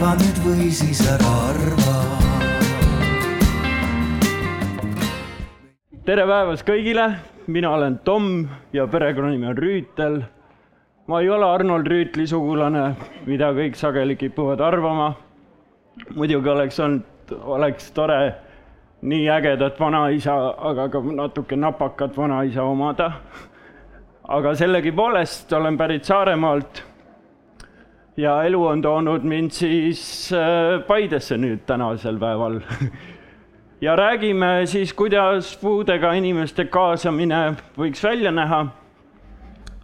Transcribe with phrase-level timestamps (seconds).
[0.00, 1.96] arva nüüd või siis ära arva
[6.06, 7.04] tere päevast kõigile,
[7.52, 8.30] mina olen Tom
[8.72, 10.16] ja perekonnanimi on Rüütel.
[11.06, 15.14] ma ei ole Arnold Rüütli sugulane, mida kõik sageli kipuvad arvama.
[16.14, 18.34] muidugi oleks olnud, oleks tore
[19.02, 23.12] nii ägedat vanaisa, aga ka natuke napakat vanaisa omada.
[24.28, 26.89] aga sellegipoolest olen pärit Saaremaalt.
[28.16, 32.60] Ja elu on toonud mind siis äh, Paidesse nüüd tänasel päeval
[33.80, 38.66] ja räägime siis, kuidas puudega inimeste kaasamine võiks välja näha.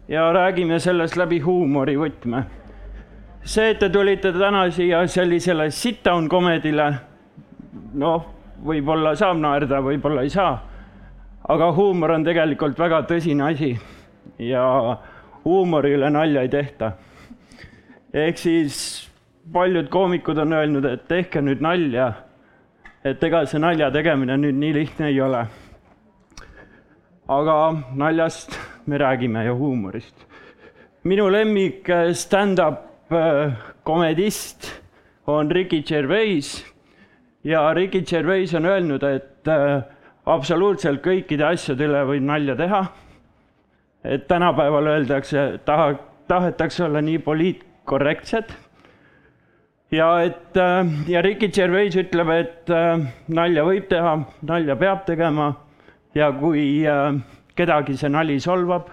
[0.09, 2.45] ja räägime sellest läbi huumorivõtme.
[3.45, 6.95] see, et te tulite täna siia sellisele sit-down komedile,
[7.95, 8.27] noh,
[8.65, 10.59] võib-olla saab naerda, võib-olla ei saa.
[11.49, 13.79] aga huumor on tegelikult väga tõsine asi
[14.38, 14.97] ja
[15.45, 16.93] huumori üle nalja ei tehta.
[18.16, 18.78] Ehk siis
[19.52, 22.14] paljud koomikud on öelnud, et tehke nüüd nalja
[23.06, 25.45] et ega see nalja tegemine nüüd nii lihtne ei ole.
[27.28, 27.54] aga
[27.94, 28.56] naljast
[28.87, 30.26] me räägime ja huumorist.
[31.04, 33.52] minu lemmik äh, stand-up äh,
[33.84, 34.82] komedist
[35.26, 36.64] on Ricky Gervais
[37.44, 39.82] ja Ricky Gervais on öelnud, et äh,
[40.26, 42.87] absoluutselt kõikide asjade üle võib nalja teha.
[44.04, 45.94] et tänapäeval öeldakse, taha,
[46.28, 47.18] tahetakse olla nii
[47.87, 48.51] poliitkorrektsed
[49.90, 55.54] ja et äh, ja Ricky Gervais ütleb, et äh, nalja võib teha, nalja peab tegema.
[56.15, 57.15] Ja kui äh,
[57.56, 58.88] kedagi see nali solvab,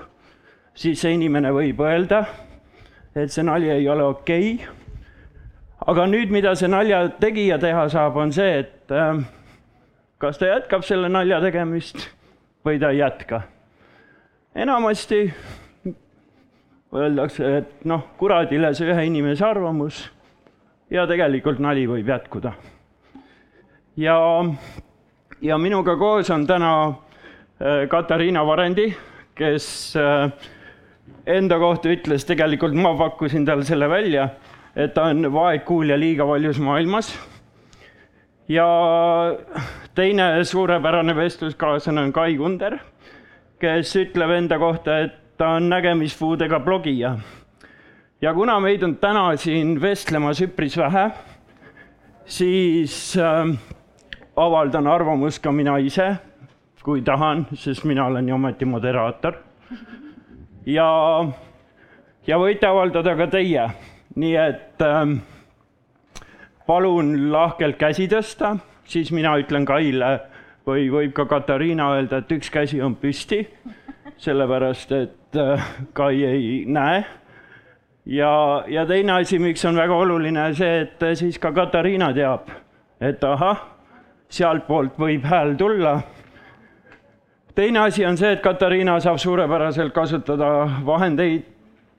[0.75, 2.25] siis see inimene võib öelda,
[3.15, 4.53] et see nali ei ole okei.
[4.55, 4.67] Okay..
[5.87, 8.93] aga nüüd, mida see nalja tegija teha saab, on see, et
[10.19, 12.09] kas ta jätkab selle nalja tegemist
[12.65, 13.41] või ta ei jätka.
[14.55, 15.25] enamasti
[16.93, 20.03] öeldakse, et noh, kuradile see ühe inimese arvamus
[20.93, 22.53] ja tegelikult nali võib jätkuda.
[23.97, 24.17] ja,
[25.41, 28.91] ja minuga koos on täna äh, Katariina Varendi,
[29.35, 30.29] kes äh,
[31.25, 34.29] enda kohta ütles, tegelikult ma pakkusin talle selle välja,
[34.75, 37.13] et ta on vaegkuulja liiga paljus maailmas.
[38.47, 38.67] ja
[39.95, 42.77] teine suurepärane vestluskaaslane on Kai Kunder,
[43.59, 47.17] kes ütleb enda kohta, et ta on nägemispuudega blogija
[48.23, 51.09] ja kuna meid on täna siin vestlemas üpris vähe,
[52.25, 53.49] siis äh,
[54.35, 56.13] avaldan arvamust ka mina ise,
[56.83, 59.35] kui tahan, sest mina olen ju ometi moderaator.
[60.65, 60.87] ja,
[62.27, 63.65] ja võite avaldada ka teie,
[64.15, 65.01] nii et äh,
[66.67, 68.55] palun lahkelt käsi tõsta,
[68.87, 70.13] siis mina ütlen Kaile
[70.67, 73.41] või võib ka Katariina öelda, et üks käsi on püsti,
[74.23, 75.19] sellepärast et
[75.93, 77.03] Kai ei näe
[78.05, 82.51] ja, ja teine asi, miks on väga oluline see, et siis ka Katariina teab,
[83.01, 83.63] et ahah,
[84.33, 86.01] sealtpoolt võib hääl tulla.
[87.55, 91.45] teine asi on see, et Katariina saab suurepäraselt kasutada vahendeid,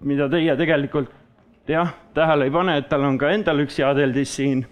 [0.00, 1.10] mida teie tegelikult
[1.68, 4.66] jah, tähele ei pane, et tal on ka endal üks jaadeldis siin.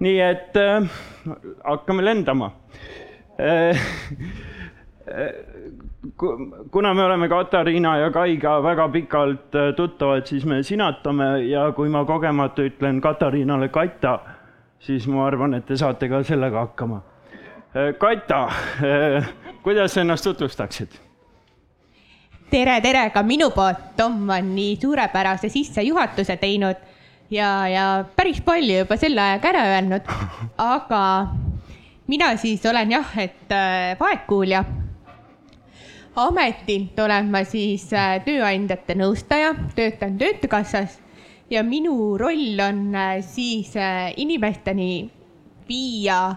[0.00, 0.82] nii et äh,
[1.64, 2.50] hakkame lendama
[3.38, 3.78] äh,
[6.70, 11.88] kuna me oleme Katariina ja Kaiga väga pikalt äh, tuttavad, siis me sinatame ja kui
[11.88, 14.18] ma kogemata ütlen Katariinale Kata,
[14.78, 17.00] siis ma arvan, et te saate ka sellega hakkama.
[17.74, 18.44] Äh, Kata,
[18.84, 19.32] äh,
[19.62, 21.00] kuidas ennast tutvustaksid?
[22.50, 26.76] tere, tere ka minu poolt, Tom on nii suurepärase sissejuhatuse teinud
[27.30, 27.86] ja, ja
[28.16, 30.12] päris palju juba selle ajaga ära öelnud.
[30.62, 31.02] aga
[32.06, 33.56] mina siis olen jah, et
[33.98, 34.62] vaegkuulja
[36.16, 41.00] ametilt olen ma siis äh, tööandjate nõustaja, töötan Töötukassas
[41.50, 45.10] ja minu roll on äh, siis äh, inimesteni
[45.68, 46.36] viia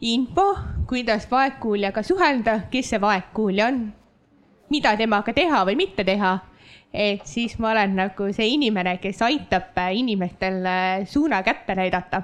[0.00, 0.54] info,
[0.88, 3.82] kuidas vaegkuuljaga suhelda, kes see vaegkuulja on,
[4.70, 6.38] mida temaga teha või mitte teha.
[6.92, 10.64] et siis ma olen nagu see inimene, kes aitab inimestel
[11.06, 12.22] suuna kätte näidata.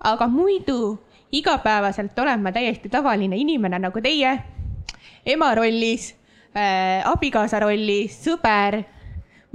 [0.00, 0.98] aga muidu
[1.32, 4.38] igapäevaselt olen ma täiesti tavaline inimene nagu teie,
[5.26, 6.15] ema rollis
[6.56, 8.80] äh, abikaasa rolli, sõber,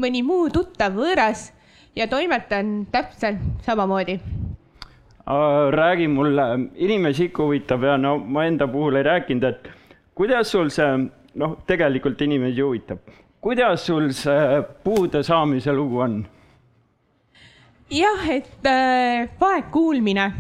[0.02, 1.50] mõni muu tuttav, võõras
[1.96, 4.20] ja toimetan täpselt samamoodi
[5.72, 6.44] räägi mulle,
[6.76, 9.70] inimesi ikka huvitab ja no ma enda puhul ei rääkinud, et
[10.16, 10.90] kuidas sul see,
[11.36, 13.00] noh, tegelikult inimesi huvitab,
[13.42, 16.26] kuidas sul see puude saamise lugu on?
[17.92, 20.32] jah, et äh, vaegkuulmine.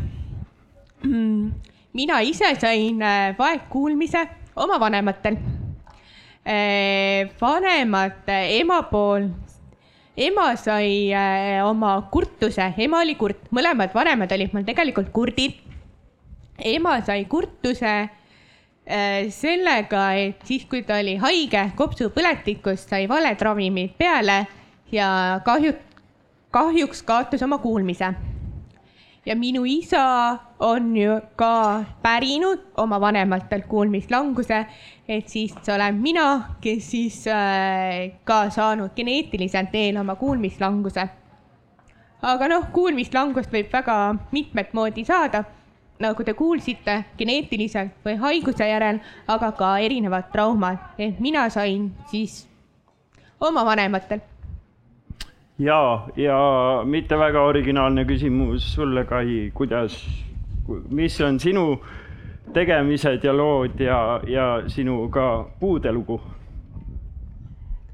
[1.04, 1.52] Mm,
[1.94, 5.38] mina ise sain äh, vaegkuulmise oma vanematel
[6.46, 9.30] Eh, vanemad, ema pool.
[10.18, 15.60] Ema sai äh, oma kurtuse, ema oli kurt, mõlemad vanemad olid mul tegelikult kurdid.
[16.58, 17.94] ema sai kurtuse
[19.32, 24.42] sellega, et siis, kui ta oli haige kopsupõletikust, sai valed ravimid peale
[24.92, 25.72] ja kahju,
[26.52, 28.12] kahjuks kaotas oma kuulmise
[29.26, 34.66] ja minu isa on ju ka pärinud oma vanematelt kuulmislanguse,
[35.08, 41.08] et siis olen mina, kes siis äh, ka saanud geneetiliselt teel oma kuulmislanguse.
[42.22, 45.44] aga noh, kuulmislangust võib väga mitmet moodi saada,
[46.02, 52.48] nagu te kuulsite, geneetiliselt või haiguse järel, aga ka erinevad traumad, et mina sain siis
[53.42, 54.31] oma vanematelt.
[55.62, 56.38] ja, ja
[56.86, 59.98] mitte väga originaalne küsimus sulle, Kai, kuidas,
[60.90, 61.66] mis on sinu
[62.54, 65.28] tegemised ja lood ja, ja sinu ka
[65.60, 66.20] puudelugu?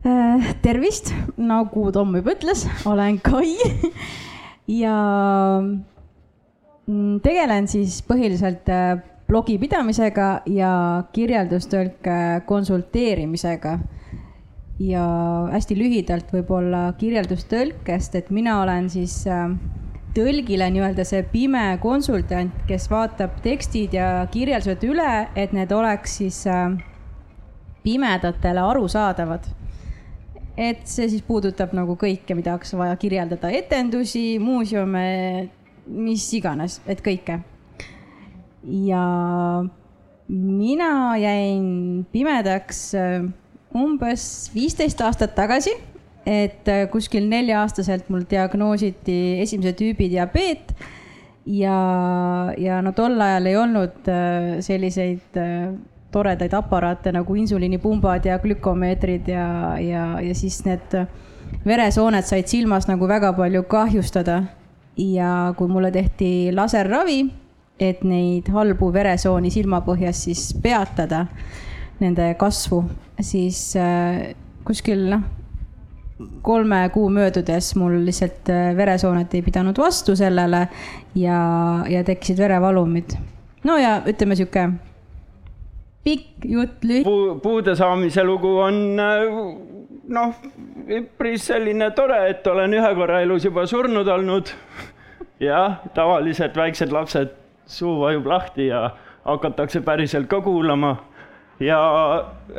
[0.07, 3.57] Äh, tervist, nagu Tom juba ütles, olen Kai
[4.83, 4.95] ja
[6.87, 10.71] mm, tegelen siis põhiliselt äh, blogi pidamisega ja
[11.13, 13.77] kirjeldustõlke konsulteerimisega.
[14.79, 15.03] Ja
[15.51, 19.50] hästi lühidalt võib-olla kirjeldustõlkest, et mina olen siis äh,
[20.18, 26.44] tõlgile nii-öelda see pime konsultant, kes vaatab tekstid ja kirjeldused üle, et need oleks siis
[26.51, 26.75] äh,
[27.85, 29.50] pimedatele arusaadavad
[30.57, 35.03] et see siis puudutab nagu kõike, mida oleks vaja kirjeldada, etendusi, muuseume,
[35.88, 37.39] mis iganes, et kõike.
[38.68, 39.03] ja
[40.27, 43.27] mina jäin pimedaks äh,
[43.75, 45.73] umbes viisteist aastat tagasi,
[46.27, 50.73] et äh, kuskil nelja-aastaselt mul diagnoositi esimese tüübi diabeet
[51.47, 51.77] ja,
[52.59, 55.69] ja no tol ajal ei olnud äh, selliseid äh,
[56.11, 59.47] toredaid aparaate nagu insuliinipumbad ja glükomeetrid ja,
[59.79, 60.95] ja, ja siis need
[61.67, 64.43] veresooned said silmas nagu väga palju kahjustada.
[64.97, 67.19] ja kui mulle tehti laserravi,
[67.79, 71.27] et neid halbu veresooni silmapõhjas siis peatada,
[72.03, 72.83] nende kasvu,
[73.21, 74.35] siis äh,
[74.67, 75.23] kuskil noh,
[76.45, 80.67] kolme kuu möödudes mul lihtsalt äh, veresooned ei pidanud vastu sellele
[81.15, 81.39] ja,
[81.89, 83.17] ja tekkisid verevalumid.
[83.63, 84.69] no ja ütleme sihuke
[86.07, 87.09] pikk jutt lühidalt.
[87.09, 89.25] puu, puude saamise lugu on äh,
[90.09, 90.38] noh,
[90.88, 94.53] üpris selline tore, et olen ühe korra elus juba surnud olnud.
[95.43, 97.35] jah, tavaliselt väiksed lapsed,
[97.67, 98.89] suu vajub lahti ja
[99.27, 100.95] hakatakse päriselt ka kuulama.
[101.59, 101.80] ja,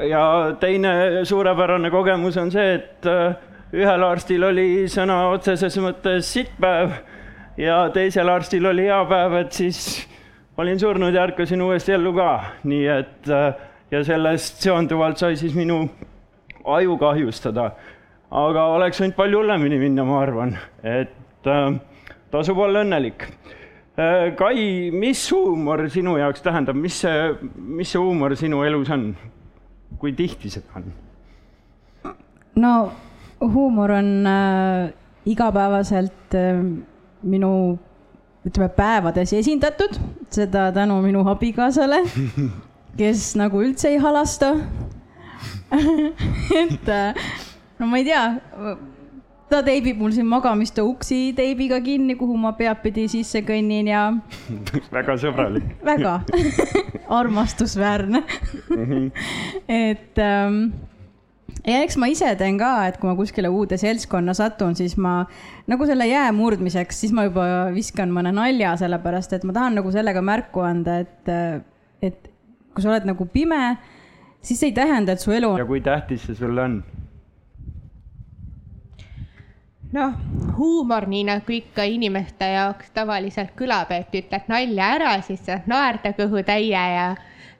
[0.09, 0.23] ja
[0.61, 3.37] teine suurepärane kogemus on see, et äh,
[3.73, 6.95] ühel arstil oli sõna otseses mõttes sittpäev
[7.61, 9.81] ja teisel arstil oli hea päev, et siis
[10.59, 12.31] olin surnud ja ärkasin uuesti ellu ka,
[12.67, 15.85] nii et äh, ja sellest seonduvalt sai siis minu
[16.65, 17.71] aju kahjustada.
[18.31, 21.79] aga oleks võinud palju hullemini minna, ma arvan, et äh,
[22.31, 23.25] tasub olla õnnelik.
[23.99, 29.11] Kai, mis huumor sinu jaoks tähendab, mis see, mis see huumor sinu elus on?
[29.99, 30.85] kui tihti seda on?
[32.63, 32.73] no
[33.41, 34.93] huumor on äh,
[35.27, 36.61] igapäevaselt äh,
[37.23, 37.79] minu
[38.47, 39.99] ütleme päevades esindatud,
[40.31, 42.03] seda tänu minu abikaasale,
[43.01, 44.55] kes nagu üldse ei halasta.
[46.63, 47.27] et äh,
[47.79, 48.23] no ma ei tea,
[49.49, 54.03] ta teibib mul siin magamistoa uksi teibiga kinni, kuhu ma peadpidi sisse kõnnin ja
[54.97, 55.71] väga sõbralik.
[55.85, 56.21] väga
[57.21, 58.23] armastusväärne.
[59.69, 60.61] et ähm,
[61.67, 65.23] ja eks ma ise teen ka, et kui ma kuskile uude seltskonna satun, siis ma
[65.71, 69.93] nagu selle jää murdmiseks, siis ma juba viskan mõne nalja, sellepärast et ma tahan nagu
[69.95, 71.33] sellega märku anda, et,
[72.05, 72.31] et
[72.75, 73.63] kui sa oled nagu pime,
[74.45, 76.81] siis see ei tähenda, et su elu ja kui tähtis see sulle on?
[79.93, 80.13] noh,
[80.57, 86.13] huumor, nii nagu ikka inimeste jaoks tavaliselt kõlab, et ütled nalja ära, siis saad naerda
[86.17, 87.09] kõhutäie ja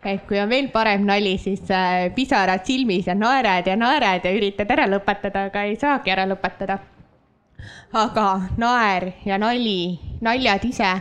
[0.05, 4.35] et kui on veel parem nali, siis äh, pisarad silmis ja naerad ja naerad ja
[4.35, 6.79] üritad ära lõpetada, aga ei saagi ära lõpetada.
[7.93, 10.93] aga naer ja nali, naljad ise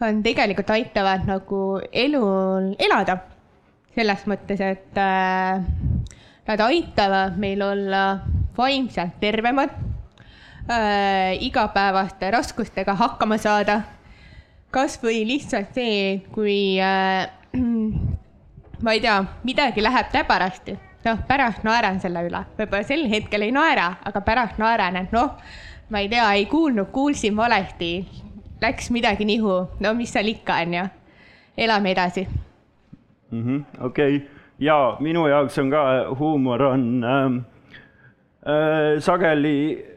[0.00, 3.18] on tegelikult aitavad nagu elul elada.
[3.96, 5.64] selles mõttes, et äh,
[6.46, 8.20] nad aitavad meil olla
[8.56, 9.95] vaimselt tervemad
[10.70, 13.82] äh, igapäevaste raskustega hakkama saada.
[14.70, 17.30] kasvõi lihtsalt see, kui äh,
[18.84, 23.54] ma ei tea, midagi läheb täbarasti, noh, pärast naeran selle üle, võib-olla sel hetkel ei
[23.54, 25.38] naera, aga pärast naeran, et noh,
[25.88, 27.90] ma ei tea, ei kuulnud, kuulsin valesti,
[28.62, 30.86] läks midagi nihu, no mis seal ikka on ju,
[31.66, 32.26] elame edasi.
[33.82, 34.20] Okei,
[34.58, 35.82] ja minu jaoks on ka
[36.18, 37.38] huumor on ähm,
[38.46, 39.95] äh, sageli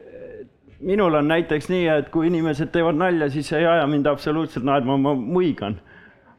[0.80, 4.96] minul on näiteks nii, et kui inimesed teevad nalja, siis ei aja mind absoluutselt naerma,
[4.96, 5.80] ma muigan.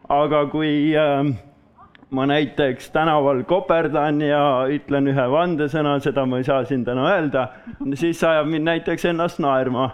[0.10, 1.26] aga kui äh,
[2.10, 7.48] ma näiteks tänaval koperdan ja ütlen ühe vandesõna, seda ma ei saa siin täna öelda,
[7.96, 9.92] siis ajab mind näiteks ennast naerma.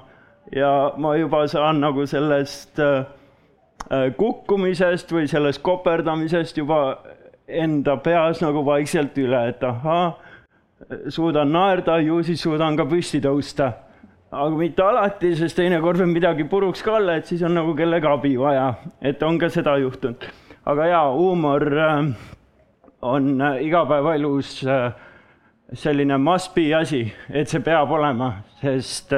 [0.56, 3.06] ja ma juba saan nagu sellest äh,
[4.18, 6.98] kukkumisest või sellest koperdamisest juba
[7.48, 10.18] enda peas nagu vaikselt üle, et ahhaa,
[11.10, 13.72] suudan naerda, ju siis suudan ka püsti tõusta
[14.31, 18.10] aga mitte alati, sest teinekord võib midagi puruks ka olla, et siis on nagu kellegi
[18.10, 20.27] abi vaja, et on ka seda juhtunud.
[20.67, 22.10] aga jaa, huumor äh,
[23.01, 24.91] on äh, igapäevaelus äh,
[25.74, 29.13] selline must be asi, et see peab olema, sest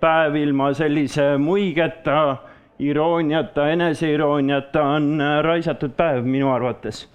[0.00, 2.36] päev ilma sellise muigeta,
[2.78, 7.06] irooniata, eneseirooniata on raisatud päev minu arvates.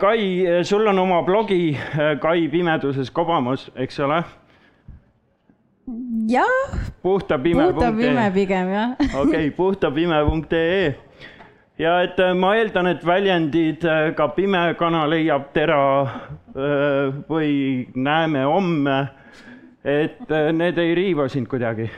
[0.00, 1.72] Kai, sul on oma blogi
[2.20, 4.18] Kai pimeduses kobamus, eks ole
[6.28, 7.72] jah, puhta pime.
[7.72, 8.96] puhta pime pigem jah.
[9.22, 10.94] okei okay,, puhtapime.ee
[11.78, 17.52] ja et äh, ma eeldan, et väljendid äh, ka pime kana leiab tera äh, või
[17.94, 18.98] näeme homme,
[19.84, 21.90] et need ei riiva sind kuidagi.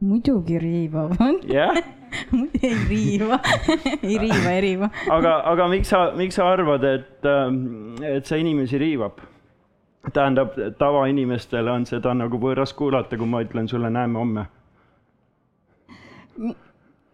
[0.00, 1.42] muidugi riivavad.
[1.58, 1.82] jah
[2.62, 3.38] ei riiva
[4.04, 4.90] ei riiva, ei riiva.
[5.10, 7.28] aga, aga miks sa, miks sa arvad, et,
[8.04, 9.31] et see inimesi riivab?
[10.10, 14.46] Tähendab, tavainimestele on seda nagu võõras kuulata, kui ma ütlen sulle, näeme homme.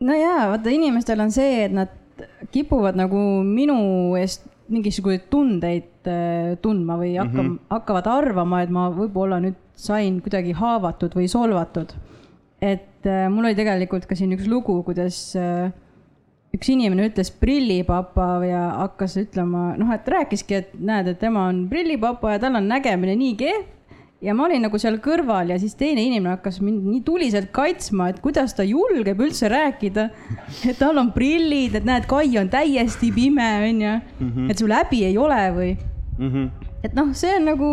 [0.01, 1.93] no jaa, vaata inimestel on see, et nad
[2.55, 3.79] kipuvad nagu minu
[4.19, 7.73] eest mingisuguseid tundeid äh, tundma või hakkama mm, -hmm.
[7.73, 11.95] hakkavad arvama, et ma võib-olla nüüd sain kuidagi haavatud või solvatud.
[12.61, 15.73] et äh, mul oli tegelikult ka siin üks lugu, kuidas äh,
[16.57, 21.67] üks inimene ütles prillipapa ja hakkas ütlema, noh, et rääkiski, et näed, et tema on
[21.71, 23.67] prillipapa ja tal on nägemine nii kehv.
[24.25, 28.09] ja ma olin nagu seal kõrval ja siis teine inimene hakkas mind nii tuliselt kaitsma,
[28.11, 30.09] et kuidas ta julgeb üldse rääkida,
[30.67, 33.95] et tal on prillid, et näed, Kai on täiesti pime, onju.
[34.19, 34.51] Mhm.
[34.51, 36.29] et sul häbi ei ole või mm?
[36.33, 36.51] -hmm.
[36.83, 37.73] et noh, see on nagu,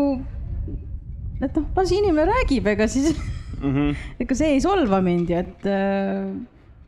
[1.42, 3.16] et noh, las inimene räägib, ega siis
[3.62, 3.96] mm, -hmm.
[4.22, 6.30] ega see ei solva mind ja et äh,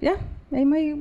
[0.02, 0.20] jah,
[0.52, 0.94] ei, ma ei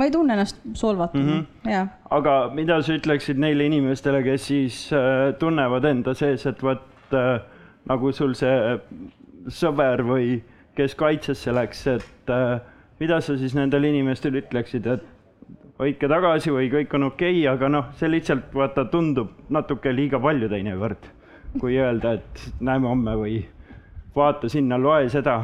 [0.00, 1.70] ma ei tunne ennast solvatuna mm, -hmm.
[1.70, 1.88] jah.
[2.10, 7.42] aga mida sa ütleksid neile inimestele, kes siis äh, tunnevad enda sees, et vot äh,
[7.88, 8.78] nagu sul see
[9.60, 10.40] sõber või
[10.74, 12.60] kes kaitsesse läks, et äh,
[13.00, 15.04] mida sa siis nendele inimestele ütleksid, et
[15.78, 20.20] hoidke tagasi või kõik on okei okay,, aga noh, see lihtsalt vaata tundub natuke liiga
[20.20, 21.12] palju teinekord,
[21.60, 23.40] kui öelda, et näeme homme või
[24.16, 25.42] vaata sinna, loe seda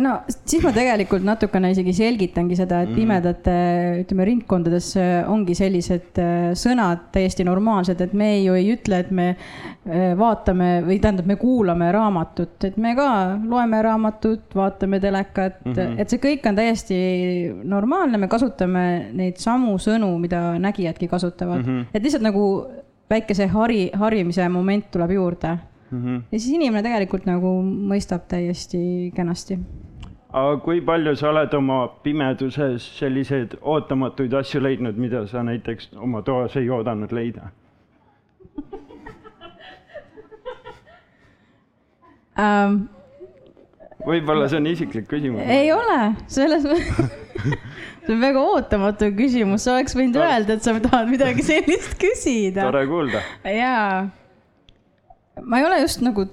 [0.00, 2.96] no siis ma tegelikult natukene isegi selgitangi seda, et mm.
[2.96, 3.54] pimedate,
[4.00, 4.88] ütleme ringkondades
[5.28, 10.70] ongi sellised äh, sõnad täiesti normaalsed, et me ju ei ütle, et me äh, vaatame
[10.86, 13.08] või tähendab, me kuulame raamatut, et me ka
[13.40, 15.98] loeme raamatut, vaatame telekat mm, -hmm.
[16.00, 17.00] et see kõik on täiesti
[17.64, 21.92] normaalne, me kasutame neid samu sõnu, mida nägijadki kasutavad mm, -hmm.
[21.92, 22.46] et lihtsalt nagu
[23.12, 25.58] väike see hari, harimise moment tuleb juurde
[25.92, 26.04] mm.
[26.04, 26.22] -hmm.
[26.32, 29.58] ja siis inimene tegelikult nagu mõistab täiesti kenasti.
[30.32, 36.22] aga kui palju sa oled oma pimeduses selliseid ootamatuid asju leidnud, mida sa näiteks oma
[36.22, 37.50] toas ei oodanud leida
[42.38, 42.88] um,?
[44.06, 45.44] võib-olla see on isiklik küsimus.
[45.46, 47.12] ei ole, selles mõttes
[48.06, 52.64] see on väga ootamatu küsimus, sa oleks võinud öelda, et sa tahad midagi sellist küsida.
[52.64, 53.22] tore kuulda.
[53.44, 54.21] jaa
[55.40, 56.26] ma ei ole just nagu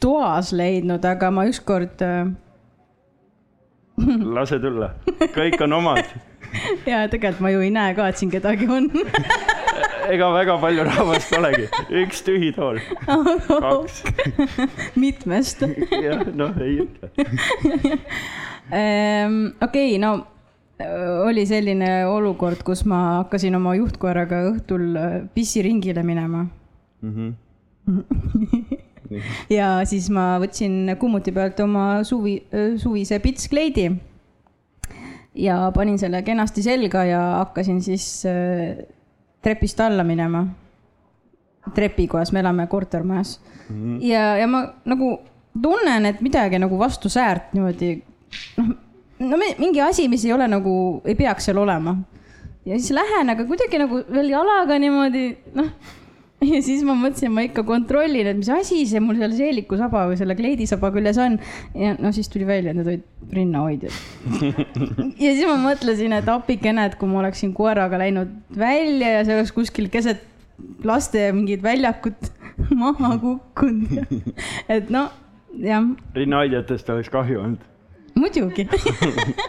[0.00, 2.30] toas leidnud, aga ma ükskord äh....
[4.38, 4.94] lase tulla,
[5.34, 6.04] kõik on omad.
[6.88, 8.86] Ja tegelikult ma ju ei näe ka, et siin kedagi on.
[10.14, 11.66] Ega väga palju rahvast polegi,
[12.00, 13.98] üks tühi tool, kaks.
[14.96, 15.66] Mitmest.
[15.92, 17.10] Jah, noh, ei ütle.
[18.72, 20.14] Ehm, okei, no
[21.28, 26.46] oli selline olukord, kus ma hakkasin oma juhtkoeraga õhtul äh, pissiringile minema.
[27.02, 27.12] Mm.
[27.12, 27.36] -hmm
[29.58, 32.38] ja siis ma võtsin kummuti pealt oma suvi,
[32.80, 33.90] suvise pitskleidi.
[35.38, 38.24] ja panin selle kenasti selga ja hakkasin siis
[39.42, 40.46] trepist alla minema.
[41.74, 43.76] trepikojas, me elame kortermajas mm.
[43.76, 44.04] -hmm.
[44.06, 45.18] ja, ja ma nagu
[45.62, 48.02] tunnen, et midagi nagu vastu säärt niimoodi,
[48.56, 48.68] noh,
[49.18, 51.96] no mingi asi, mis ei ole nagu, ei peaks seal olema.
[52.64, 55.70] ja siis lähen, aga kuidagi nagu veel jalaga niimoodi, noh
[56.52, 60.18] ja siis ma mõtlesin, ma ikka kontrollin, et mis asi see mul seal seelikusaba või
[60.20, 61.38] selle kleidisaba küljes on.
[61.78, 63.96] ja no siis tuli välja, et need olid rinnahoidjad.
[65.24, 69.38] ja siis ma mõtlesin, et appikene, et kui ma oleksin koeraga läinud välja ja see
[69.38, 70.22] oleks kuskil keset
[70.86, 72.30] laste mingit väljakut
[72.82, 74.22] maha kukkunud.
[74.70, 75.08] et no
[75.58, 77.66] jah, rinnaaidjatest oleks kahju olnud
[78.18, 78.66] muidugi.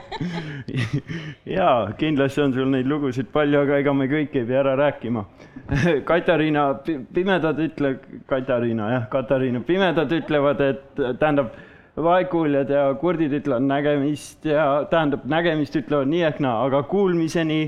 [1.57, 5.25] jaa, kindlasti on sul neid lugusid palju, aga ega me kõiki ei pea ära rääkima.
[6.09, 6.65] Katariina,
[7.13, 7.95] pimedad ütle,
[8.29, 11.55] Katariina jah, Katariina, pimedad ütlevad, et tähendab,
[11.99, 17.63] vaegkuuljad ja kurdid ütlevad nägemist ja tähendab, nägemist ütlevad nii ehk naa, aga kuulmiseni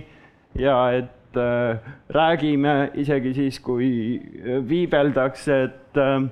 [0.59, 1.81] ja et äh,
[2.15, 3.89] räägime isegi siis, kui
[4.69, 6.29] viibeldakse, et äh,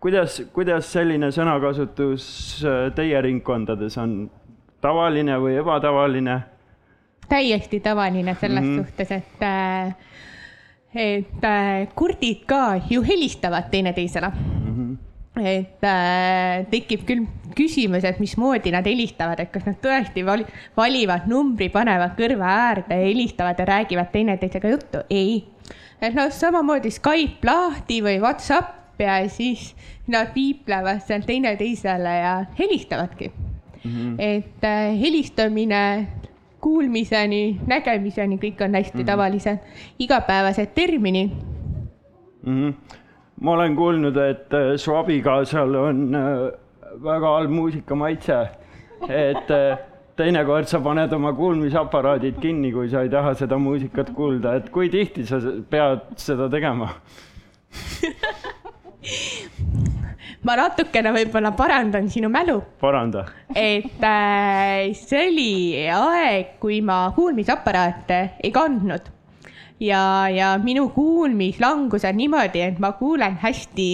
[0.00, 2.26] kuidas, kuidas selline sõnakasutus
[2.64, 4.18] äh, teie ringkondades on
[4.80, 6.40] tavaline või ebatavaline?
[7.28, 8.78] täiesti tavaline selles mm.
[8.78, 8.84] -hmm.
[8.84, 9.96] suhtes, et äh,
[10.94, 14.76] et äh, kurdid ka ju helistavad teineteisele mm.
[14.76, 15.46] -hmm.
[15.46, 21.26] et äh, tekib küll küsimus, et mismoodi nad helistavad, et kas nad tõesti val- valivad
[21.26, 25.44] numbri, panevad kõrva äärde helistavad ja räägivad teineteisega juttu, ei.
[26.00, 29.76] et noh, samamoodi Skype lahti või Whatsapp ja siis
[30.06, 33.32] nad viiplevad seal teineteisele ja helistavadki
[33.84, 33.90] mm.
[33.90, 34.14] -hmm.
[34.18, 36.08] et äh, helistamine
[36.60, 39.06] kuulmiseni, nägemiseni, kõik on hästi mm -hmm.
[39.06, 39.58] tavalised
[39.98, 41.30] igapäevased terminid.
[42.42, 42.68] mm.
[42.68, 42.74] -hmm.
[43.40, 46.52] ma olen kuulnud, et äh, su abikaasal on äh,
[47.04, 48.48] väga halb muusikamaitse,
[49.08, 49.52] et
[50.16, 54.88] teinekord sa paned oma kuulmisaparaadid kinni, kui sa ei taha seda muusikat kuulda, et kui
[54.88, 56.88] tihti sa pead seda tegema?
[60.46, 63.26] ma natukene võib-olla parandan sinu mälu, paranda.
[63.54, 65.52] et äh, see oli
[65.90, 69.12] aeg, kui ma kuulmisaparaate ei kandnud.
[69.82, 73.88] Ja, ja minu kuulmislangus on niimoodi, et ma kuulen hästi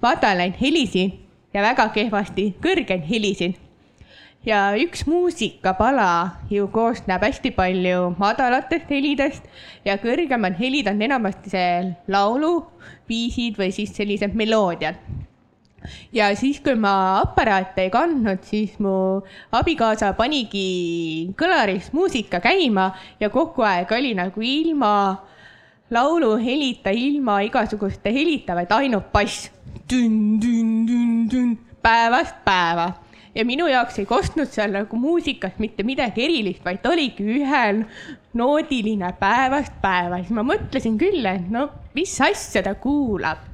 [0.00, 1.18] madalaid helisid
[1.52, 3.58] ja väga kehvasti kõrgeid helisid
[4.46, 9.48] ja üks muusikapala ju koosneb hästi palju madalatest helidest
[9.86, 11.70] ja kõrgemad helid on enamasti see
[12.12, 15.00] lauluviisid või siis sellised meloodiad.
[16.12, 19.22] Ja siis, kui ma aparaate ei kandnud, siis mu
[19.54, 24.92] abikaasa panigi kõlaris muusika käima ja kogu aeg oli nagu ilma
[25.94, 29.50] lauluhelita, ilma igasuguste helita, vaid ainult bass.
[31.82, 32.90] päevast päeva
[33.34, 37.84] ja minu jaoks ei kostnud seal nagu muusikas mitte midagi erilist, vaid oligi ühel
[38.38, 43.48] noodiline päevast päeva, siis ma mõtlesin küll, et no mis asja ta kuulab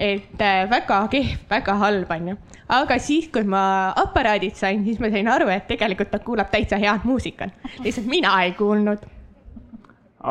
[0.00, 2.36] et äh, väga kehv, väga halb onju.
[2.68, 6.78] aga siis, kui ma aparaadid sain, siis ma sain aru, et tegelikult ta kuulab täitsa
[6.80, 7.52] head muusikat,
[7.84, 9.04] lihtsalt mina ei kuulnud.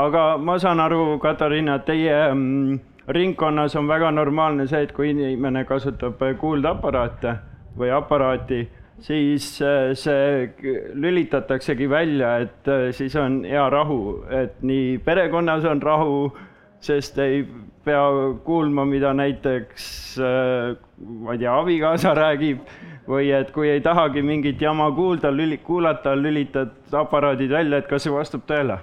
[0.03, 5.65] aga ma saan aru, Katariina, teie mm, ringkonnas on väga normaalne see, et kui inimene
[5.69, 7.35] kasutab äh, kuuldeaparaate
[7.77, 8.63] või aparaati,
[9.05, 10.49] siis äh, see
[10.93, 16.19] lülitataksegi välja, et äh, siis on hea rahu, et nii perekonnas on rahu,
[16.83, 17.43] sest ei
[17.85, 18.03] pea
[18.45, 19.87] kuulma, mida näiteks
[20.23, 22.61] äh, ma ei tea, abikaasa räägib
[23.09, 28.05] või et kui ei tahagi mingit jama kuulda, lüli-, kuulata, lülitad aparaadid välja, et kas
[28.05, 28.79] see vastab tõele?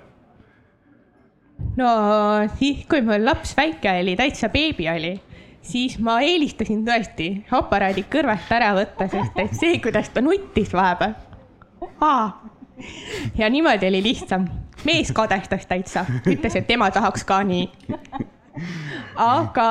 [1.77, 1.91] no
[2.59, 5.15] siis, kui mul laps väike oli, täitsa beebi oli,
[5.67, 11.17] siis ma eelistasin tõesti aparaadid kõrvast ära võtta, sest et see, kuidas ta nuttis vahepeal.
[13.39, 14.47] ja niimoodi oli lihtsam.
[14.85, 17.71] mees kadestas täitsa, ütles, et tema tahaks ka nii.
[19.17, 19.69] aga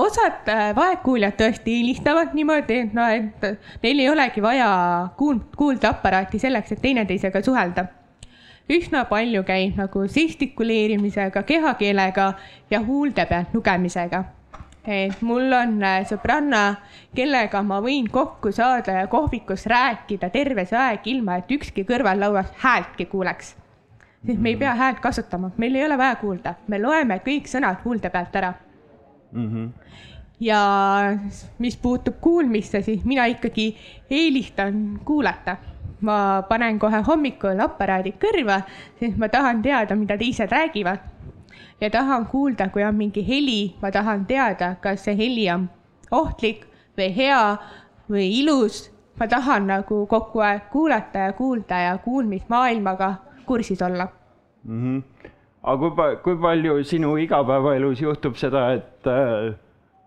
[0.00, 4.70] osad äh, vaegkuuljad tõesti helistavad niimoodi, et noh, et neil ei olegi vaja
[5.18, 7.86] kuuld-, kuuldeaparaati selleks, et teineteisega suhelda
[8.70, 12.32] üsna palju käib nagu žestikuleerimisega, kehakeelega
[12.70, 14.24] ja huulte pealt lugemisega.
[14.84, 16.62] Et mul on äh, sõbranna,
[17.16, 22.52] kellega ma võin kokku saada ja kohvikus rääkida terve see aeg, ilma et ükski kõrvallauas
[22.64, 23.56] häältki kuuleks.
[24.26, 27.84] sest me ei pea häält kasutama, meil ei ole vaja kuulda, me loeme kõik sõnad
[27.84, 28.54] huulte pealt ära
[30.40, 30.60] ja
[31.58, 33.76] mis puutub kuulmisse, siis mina ikkagi
[34.10, 35.56] eelistan kuulata.
[36.04, 38.58] ma panen kohe hommikul aparaadid kõrva,
[39.00, 40.98] sest ma tahan teada, mida teised räägivad.
[41.80, 45.68] Ja tahan kuulda, kui on mingi heli, ma tahan teada, kas see heli on
[46.10, 46.66] ohtlik
[46.98, 47.56] või hea
[48.10, 48.90] või ilus.
[49.18, 53.14] ma tahan nagu kogu aeg kuulata ja kuulda ja kuulmismaailmaga
[53.46, 54.08] kursis olla
[54.64, 54.80] mm.
[54.82, 55.02] -hmm.
[55.62, 59.54] aga kui pa-, kui palju sinu igapäevaelus juhtub seda, et äh,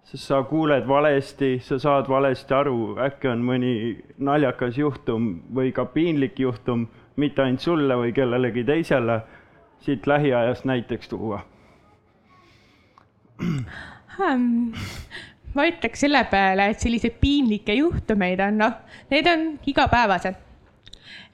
[0.03, 3.73] sa kuuled valesti, sa saad valesti aru, äkki on mõni
[4.17, 9.21] naljakas juhtum või ka piinlik juhtum, mitte ainult sulle või kellelegi teisele,
[9.79, 11.41] siit lähiajast näiteks tuua?
[13.39, 14.73] hmm..
[15.53, 18.75] ma ütleks selle peale, et selliseid piinlikke juhtumeid on noh,
[19.11, 20.43] need on igapäevased.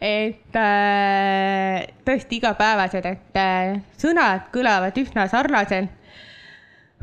[0.04, 5.92] et äh, tõesti igapäevased, et äh, sõnad kõlavad üsna sarnaselt.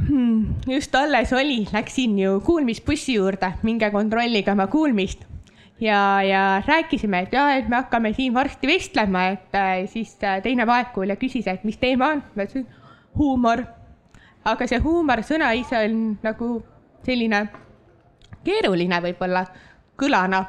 [0.06, 0.60] hmm,?
[0.68, 5.26] just alles oli, läksin ju kuulmisbussi juurde, minge kontrollige oma kuulmist
[5.80, 10.42] ja, ja rääkisime, et ja, et me hakkame siin varsti vestlema, et äh, siis äh,
[10.42, 12.24] teine vaegkuulja küsis, et mis teema on.
[12.36, 12.66] ma ütlesin
[13.16, 13.64] huumor.
[14.44, 16.62] Aga see huumor sõna ise on nagu
[17.04, 17.44] selline
[18.44, 19.44] keeruline võib-olla
[20.00, 20.44] kõlana.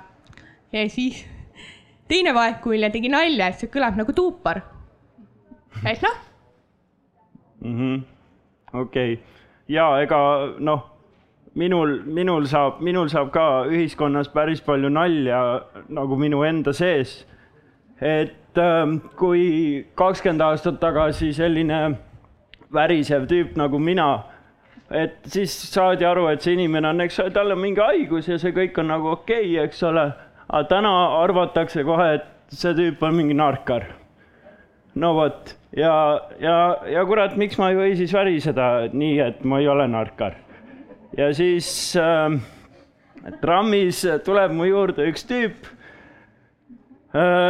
[0.72, 1.26] ja siis
[2.08, 4.62] teine vaegkuulja tegi nalja, et see kõlab nagu tuupar.
[5.86, 6.18] et noh
[7.62, 8.02] -hmm..
[8.74, 9.20] okei
[9.68, 10.20] ja ega
[10.60, 10.86] noh,
[11.56, 15.42] minul, minul saab, minul saab ka ühiskonnas päris palju nalja
[15.90, 17.26] nagu minu enda sees.
[18.02, 21.98] et äh, kui kakskümmend aastat tagasi selline
[22.74, 24.10] värisev tüüp nagu mina,
[24.92, 28.38] et siis saadi aru, et see inimene on, eks ole, tal on mingi haigus ja
[28.42, 30.12] see kõik on nagu okei okay,, eks ole.
[30.52, 33.86] aga täna arvatakse kohe, et see tüüp on mingi narkar.
[34.96, 35.94] no vot ja,
[36.40, 36.56] ja,
[36.92, 40.36] ja kurat, miks ma ei või siis väriseda nii, et ma ei ole narkar.
[41.18, 42.40] ja siis äh,
[43.42, 45.70] trammis tuleb mu juurde üks tüüp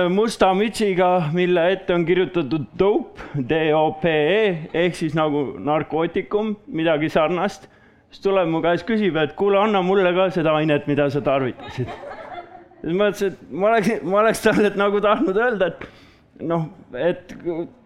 [0.09, 7.69] musta mütsiga, mille ette on kirjutatud dope, D-O-P-E ehk siis nagu narkootikum, midagi sarnast.
[8.09, 11.87] siis tuleb mu käest, küsib, et kuule, anna mulle ka seda ainet, mida sa tarvitasid.
[12.81, 17.37] siis ma ütlesin, et ma oleks, ma oleks talle nagu tahtnud öelda, et noh, et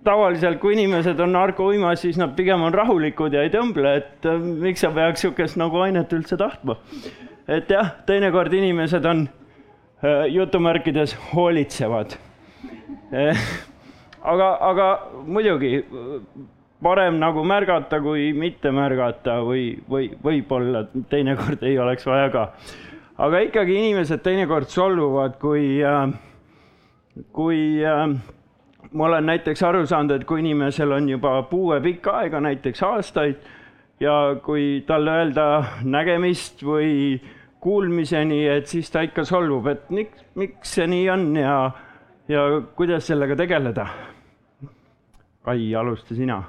[0.04, 4.40] tavaliselt, kui inimesed on narkouimas, siis nad pigem on rahulikud ja ei tõmble, et äh,
[4.40, 6.80] miks sa peaks niisugust nagu ainet üldse tahtma.
[7.48, 9.45] et jah, teinekord inimesed on äh,
[10.30, 12.18] jutumärkides hoolitsevad
[13.12, 13.46] eh,.
[14.22, 14.90] aga, aga
[15.26, 15.86] muidugi
[16.84, 22.46] parem nagu märgata kui mitte märgata või, või võib-olla teinekord ei oleks vaja ka.
[23.18, 26.10] aga ikkagi inimesed teinekord solvuvad, kui äh,
[27.34, 28.08] kui äh,
[28.92, 33.40] ma olen näiteks aru saanud, et kui inimesel on juba puue pikka aega, näiteks aastaid,
[34.00, 35.48] ja kui talle öelda
[35.84, 37.22] nägemist või
[37.66, 41.56] kuulmiseni, et siis ta ikka solvub, et miks, miks see nii on ja,
[42.30, 42.44] ja
[42.78, 43.88] kuidas sellega tegeleda.
[45.46, 46.44] Kai, alusta sina.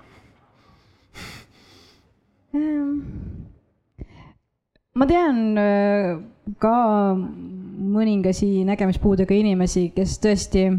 [4.96, 6.14] ma tean äh,
[6.62, 6.76] ka
[7.16, 10.70] mõningasi nägemispuudega inimesi, kes tõesti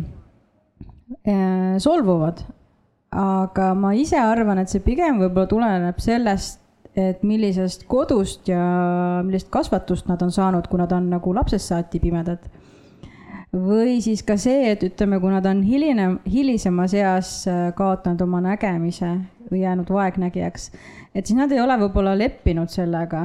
[1.28, 2.44] Äh, solvuvad.
[3.12, 6.60] aga ma ise arvan, et see pigem võib-olla tuleneb sellest,
[6.98, 8.62] et millisest kodust ja
[9.26, 12.48] millist kasvatust nad on saanud, kui nad on nagu lapsest saati pimedad.
[13.58, 18.42] või siis ka see, et ütleme, kui nad on hiline, hilisemas eas äh, kaotanud oma
[18.44, 19.14] nägemise
[19.48, 20.72] või jäänud vaegnägijaks,
[21.16, 23.24] et siis nad ei ole võib-olla leppinud sellega,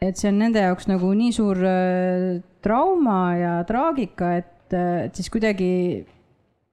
[0.00, 5.32] et see on nende jaoks nagu nii suur äh, trauma ja traagika, et, et siis
[5.34, 6.06] kuidagi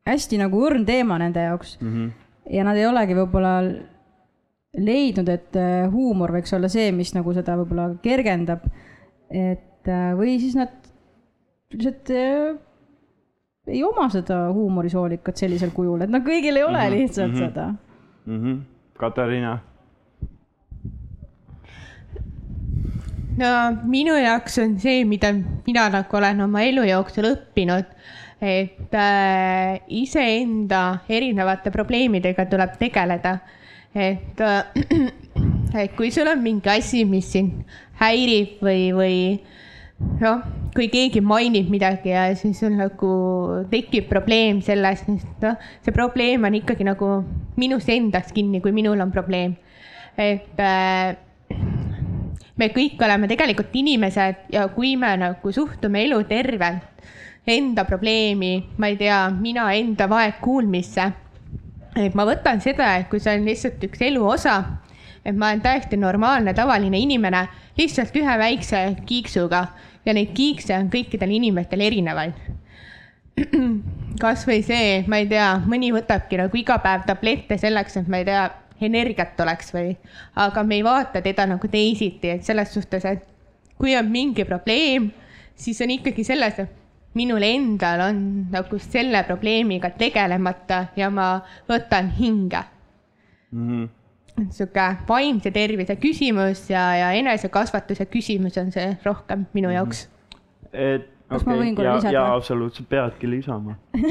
[0.08, 1.89] hästi nagu õrn teema nende jaoks mm.
[1.89, 2.12] -hmm.
[2.53, 3.56] ja nad ei olegi võib-olla
[4.73, 8.65] leidnud, et äh, huumor võiks olla see, mis nagu seda võib-olla kergendab.
[9.29, 10.73] et äh, või siis nad
[11.73, 12.55] lihtsalt äh,
[13.67, 16.97] ei oma seda huumorisoolikat sellisel kujul, et noh, kõigil ei ole mm -hmm.
[16.97, 17.45] lihtsalt mm -hmm.
[17.45, 17.67] seda
[18.25, 18.41] mm.
[18.41, 18.59] -hmm.
[18.97, 19.59] Katariina
[23.38, 23.49] no
[23.89, 25.33] minu jaoks on see, mida
[25.65, 27.89] mina nagu olen oma elu jooksul õppinud,
[28.43, 33.38] et äh, iseenda erinevate probleemidega tuleb tegeleda.
[33.95, 34.63] Et äh,,
[35.84, 37.63] et kui sul on mingi asi, mis sind
[38.01, 39.17] häirib või, või
[40.21, 43.13] noh, kui keegi mainib midagi ja siis sul nagu
[43.71, 47.19] tekib probleem sellest, sest noh, see probleem on ikkagi nagu
[47.60, 49.56] minus endas kinni, kui minul on probleem.
[50.17, 51.15] et äh,
[52.58, 56.89] me kõik oleme tegelikult inimesed ja kui me nagu suhtume elu tervelt
[57.49, 61.10] enda probleemi, ma ei tea, mina enda vaegkuulmisse.
[61.95, 64.58] Et ma võtan seda, et kui see on lihtsalt üks elu osa,
[65.23, 67.45] et ma olen täiesti normaalne, tavaline inimene,
[67.77, 69.65] lihtsalt ühe väikse kiiksuga
[70.06, 72.39] ja neid kiikse on kõikidel inimestel erinevaid.
[74.23, 78.27] kasvõi see, ma ei tea, mõni võtabki nagu iga päev tablette selleks, et ma ei
[78.29, 78.43] tea,
[78.84, 79.93] energiat oleks või,
[80.43, 83.21] aga me ei vaata teda nagu teisiti, et selles suhtes, et
[83.79, 85.12] kui on mingi probleem,
[85.56, 86.82] siis on ikkagi selles, et
[87.13, 88.21] minul endal on
[88.52, 91.36] nagu selle probleemiga tegelemata ja ma
[91.69, 92.63] võtan hinge
[93.52, 93.67] mm.
[93.67, 93.91] -hmm
[94.49, 99.76] sihuke vaimse tervise küsimus ja, ja enesekasvatuse küsimus on see rohkem minu mhm.
[99.76, 100.10] jaoks.
[100.73, 103.76] et okei okay,, ja, ja absoluutselt peadki lisama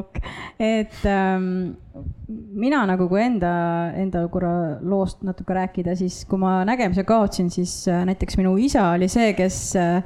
[0.00, 0.20] ok,
[0.60, 1.72] et ähm,
[2.52, 3.52] mina nagu kui enda,
[3.96, 8.90] enda korra loost natuke rääkida, siis kui ma nägemise kaotsin, siis äh, näiteks minu isa
[8.92, 10.02] oli see, kes Äh,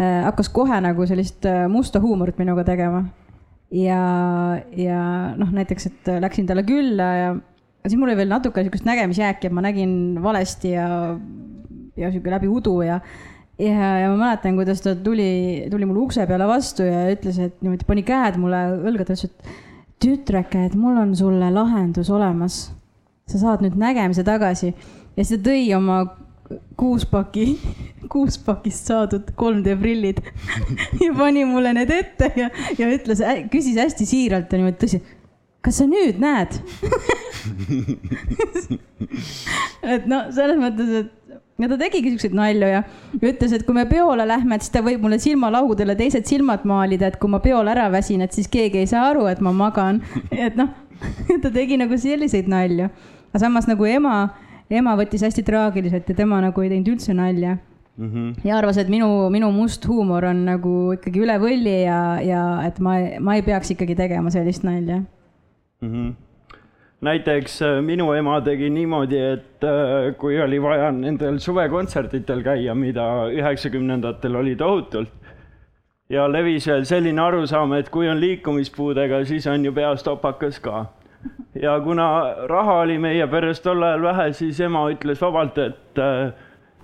[0.00, 3.04] hakkas kohe nagu sellist äh, musta huumorit minuga tegema.
[3.70, 4.02] ja,
[4.76, 5.00] ja
[5.38, 7.34] noh, näiteks, et läksin talle külla ja
[7.86, 10.88] siis mul oli veel natuke niisugust nägemisjääki, et ma nägin valesti ja,
[11.96, 12.98] ja sihuke läbi udu ja,
[13.60, 17.60] ja, ja ma mäletan, kuidas ta tuli, tuli mulle ukse peale vastu ja ütles, et
[17.62, 19.54] niimoodi pani käed mulle õlgadele, ütles, et
[20.00, 22.70] tütreke, et mul on sulle lahendus olemas.
[23.30, 26.00] sa saad nüüd nägemise tagasi ja siis ta tõi oma
[26.80, 27.46] kuuspaki,
[28.10, 30.18] kuuspakist saadud 3D prillid
[31.04, 34.98] ja pani mulle need ette ja, ja ütles, küsis hästi siiralt ja niimoodi tõsi
[35.60, 36.56] kas sa nüüd näed
[39.94, 41.10] et noh, selles mõttes, et
[41.60, 42.82] ja ta tegigi siukseid nalju ja
[43.20, 47.10] ütles, et kui me peole lähme, et siis ta võib mulle silmalaugudele teised silmad maalida,
[47.10, 50.00] et kui ma peol ära väsin, et siis keegi ei saa aru, et ma magan.
[50.30, 50.72] et noh,
[51.42, 52.90] ta tegi nagu selliseid nalju.
[53.30, 54.16] aga samas nagu ema,
[54.70, 57.56] ema võttis hästi traagiliselt ja tema nagu ei teinud üldse nalja
[57.96, 58.08] mm.
[58.08, 58.32] -hmm.
[58.44, 62.80] ja arvas, et minu, minu must huumor on nagu ikkagi üle võlli ja, ja et
[62.80, 65.88] ma, ma ei peaks ikkagi tegema sellist nalja mm.
[65.92, 66.12] -hmm.
[67.00, 73.30] näiteks äh, minu ema tegi niimoodi, et äh, kui oli vaja nendel suvekontserditel käia, mida
[73.30, 75.20] üheksakümnendatel oli tohutult
[76.10, 80.86] ja levis veel selline arusaam, et kui on liikumispuudega, siis on ju peas topakas ka.
[81.54, 86.30] Ja kuna raha oli meie peres tol ajal vähe, siis ema ütles vabalt, et äh,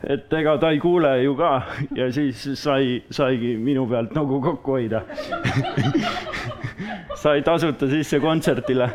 [0.05, 1.50] et ega ta ei kuule ju ka
[1.96, 5.00] ja siis sai, saigi minu pealt nagu kokku hoida
[7.22, 8.90] sai tasuta sisse kontserdile.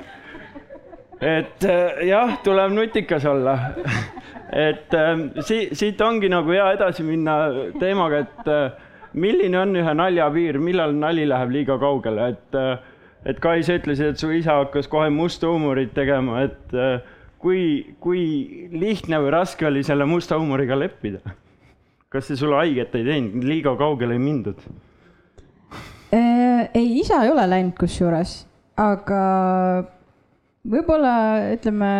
[1.22, 3.58] et äh, jah, tuleb nutikas olla.
[4.70, 7.36] et ähm, si-, siit ongi nagu hea edasi minna
[7.80, 8.72] teemaga, et äh,
[9.14, 12.78] milline on ühe nalja piir, millal nali läheb liiga kaugele, et äh,
[13.26, 16.76] et Kai, sa ütlesid, et su isa hakkas kohe musta huumorit tegema, et
[17.42, 18.24] kui, kui
[18.74, 21.22] lihtne või raske oli selle musta huumoriga leppida?
[22.12, 24.58] kas see sulle haiget ei teinud, liiga kaugele ei mindud?
[26.12, 28.34] Äh, ei, isa ei ole läinud kusjuures,
[28.76, 29.22] aga
[30.68, 31.14] võib-olla
[31.54, 31.94] ütleme,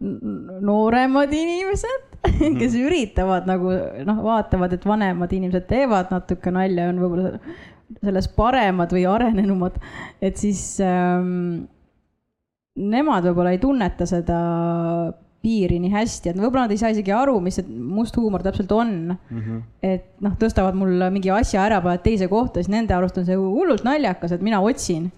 [0.00, 2.04] nooremad inimesed,
[2.60, 2.84] kes mhm.
[2.84, 3.72] üritavad nagu
[4.04, 7.40] noh, vaatavad, et vanemad inimesed teevad natuke nalja, on võib-olla
[7.98, 9.80] selles paremad või arenenumad,
[10.22, 11.64] et siis ähm,
[12.78, 14.38] nemad võib-olla ei tunneta seda
[15.40, 18.72] piiri nii hästi, et võib-olla nad ei saa isegi aru, mis see must huumor täpselt
[18.76, 19.38] on mm.
[19.38, 19.60] -hmm.
[19.88, 23.38] et noh, tõstavad mul mingi asja ära, panevad teise kohta, siis nende arust on see
[23.40, 25.10] hullult naljakas, et mina otsin.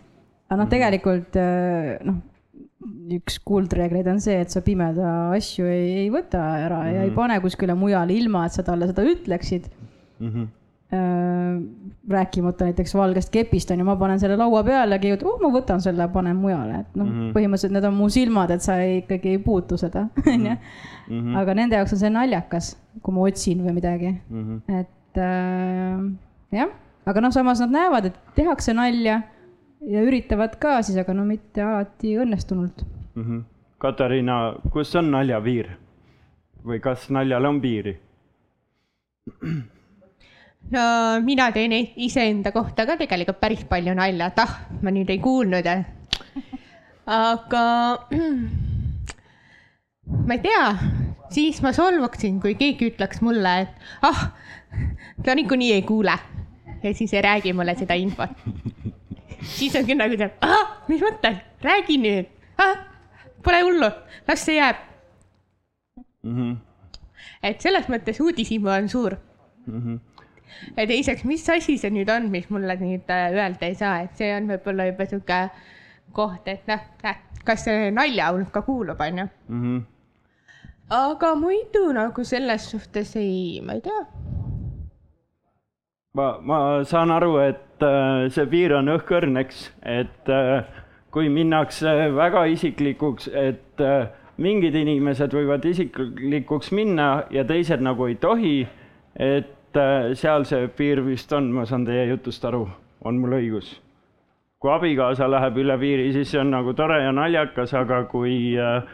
[0.48, 0.70] aga noh, mhm.
[0.70, 2.20] tegelikult äh, noh,
[3.16, 6.94] üks kuldreegleid on see, et sa pimeda asju ei, ei võta ära mm -hmm.
[6.94, 7.16] ja ei mhm.
[7.16, 9.70] pane kuskile mujale, ilma et sa talle seda ütleksid
[10.20, 10.28] mm.
[10.28, 10.50] -hmm
[12.08, 15.50] rääkimata näiteks valgest kepist on ju, ma panen selle laua peale, keegi ütleb, oh, ma
[15.54, 18.76] võtan selle, panen mujale, et noh mm -hmm., põhimõtteliselt need on mu silmad, et sa
[18.82, 20.56] ei, ikkagi ei puutu seda, onju.
[21.08, 21.36] Mhm.
[21.36, 24.80] aga nende jaoks on see naljakas, kui ma otsin või midagi mm, -hmm.
[24.80, 26.70] et äh, jah,
[27.06, 29.22] aga noh, samas nad näevad, et tehakse nalja
[29.86, 33.22] ja üritavad ka siis, aga no mitte alati õnnestunult mm.
[33.22, 33.42] -hmm.
[33.78, 35.76] Katariina, kus on nalja piir
[36.66, 37.98] või kas naljal on piiri?
[40.70, 45.66] Mina teen iseenda kohta ka tegelikult päris palju nalja, et ah, ma nüüd ei kuulnud.
[47.06, 47.64] aga
[50.26, 50.66] ma ei tea,
[51.30, 53.68] siis ma solvuksin, kui keegi ütleks mulle, et
[54.02, 54.30] ah,
[55.24, 56.16] ta niikuinii ei kuule
[56.82, 58.30] ja siis ei räägi mulle seda infot.
[59.58, 62.30] siis on küll nagu see, ah, mis mõttes, räägi nüüd
[62.62, 62.86] ah,,
[63.42, 63.90] pole hullu,
[64.28, 64.78] las see jääb
[66.22, 66.36] mm.
[66.36, 66.56] -hmm.
[67.42, 69.18] et selles mõttes uudishimu on suur
[69.66, 69.82] mm.
[69.82, 70.11] -hmm
[70.76, 74.18] ja teiseks, mis asi see nüüd on, mis mulle nüüd äh, öelda ei saa, et
[74.18, 75.40] see on võib-olla juba sihuke
[76.16, 76.82] koht, et noh,
[77.44, 79.26] kas see nalja hulka kuulub, onju.
[79.48, 79.80] Mhm.
[80.92, 84.02] aga muidu nagu selles suhtes ei, ma ei tea.
[86.14, 90.66] ma, ma saan aru, et äh, see piir on õhkõrn, eks, et äh,
[91.12, 94.10] kui minnakse väga isiklikuks, et äh,
[94.42, 98.54] mingid inimesed võivad isiklikuks minna ja teised nagu ei tohi,
[99.16, 102.66] et et äh, seal see piir vist on, ma saan teie jutust aru,
[103.04, 103.78] on mul õigus?
[104.62, 108.84] kui abikaasa läheb üle piiri, siis see on nagu tore ja naljakas, aga kui, äh,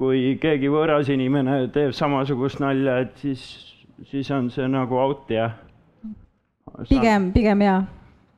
[0.00, 3.42] kui keegi võõras inimene teeb samasugust nalja, et siis,
[4.08, 5.58] siis on see nagu out, jah.
[6.88, 7.82] pigem, pigem jaa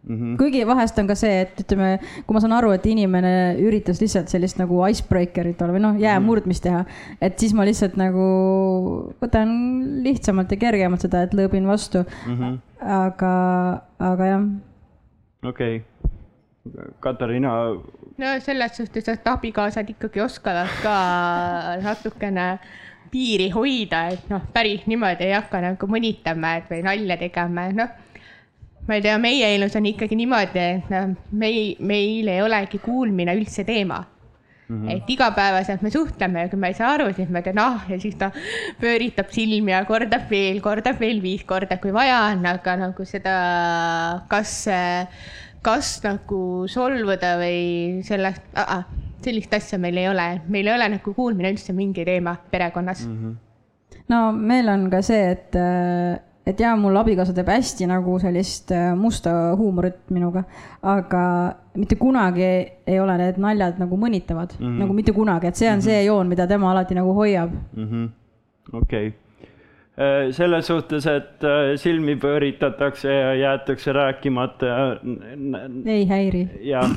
[0.04, 0.36] Mm -hmm.
[0.36, 4.28] kuigi vahest on ka see, et ütleme, kui ma saan aru, et inimene üritas lihtsalt
[4.28, 6.26] sellist nagu icebreaker'it olla või noh, jää mhm.
[6.28, 6.84] murdmist teha,
[7.20, 8.26] et siis ma lihtsalt nagu
[9.22, 9.54] võtan
[10.04, 12.36] lihtsamalt ja kergemalt seda, et lõõbin vastu mm.
[12.36, 12.60] -hmm.
[12.98, 13.32] aga,
[13.98, 14.46] aga jah.
[15.44, 17.50] okei okay., Katariina.
[18.18, 20.96] no selles suhtes, et abikaasad ikkagi oskavad ka
[21.80, 22.58] natukene
[23.10, 28.03] piiri hoida, et noh, päris niimoodi ei hakka nagu mõnitama, et või nalja tegema, noh
[28.88, 33.36] ma ei tea, meie elus on ikkagi niimoodi, et noh, meil, meil ei olegi kuulmine
[33.38, 34.04] üldse teema.
[34.64, 34.90] Mm -hmm.
[34.96, 37.98] et igapäevaselt me suhtleme ja kui ma ei saa aru, siis ma teen ah ja
[38.00, 38.30] siis ta
[38.80, 43.34] pööritab silmi ja kordab veel, kordab veel viis korda, kui vaja on, aga nagu seda,
[44.28, 44.64] kas,
[45.62, 48.56] kas nagu solvuda või sellest
[49.24, 53.18] sellist asja meil ei ole, meil ei ole nagu kuulmine üldse mingi teema perekonnas mm.
[53.20, 54.00] -hmm.
[54.08, 55.60] no meil on ka see, et
[56.46, 60.44] et jaa, mul abikaasa teeb hästi nagu sellist äh, musta huumorit minuga,
[60.84, 61.24] aga
[61.80, 64.78] mitte kunagi ei ole need naljad nagu mõnitavad mm, -hmm.
[64.84, 65.84] nagu mitte kunagi, et see on mm -hmm.
[65.84, 68.08] see joon, mida tema alati nagu hoiab -hmm..
[68.72, 74.96] okei äh, selles suhtes, et äh, silmi pööritatakse ja jäetakse rääkimata ja.
[75.86, 76.48] ei häiri.
[76.60, 76.90] jah,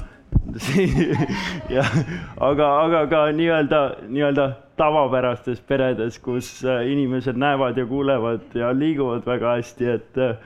[1.77, 1.97] jah,
[2.39, 9.25] aga, aga ka nii-öelda, nii-öelda tavapärastes peredes, kus äh, inimesed näevad ja kuulevad ja liiguvad
[9.25, 10.37] väga hästi, et äh,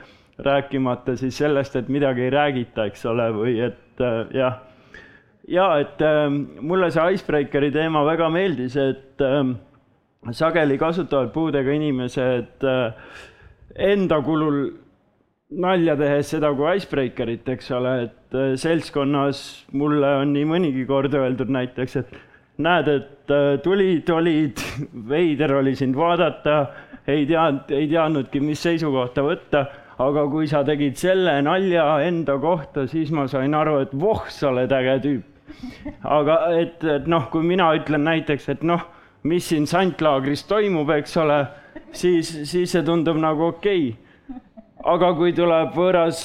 [0.42, 4.60] rääkimata siis sellest, et midagi ei räägita, eks ole, või et äh, jah.
[5.48, 6.02] ja et
[6.60, 9.22] mulle see icebreakeri teema väga meeldis, et
[10.30, 12.62] sageli kasutavad puudega inimesed
[13.74, 14.60] enda kulul
[15.50, 19.42] nalja tehes seda kui icebreakerit, eks ole, et seltskonnas
[19.74, 22.14] mulle on nii mõnigi kord öeldud näiteks, et
[22.58, 24.60] näed, et äh, tulid, olid,
[25.08, 26.66] veider oli sind vaadata,
[27.06, 29.64] ei teadnud, ei teadnudki, mis seisukohta võtta,
[30.02, 34.50] aga kui sa tegid selle nalja enda kohta, siis ma sain aru, et voh, sa
[34.52, 35.28] oled äge tüüp.
[36.04, 38.86] aga et, et noh, kui mina ütlen näiteks, et noh,
[39.28, 41.42] mis siin santlaagris toimub, eks ole,
[41.92, 44.11] siis, siis see tundub nagu okei okay
[44.88, 46.22] aga kui tuleb võõras,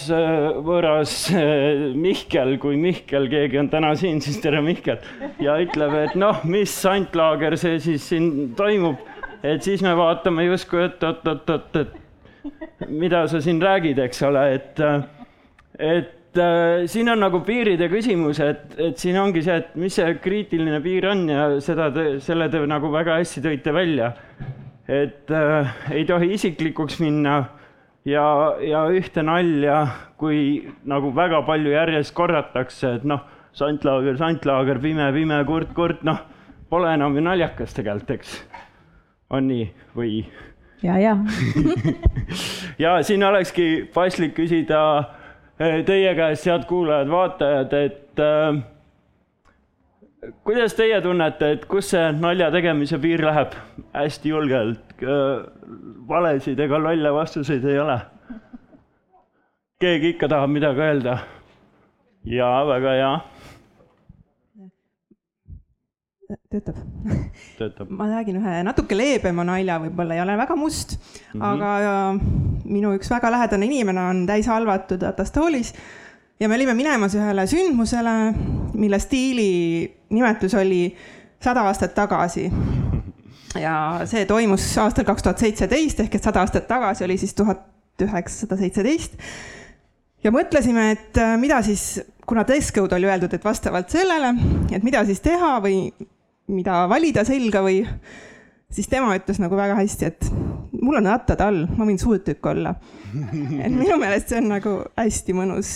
[0.65, 1.13] võõras
[2.05, 4.99] Mihkel, kui Mihkel, keegi on täna siin, siis tere, Mihkel,
[5.43, 9.01] ja ütleb, et noh, mis santlaager see siis siin toimub,
[9.45, 14.81] et siis me vaatame justkui, et oot-oot-oot, et mida sa siin räägid, eks ole, et,
[15.77, 20.17] et äh, siin on nagu piiride küsimus, et, et siin ongi see, et mis see
[20.23, 24.13] kriitiline piir on ja seda te, selle te nagu väga hästi tõite välja.
[24.87, 27.41] et äh, ei tohi isiklikuks minna
[28.07, 28.25] ja,
[28.63, 29.81] ja ühte nalja,
[30.19, 30.39] kui
[30.87, 33.25] nagu väga palju järjest korratakse, et noh,
[33.57, 36.21] santlaager, santlaager, pime, pime, kurt, kurt, noh,
[36.71, 38.37] pole enam ju naljakas tegelikult, eks.
[39.33, 39.67] on nii
[39.97, 40.21] või?
[40.83, 41.17] ja, ja
[42.83, 44.81] ja siin olekski paslik küsida
[45.59, 48.59] eh, teie käest, head kuulajad-vaatajad, et äh,
[50.47, 53.57] kuidas teie tunnete, et kus see nalja tegemise piir läheb?
[53.97, 54.86] hästi julgelt,
[56.07, 57.97] valesid ega lolle vastuseid ei ole.
[59.79, 61.17] keegi ikka tahab midagi öelda?
[62.25, 63.11] jaa, väga hea.
[66.51, 66.79] töötab,
[67.57, 67.89] töötab..
[67.89, 71.45] ma räägin ühe natuke leebema nalja, võib-olla ei ole väga must mm, -hmm.
[71.51, 72.13] aga
[72.65, 75.73] minu üks väga lähedane inimene on täis halvatud ratastoolis
[76.39, 78.33] ja me olime minemas ühele sündmusele,
[78.73, 79.51] mille stiili
[80.09, 80.95] nimetus oli
[81.43, 82.51] sada aastat tagasi.
[83.61, 83.75] Ja
[84.09, 87.65] see toimus aastal kaks tuhat seitseteist ehk et sada aastat tagasi oli siis tuhat
[88.01, 89.17] üheksasada seitseteist.
[90.23, 94.33] ja mõtlesime, et äh, mida siis, kuna code oli öeldud, et vastavalt sellele,
[94.71, 95.91] et mida siis teha või
[96.47, 97.83] mida valida selga või
[98.71, 100.29] siis tema ütles nagu väga hästi, et
[100.81, 102.75] mul on rattad all, ma võin suurtükk olla.
[103.63, 105.75] et minu meelest see on nagu hästi mõnus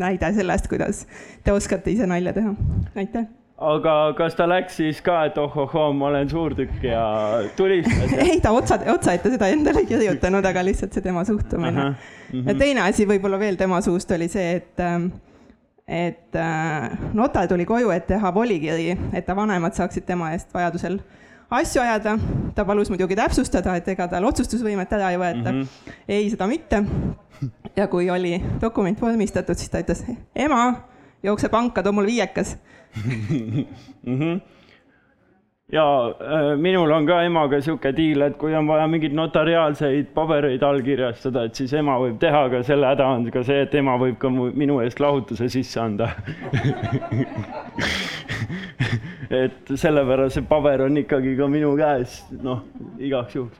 [0.00, 1.04] näide sellest, kuidas
[1.44, 2.54] te oskate ise nalja teha.
[2.96, 3.28] aitäh.
[3.60, 7.04] Aga kas ta läks siis ka, et ohohoo, ma olen suurtükk ja
[7.56, 8.14] tulistas?
[8.24, 11.90] ei, ta otsa, otsa ette seda endale kirjutanud, aga lihtsalt see tema suhtumine.
[11.90, 11.96] Mm
[12.32, 12.48] -hmm.
[12.48, 15.10] ja teine asi võib-olla veel tema suust oli see, et ähm,
[15.90, 21.00] et äh, notar tuli koju, et teha volikiri, et ta vanemad saaksid tema eest vajadusel
[21.50, 22.18] asju ajada.
[22.54, 25.60] ta palus muidugi täpsustada, et ega tal otsustusvõimet ära ei võeta mm.
[25.60, 25.96] -hmm.
[26.08, 26.84] ei, seda mitte.
[27.76, 30.74] ja kui oli dokument vormistatud, siis ta ütles, ema,
[31.22, 32.58] jookse panka, too mul viiekas
[32.96, 33.66] mm.
[34.06, 34.40] -hmm
[35.72, 40.62] ja äh, minul on ka emaga sihuke diil, et kui on vaja mingeid notariaalseid pabereid
[40.66, 44.18] allkirjastada, et siis ema võib teha, aga selle häda on ka see, et ema võib
[44.20, 46.08] ka minu eest lahutuse sisse anda
[49.42, 52.10] et sellepärast see paber on ikkagi ka minu käes,
[52.42, 52.58] noh,
[52.98, 53.58] igaks juhuks.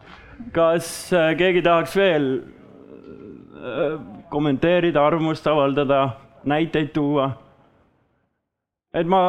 [0.56, 2.26] kas äh, keegi tahaks veel
[3.60, 3.94] äh,
[4.30, 6.08] kommenteerida, arvamust avaldada,
[6.50, 7.26] näiteid tuua?
[8.94, 9.22] Et ma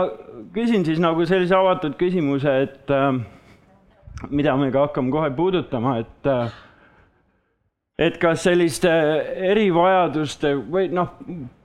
[0.53, 3.13] küsin siis nagu sellise avatud küsimuse, et äh,
[4.29, 6.51] mida me ka hakkame kohe puudutama, et äh,
[8.01, 8.89] et kas selliste
[9.51, 11.11] erivajaduste või noh,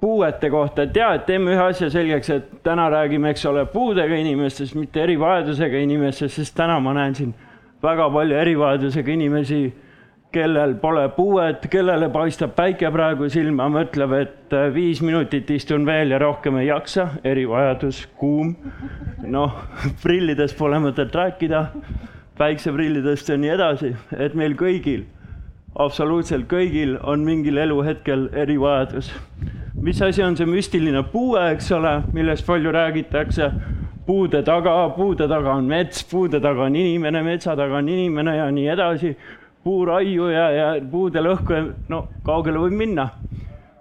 [0.01, 4.19] puuete kohta, et jaa, et teeme ühe asja selgeks, et täna räägime, eks ole, puudega
[4.21, 7.33] inimestest, mitte erivajadusega inimestest, sest täna ma näen siin
[7.83, 9.63] väga palju erivajadusega inimesi
[10.33, 16.13] kellel pole puuet, kellele paistab päike praegu silma, mõtleb, et äh, viis minutit istun veel
[16.13, 18.55] ja rohkem ei jaksa, erivajadus, kuum.
[19.25, 19.55] noh,
[20.05, 21.67] prillidest pole mõtet rääkida,
[22.39, 25.07] päikseprillidest ja nii edasi, et meil kõigil,
[25.79, 29.13] absoluutselt kõigil on mingil eluhetkel erivajadus.
[29.81, 33.51] mis asi on see müstiline puue, eks ole, millest palju räägitakse?
[34.07, 38.45] Puude taga, puude taga on mets, puude taga on inimene, metsa taga on inimene ja
[38.55, 39.17] nii edasi
[39.67, 43.09] puuraiu ja, puude lõhku ja no kaugele võib minna.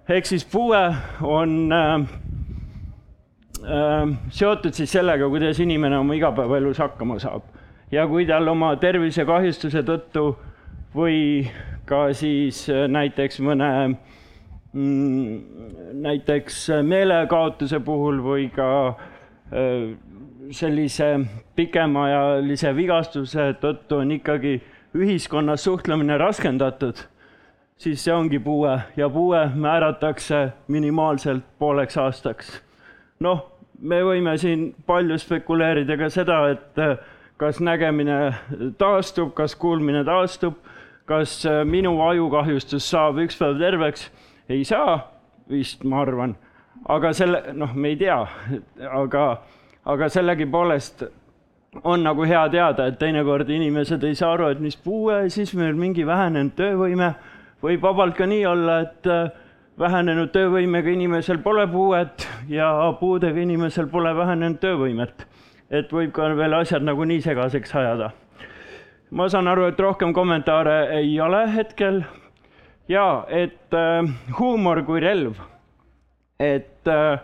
[0.10, 0.82] ehk siis puue
[1.22, 2.08] on äh,
[3.66, 7.46] äh, seotud siis sellega, kuidas inimene oma igapäevaelus hakkama saab.
[7.92, 10.28] ja kui tal oma tervisekahjustuse tõttu
[10.96, 11.46] või
[11.86, 13.72] ka siis äh, näiteks mõne
[14.74, 15.40] mm,
[16.02, 19.92] näiteks meelekaotuse puhul või ka äh,
[20.52, 21.20] sellise
[21.56, 24.58] pikemaajalise vigastuse tõttu on ikkagi
[24.96, 27.02] ühiskonnas suhtlemine raskendatud,
[27.78, 32.62] siis see ongi puue ja puue määratakse minimaalselt pooleks aastaks.
[33.20, 33.44] noh,
[33.80, 36.96] me võime siin palju spekuleerida ka seda, et eh,
[37.38, 38.36] kas nägemine
[38.78, 40.56] taastub, kas kuulmine taastub,
[41.06, 44.10] kas eh, minu ajukahjustus saab üks päev terveks,
[44.50, 44.98] ei saa
[45.50, 46.36] vist, ma arvan,
[46.88, 48.18] aga selle, noh, me ei tea,
[48.92, 49.26] aga,
[49.86, 51.06] aga sellegipoolest
[51.84, 55.76] on nagu hea teada, et teinekord inimesed ei saa aru, et mis puue, siis meil
[55.76, 57.14] mingi vähenenud töövõime.
[57.64, 59.32] võib vabalt ka nii olla, et äh,
[59.80, 62.70] vähenenud töövõimega inimesel pole puuet ja
[63.00, 65.26] puudega inimesel pole vähenenud töövõimet.
[65.70, 68.12] et võib ka veel asjad nagu nii segaseks ajada.
[69.12, 72.04] ma saan aru, et rohkem kommentaare ei ole hetkel.
[72.88, 75.36] ja et äh, huumor kui relv,
[76.40, 77.20] et äh,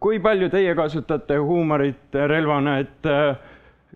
[0.00, 3.36] kui palju teie kasutate huumorit relvana, et äh,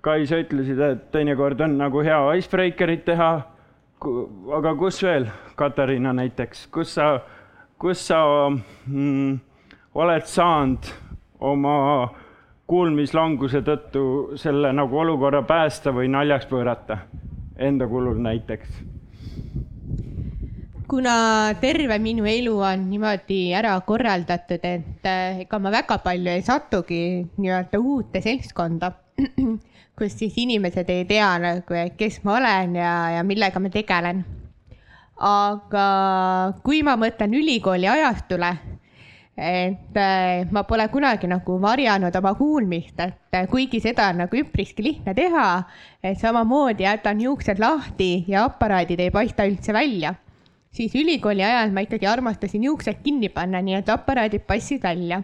[0.06, 3.30] Kai, sa ütlesid, et teinekord on nagu hea icebreaker'it teha.
[4.54, 5.26] aga kus veel,
[5.58, 7.08] Katariina näiteks, kus sa,
[7.80, 9.32] kus sa mm,
[9.98, 10.86] oled saanud
[11.40, 11.74] oma
[12.70, 14.04] kuulmislanguse tõttu
[14.38, 16.98] selle nagu olukorra päästa või naljaks pöörata
[17.58, 18.82] enda kulul näiteks?
[20.86, 26.44] kuna terve minu elu on niimoodi ära korraldatud, et eh, ega ma väga palju ei
[26.46, 27.00] satugi
[27.40, 28.92] nii-öelda uute seltskonda
[29.96, 34.24] kus siis inimesed ei tea nagu, kes ma olen ja, ja millega ma tegelen.
[35.16, 35.84] aga
[36.64, 38.50] kui ma mõtlen ülikooli ajastule,
[39.36, 44.36] et äh, ma pole kunagi nagu varjanud oma kuulmist, et äh, kuigi seda on nagu
[44.36, 45.46] üpriski lihtne teha,
[46.04, 50.12] et samamoodi jätan juuksed lahti ja aparaadid ei paista üldse välja,
[50.76, 55.22] siis ülikooli ajal ma ikkagi armastasin juuksed kinni panna, nii et aparaadid paistsid välja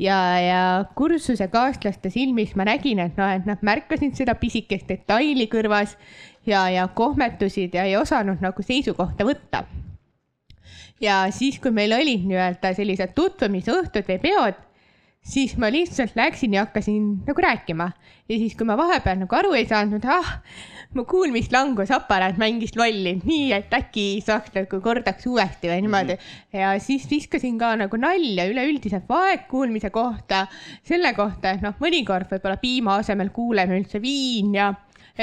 [0.00, 0.62] ja, ja
[0.96, 5.96] kursuse kaaslaste silmis ma nägin, et noh, et nad märkasid seda pisikest detaili kõrvas
[6.48, 9.64] ja, ja kohmetusid ja ei osanud nagu seisukohta võtta.
[11.00, 14.66] ja siis, kui meil olid nii-öelda sellised tutvumisõhtud või peod
[15.22, 17.90] siis ma lihtsalt läksin ja hakkasin nagu rääkima
[18.28, 20.38] ja siis, kui ma vahepeal nagu aru ei saanud, ah,
[20.94, 26.20] mu kuulmislangusaparaat mängis lolli, nii et äkki saaks nagu kordaks uuesti või niimoodi mm.
[26.24, 26.60] -hmm.
[26.60, 30.46] ja siis viskasin ka nagu nalja üleüldiselt vaegkuulmise kohta,
[30.82, 34.72] selle kohta, et noh, mõnikord võib-olla piima asemel kuuleme üldse viin ja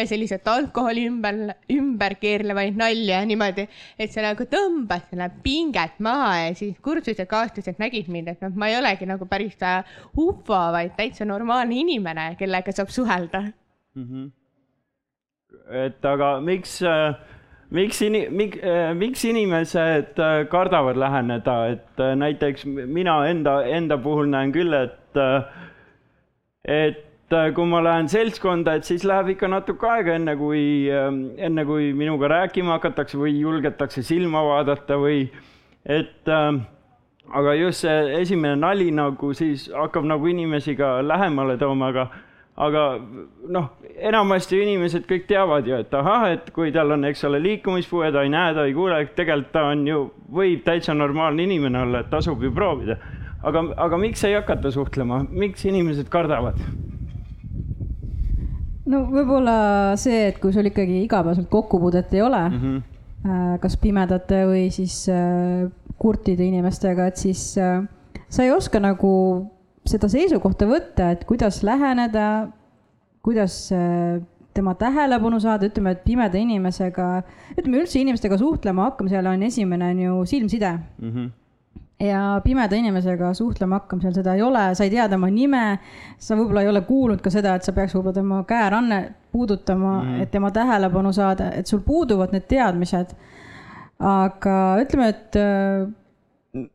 [0.06, 1.38] selliselt alkoholi ümber,
[1.74, 3.68] ümber keerlevaid nalju ja niimoodi,
[4.00, 8.70] et see nagu tõmbas selle pinget maha ja siis kursusekaaslased nägid mind, et noh, ma
[8.70, 9.58] ei olegi nagu päris
[10.16, 14.04] ufo, vaid täitsa normaalne inimene, kellega saab suhelda mm.
[14.04, 14.37] -hmm.
[15.72, 17.16] Et aga miks äh
[17.70, 18.60] miks ini-, mik-,
[18.96, 25.20] miks inimesed äh, kardavad läheneda, et äh, näiteks mina enda, enda puhul näen küll, et,
[25.20, 25.68] äh,
[26.64, 30.64] et äh, kui ma lähen seltskonda, et siis läheb ikka natuke aega, enne kui,
[30.94, 35.26] ähm, enne kui minuga rääkima hakatakse või julgetakse silma vaadata või
[35.84, 36.62] et äh,
[37.36, 42.08] aga just see esimene nali nagu siis hakkab nagu inimesi ka lähemale tooma, aga
[42.58, 42.84] aga
[43.54, 43.68] noh,
[43.98, 48.24] enamasti inimesed kõik teavad ju, et ahah, et kui tal on, eks ole, liikumispuue, ta
[48.26, 50.02] ei näe, ta ei kuule, tegelikult ta on ju,
[50.34, 52.98] võib täitsa normaalne inimene olla, et tasub ju proovida.
[53.48, 56.62] aga, aga miks ei hakata suhtlema, miks inimesed kardavad?
[58.88, 59.58] no võib-olla
[60.00, 63.60] see, et kui sul ikkagi igapäevaselt kokkupuudet ei ole mm, -hmm.
[63.60, 65.68] kas pimedate või siis äh,
[65.98, 67.84] kurtide inimestega, et siis äh,
[68.30, 69.14] sa ei oska nagu
[69.88, 72.48] seda seisukohta võtta, et kuidas läheneda,
[73.28, 73.58] kuidas
[74.58, 77.10] tema tähelepanu saada, ütleme, et pimeda inimesega,
[77.58, 81.12] ütleme üldse inimestega suhtlema hakkamisel on esimene on ju silmside mm.
[81.12, 81.28] -hmm
[82.00, 85.64] ja pimeda inimesega suhtlema hakkamisel seda ei ole, sa ei tea tema nime,
[86.22, 89.00] sa võib-olla ei ole kuulnud ka seda, et sa peaks võib-olla tema käeranne
[89.34, 90.22] puudutama mm, -hmm.
[90.24, 93.16] et tema tähelepanu saada, et sul puuduvad need teadmised.
[94.00, 95.88] aga ütleme, et äh,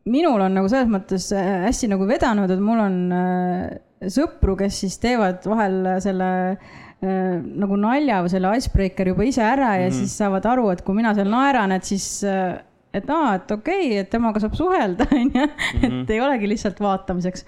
[0.05, 3.69] minul on nagu selles mõttes äh, hästi nagu vedanud, et mul on äh,
[4.11, 9.75] sõpru, kes siis teevad vahel selle äh, nagu nalja või selle icebreaker juba ise ära
[9.81, 12.55] ja mm siis saavad aru, et kui mina seal naeran, et siis äh,
[12.93, 15.45] et aa, et okei okay,, et temaga saab suhelda, onju,
[15.79, 16.07] et mhm.
[16.09, 17.45] ei olegi lihtsalt vaatamiseks.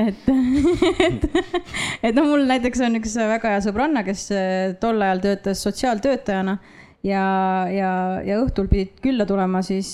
[0.00, 0.28] Et,
[1.06, 1.24] et,
[2.06, 6.58] et noh, mul näiteks on üks väga hea sõbranna, kes äh, tol ajal töötas sotsiaaltöötajana
[7.06, 7.24] ja,
[7.74, 9.90] ja, ja õhtul pidid külla tulema siis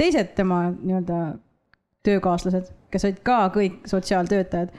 [0.00, 1.20] teised tema nii-öelda
[2.06, 4.72] töökaaslased, kes olid ka kõik sotsiaaltöötajad.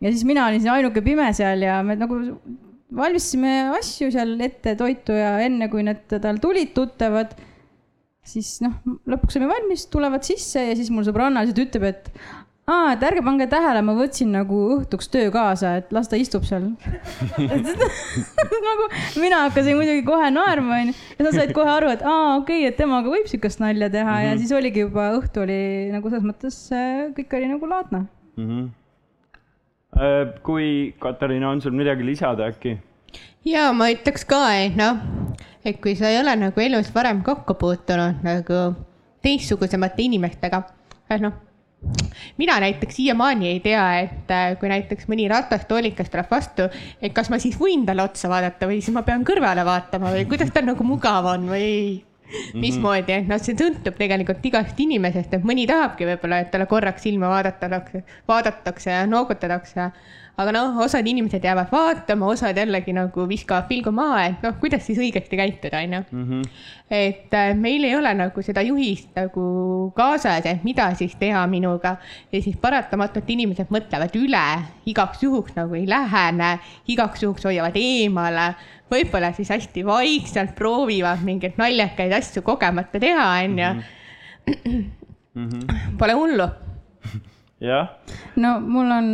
[0.00, 2.20] ja siis mina olin ainuke pime seal ja me nagu
[2.96, 7.36] valmistasime asju seal ette, toitu ja enne kui need tal tulid tuttavad
[8.26, 8.74] siis noh,
[9.08, 12.10] lõpuks saime valmis, tulevad sisse ja siis mul sõbranna lihtsalt ütleb, et
[12.70, 16.46] aa, et ärge pange tähele, ma võtsin nagu õhtuks töö kaasa, et las ta istub
[16.48, 16.68] seal
[18.68, 18.88] nagu
[19.20, 20.96] mina hakkasin muidugi kohe naerma, onju.
[21.18, 24.10] ja sa said kohe aru, et aa, okei okay,, et temaga võib siukest nalja teha
[24.10, 24.26] mm -hmm.
[24.28, 24.42] ja mhm.
[24.42, 25.62] siis oligi juba õhtu oli
[25.94, 26.60] nagu selles mõttes
[27.16, 28.04] kõik oli nagu laadne
[28.36, 28.46] mm.
[28.46, 30.32] -hmm.
[30.42, 32.78] kui Katariina, on sul midagi lisada äkki?
[33.44, 35.00] ja ma ütleks ka, et noh,
[35.64, 38.60] et kui sa ei ole nagu elus varem kokku puutunud nagu
[39.22, 40.62] teistsugusemate inimestega,
[41.10, 41.32] et noh,
[42.38, 46.68] mina näiteks siiamaani ei tea, et äh, kui näiteks mõni ratastoolikas tuleb vastu,
[47.00, 50.28] et kas ma siis võin talle otsa vaadata või siis ma pean kõrvale vaatama või
[50.28, 51.70] kuidas tal nagu mugav on või
[52.30, 52.60] Mhm.
[52.62, 57.02] mismoodi, et noh, see sõltub tegelikult igast inimesest, et mõni tahabki võib-olla, et talle korraks
[57.06, 59.90] silma vaadatakse, vaadatakse ja noogutatakse.
[60.40, 64.86] Aga noh, osad inimesed jäävad vaatama, osad jällegi nagu viskavad pilgu maha, et noh, kuidas
[64.88, 66.02] siis õigesti käituda, onju.
[66.10, 66.42] Mhm.
[66.90, 69.44] et äh, meil ei ole nagu seda juhist nagu
[69.94, 71.96] kaasas, et mida siis teha minuga
[72.32, 74.46] ja siis paratamatult inimesed mõtlevad üle,
[74.90, 76.56] igaks juhuks nagu ei lähene,
[76.90, 78.54] igaks juhuks hoiavad eemale
[78.90, 83.74] võib-olla siis hästi vaikselt proovivad mingeid naljakaid asju kogemata teha, onju.
[85.34, 85.96] Mhm.
[85.98, 86.48] Pole hullu.
[87.60, 87.88] jah.
[88.40, 89.08] no mul on,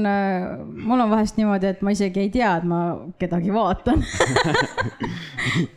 [0.87, 2.81] mul on vahest niimoodi, et ma isegi ei tea, et ma
[3.21, 4.05] kedagi vaatan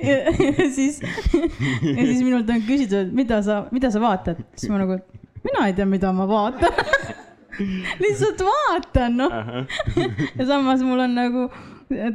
[0.10, 4.84] ja, ja siis, ja siis minult on küsitud, mida sa, mida sa vaatad, siis ma
[4.84, 5.00] nagu,
[5.46, 6.78] mina ei tea, mida ma vaatan
[8.04, 9.34] lihtsalt vaatan, noh.
[10.38, 11.50] ja samas mul on nagu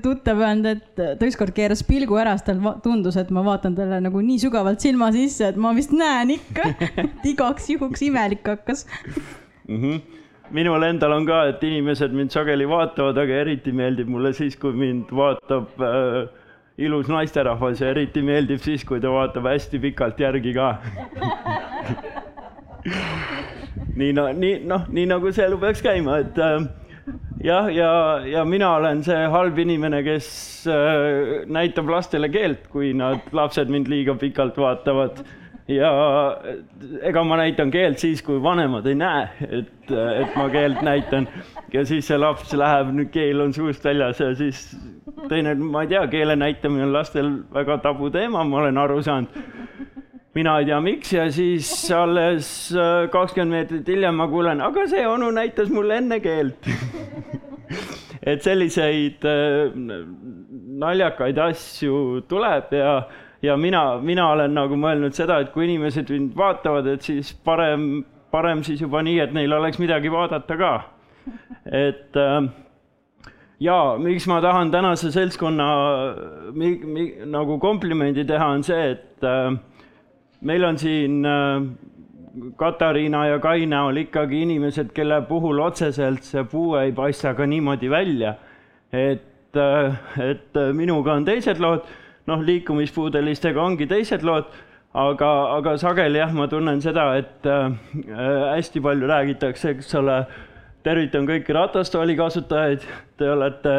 [0.03, 3.99] tuttav öelnud, et ta ükskord keeras pilgu ära, sest tal tundus, et ma vaatan talle
[4.05, 6.71] nagu nii sügavalt silma sisse, et ma vist näen ikka
[7.03, 8.87] et igaks juhuks imelik hakkas
[9.67, 9.81] mm.
[9.81, 10.23] -hmm
[10.55, 14.73] minul endal on ka, et inimesed mind sageli vaatavad, aga eriti meeldib mulle siis, kui
[14.77, 16.21] mind vaatab äh,
[16.79, 20.71] ilus naisterahvas ja eriti meeldib siis, kui ta vaatab hästi pikalt järgi ka
[23.99, 26.67] nii no nii noh, nii nagu see elu peaks käima, et äh,
[27.45, 30.29] jah, ja, ja, ja mina olen see halb inimene, kes
[30.71, 35.25] äh, näitab lastele keelt, kui nad, lapsed mind liiga pikalt vaatavad.
[35.69, 35.91] Ja
[37.03, 41.29] ega ma näitan keelt siis, kui vanemad ei näe, et, et ma keelt näitan.
[41.73, 44.67] ja siis see laps läheb, nüüd keel on suust väljas ja siis
[45.29, 49.43] teine, ma ei tea, keele näitamine on lastel väga tabuteema, ma olen aru saanud
[50.35, 55.05] mina ei tea, miks ja siis alles äh, kakskümmend meetrit hiljem ma kuulen, aga see
[55.07, 56.69] onu näitas mulle enne keelt
[58.31, 59.71] et selliseid äh,
[60.85, 62.97] naljakaid asju tuleb ja,
[63.45, 68.05] ja mina, mina olen nagu mõelnud seda, et kui inimesed mind vaatavad, et siis parem,
[68.33, 70.75] parem siis juba nii, et neil oleks midagi vaadata ka.
[71.65, 72.47] et äh,
[73.61, 75.69] ja miks ma tahan tänase seltskonna
[76.53, 79.53] mi, mi, nagu komplimendi teha, on see, et äh,
[80.41, 81.69] meil on siin äh,
[82.59, 87.91] Katariina ja Kai näol ikkagi inimesed, kelle puhul otseselt see puue ei paista ka niimoodi
[87.91, 88.35] välja.
[88.93, 91.87] et, äh, et minuga on teised lood,
[92.31, 94.49] noh, liikumispuudelistega ongi teised lood,
[94.95, 97.71] aga, aga sageli jah, ma tunnen seda, et äh,
[98.55, 100.19] hästi palju räägitakse, eks ole,
[100.85, 102.85] tervitan kõiki ratastooli kasutajaid,
[103.19, 103.77] te olete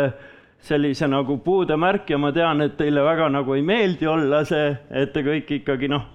[0.66, 5.14] sellise nagu puudemärk ja ma tean, et teile väga nagu ei meeldi olla see, et
[5.14, 6.08] te kõik ikkagi noh,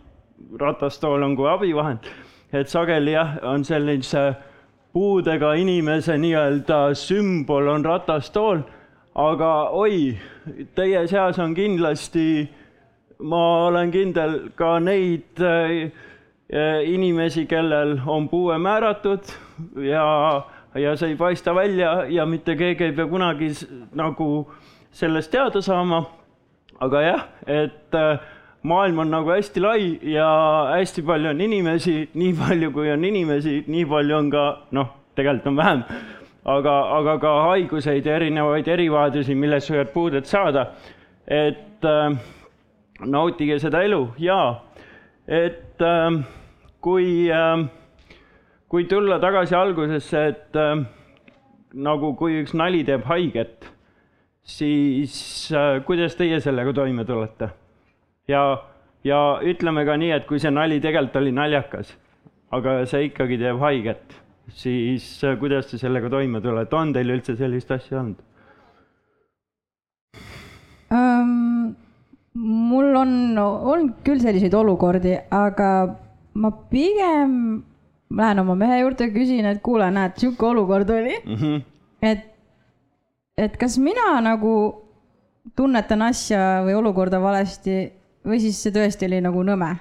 [0.59, 2.11] ratastool on kui abivahend.
[2.53, 4.33] et sageli jah, on sellise
[4.93, 8.65] puudega inimese nii-öelda sümbol on ratastool,
[9.21, 10.15] aga oi,
[10.77, 12.49] teie seas on kindlasti,
[13.29, 15.91] ma olen kindel, ka neid äh,
[16.89, 19.29] inimesi, kellel on puue määratud
[19.85, 20.07] ja,
[20.75, 23.53] ja see ei paista välja ja mitte keegi ei pea kunagi
[23.99, 24.31] nagu
[24.93, 26.05] sellest teada saama.
[26.81, 28.23] aga jah, et äh,
[28.63, 30.29] maailm on nagu hästi lai ja
[30.73, 35.51] hästi palju on inimesi, nii palju kui on inimesi, nii palju on ka noh, tegelikult
[35.53, 35.85] on vähem,
[36.45, 40.71] aga, aga ka haiguseid ja erinevaid erivajadusi, millest võivad puuded saada.
[41.27, 42.17] et äh,
[43.07, 44.63] nautige seda elu ja
[45.29, 46.23] et äh,
[46.81, 47.67] kui äh,,
[48.69, 50.83] kui tulla tagasi algusesse, et äh,
[51.75, 53.69] nagu kui üks nali teeb haiget,
[54.43, 55.15] siis
[55.55, 57.51] äh, kuidas teie sellega toime tulete?
[58.31, 58.63] ja,
[59.05, 61.95] ja ütleme ka nii, et kui see nali tegelikult oli naljakas,
[62.55, 64.19] aga see ikkagi teeb haiget,
[64.55, 68.21] siis äh, kuidas te sellega toime tulete, on teil üldse sellist asja olnud?
[70.91, 71.75] um,?
[72.41, 75.71] mul on olnud küll selliseid olukordi, aga
[76.41, 77.33] ma pigem
[78.11, 81.35] lähen oma mehe juurde küsin, et kuule, näed, sihuke olukord oli mm.
[81.35, 81.63] -hmm.
[82.03, 82.25] et,
[83.37, 84.55] et kas mina nagu
[85.57, 87.93] tunnetan asja või olukorda valesti
[88.27, 89.75] või siis see tõesti oli nagu nõme,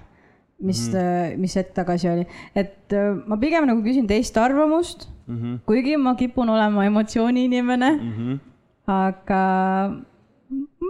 [0.60, 1.38] mis mm, -hmm.
[1.38, 5.58] mis hetk tagasi oli, et äh, ma pigem nagu küsin teist arvamust mm, -hmm.
[5.66, 8.14] kuigi ma kipun olema emotsiooniinimene mm.
[8.18, 8.40] -hmm.
[8.88, 9.44] aga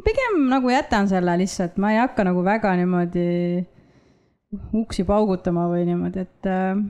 [0.03, 3.65] pigem nagu jätan selle lihtsalt, ma ei hakka nagu väga niimoodi
[4.74, 6.82] uksi paugutama või niimoodi, et äh,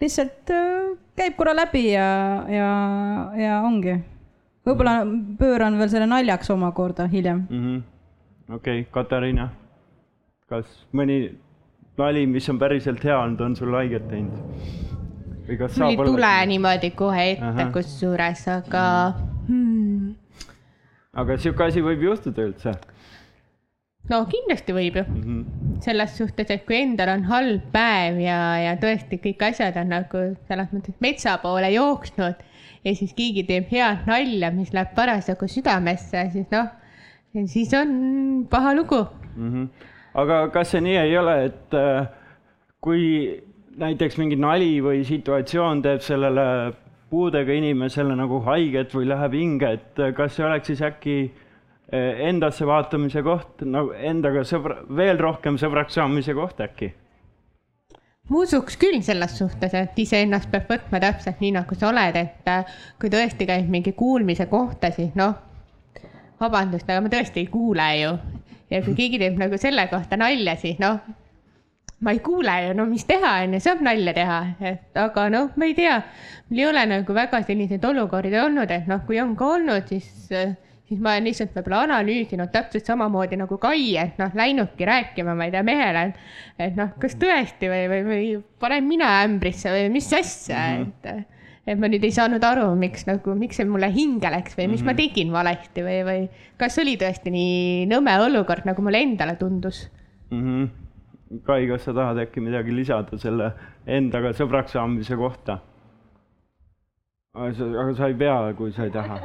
[0.00, 2.08] lihtsalt äh, käib korra läbi ja,
[2.50, 2.70] ja,
[3.38, 4.00] ja ongi.
[4.66, 5.04] võib-olla
[5.38, 8.54] pööran veel selle naljaks omakorda hiljem mm -hmm..
[8.56, 9.50] okei Katariina,
[10.48, 11.36] kas mõni
[11.98, 14.40] nali, mis on päriselt hea olnud, on sul haiget teinud?
[15.44, 18.84] või kas saab mul ei tule niimoodi kohe ette kusjuures, aga
[19.48, 20.14] hmm
[21.20, 22.74] aga sihuke asi võib juhtuda üldse?
[24.10, 25.20] no kindlasti võib ju mm.
[25.22, 25.76] -hmm.
[25.84, 30.24] selles suhtes, et kui endal on halb päev ja, ja tõesti kõik asjad on nagu
[30.48, 32.42] selles mõttes metsa poole jooksnud
[32.84, 36.68] ja siis keegi teeb head nalja, mis läheb parasjagu südamesse, siis noh,
[37.48, 39.00] siis on paha lugu
[39.36, 39.50] mm.
[39.52, 39.90] -hmm.
[40.14, 42.06] Aga kas see nii ei ole, et äh,
[42.84, 43.04] kui
[43.80, 46.46] näiteks mingi nali või situatsioon teeb sellele
[47.14, 52.66] puudega inimesele nagu haiget või läheb hinge, et kas see oleks siis äkki eh, endasse
[52.66, 56.92] vaatamise koht, nagu endaga sõbra, veel rohkem sõbraks saamise koht äkki?
[58.24, 62.48] ma usuks küll selles suhtes, et iseennast peab võtma täpselt nii, nagu sa oled, et
[63.00, 65.34] kui tõesti käib mingi kuulmise kohta, siis noh,
[66.40, 68.14] vabandust, aga ma tõesti ei kuule ju.
[68.74, 70.98] Ja kui keegi teeb nagu selle kohta nalja, siis noh
[72.04, 74.38] ma ei kuule ju, no mis teha, onju, saab nalja teha,
[74.70, 75.96] et aga noh, ma ei tea.
[76.50, 80.08] mul ei ole nagu väga selliseid olukordi olnud, et noh, kui on ka olnud, siis,
[80.28, 85.48] siis ma olen lihtsalt võib-olla analüüsinud täpselt samamoodi nagu Kai, et noh, läinudki rääkima, ma
[85.48, 86.34] ei tea, mehele, et,
[86.68, 88.26] et noh, kas tõesti või, või, või
[88.60, 91.22] panen mina ämbrisse või mis asja mm, -hmm.
[91.22, 91.33] et
[91.66, 94.82] et ma nüüd ei saanud aru, miks nagu, miks see mulle hinge läks või mis
[94.82, 94.86] mm -hmm.
[94.86, 95.00] ma mhm.
[95.00, 96.22] tegin valesti või, või
[96.60, 99.86] kas oli tõesti nii nõme olukord, nagu mulle endale tundus
[100.30, 100.40] mm.
[100.40, 100.72] -hmm
[101.42, 103.48] Kai, kas sa tahad äkki midagi lisada selle
[103.86, 105.58] endaga sõbraks saamise kohta?
[107.34, 109.16] aga sa ei pea, kui sa ei taha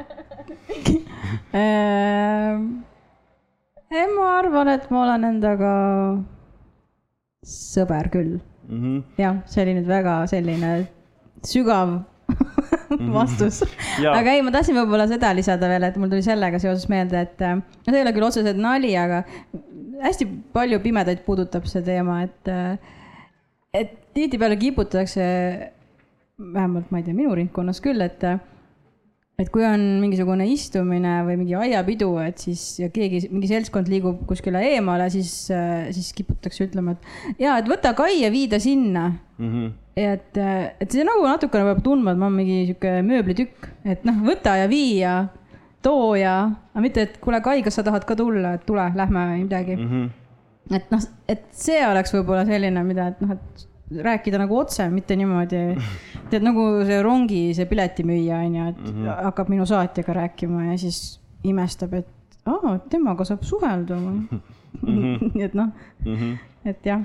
[1.54, 2.64] ehm,
[3.94, 5.74] ei, ma arvan, et ma olen endaga
[7.46, 9.02] sõber küll mm -hmm..
[9.18, 10.72] jah, see oli nüüd väga selline
[11.46, 12.00] sügav.
[13.18, 13.62] vastus.
[14.18, 17.44] Aga ei, ma tahtsin võib-olla seda lisada veel, et mul tuli sellega seoses meelde, et
[17.46, 19.24] no see ei ole küll otseselt nali, aga
[20.00, 22.52] hästi palju pimedaid puudutab see teema, et,
[23.76, 25.26] et tihtipeale kiputatakse,
[26.40, 28.24] vähemalt ma ei tea, minu ringkonnas küll, et,
[29.40, 34.22] et kui on mingisugune istumine või mingi aiapidu, et siis ja keegi, mingi seltskond liigub
[34.28, 35.32] kuskile eemale, siis,
[35.96, 39.50] siis kiputakse ütlema, et ja, et võta Kai ja vii ta sinna mm.
[39.50, 39.72] -hmm.
[40.02, 40.40] ja et,
[40.84, 44.58] et see nagu natukene peab tundma, et ma olen mingi sihuke mööblitükk, et noh, võta
[44.60, 45.14] ja vii ja
[45.82, 46.36] tooja,
[46.74, 49.76] aga mitte, et kuule, Kai, kas sa tahad ka tulla, et tule, lähme või midagi
[49.76, 49.88] mm.
[49.88, 50.76] -hmm.
[50.76, 55.16] et noh, et see oleks võib-olla selline, mida, et noh, et rääkida nagu otse, mitte
[55.18, 55.60] niimoodi,
[56.30, 59.22] tead nagu see rongi, see piletimüüja on ju, et mm -hmm.
[59.24, 62.08] hakkab minu saatjaga rääkima ja siis imestab, et
[62.46, 64.28] aa, temaga saab suhelda mm.
[64.82, 65.40] -hmm.
[65.44, 65.68] et noh
[66.04, 66.36] mm, -hmm.
[66.64, 67.00] et jah.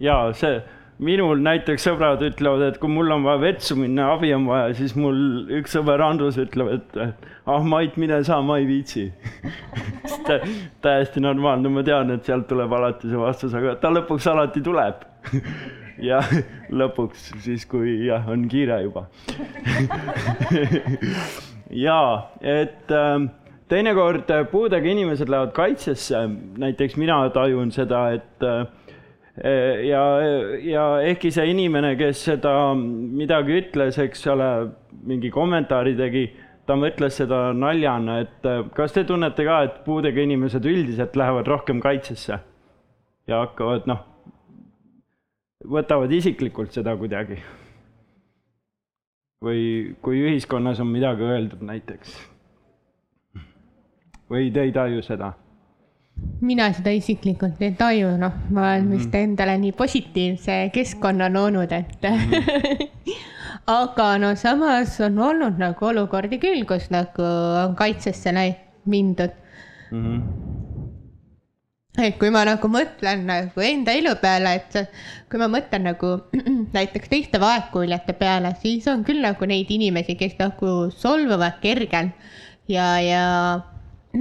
[0.00, 0.62] ja see
[1.00, 4.94] minul näiteks sõbrad ütlevad, et kui mul on vaja vetsu minna, abi on vaja, siis
[4.96, 5.16] mul
[5.60, 6.98] üks sõber Andrus ütleb, et
[7.46, 9.12] ah Mait, mine sa, ma ei viitsi
[10.84, 15.06] täiesti normaalne, ma tean, et sealt tuleb alati see vastus, aga ta lõpuks alati tuleb
[16.04, 16.20] ja
[16.80, 19.06] lõpuks siis, kui jah, on kiire juba
[21.86, 22.00] ja
[22.40, 23.28] et äh,
[23.70, 26.26] teinekord puudega inimesed lähevad kaitsesse,
[26.58, 28.64] näiteks mina tajun seda, et äh,
[29.86, 30.04] ja,
[30.66, 34.50] ja ehkki see inimene, kes seda midagi ütles, eks ole,
[35.06, 36.26] mingi kommentaari tegi,
[36.66, 41.82] ta mõtles seda naljana, et kas te tunnete ka, et puudega inimesed üldiselt lähevad rohkem
[41.82, 42.40] kaitsesse?
[43.30, 44.00] ja hakkavad noh,
[45.68, 47.40] võtavad isiklikult seda kuidagi.
[49.40, 52.16] või kui ühiskonnas on midagi öeldud näiteks.
[54.30, 55.32] või te ei taju seda?
[56.40, 58.92] mina seda isiklikult ei taju, noh, ma olen Mhm.
[58.92, 62.04] vist endale nii positiivse keskkonna loonud, et
[63.66, 67.22] aga no samas on olnud nagu olukordi küll, kus nagu
[67.64, 68.32] on kaitsesse
[68.86, 69.30] mindud.
[69.90, 70.39] Mm -hmm.
[72.06, 74.78] Et kui ma nagu mõtlen nagu enda elu peale, et
[75.30, 76.12] kui ma mõtlen nagu
[76.76, 82.16] näiteks teiste vaegkuuljate peale, siis on küll nagu neid inimesi, kes nagu solvuvad kergelt
[82.70, 83.24] ja, ja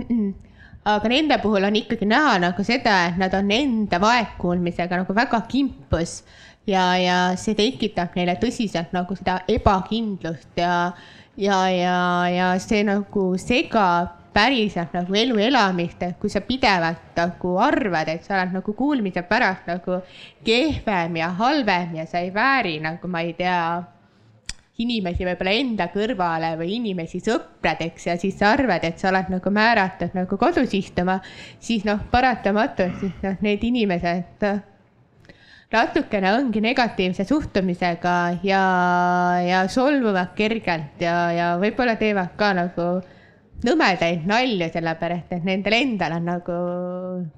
[0.95, 5.41] aga nende puhul on ikkagi näha nagu seda, et nad on enda vaegkuulmisega nagu väga
[5.49, 6.21] kimpus.
[6.69, 10.91] Ja, ja see tekitab neile tõsiselt nagu seda ebakindlust ja,
[11.39, 11.95] ja, ja,
[12.29, 18.25] ja see nagu segab päriselt nagu elu elamist, et kui sa pidevalt nagu arvad, et
[18.25, 20.01] sa oled nagu kuulmise pärast nagu
[20.45, 23.59] kehvem ja halvem ja sa ei vääri nagu ma ei tea
[24.79, 29.51] inimesi võib-olla enda kõrvale või inimesi sõpradeks ja siis sa arvad, et sa oled nagu
[29.51, 31.19] määratud nagu kodus istuma,
[31.59, 34.47] siis noh, paratamatult siis noh, need inimesed
[35.69, 38.63] natukene ongi negatiivse suhtumisega ja,
[39.45, 42.89] ja solvuvad kergelt ja, ja võib-olla teevad ka nagu
[43.65, 46.59] nõmedaid nalju, sellepärast et nendel endal on nagu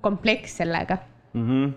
[0.05, 0.97] kompleks sellega
[1.33, 1.45] mm.
[1.47, 1.73] -hmm.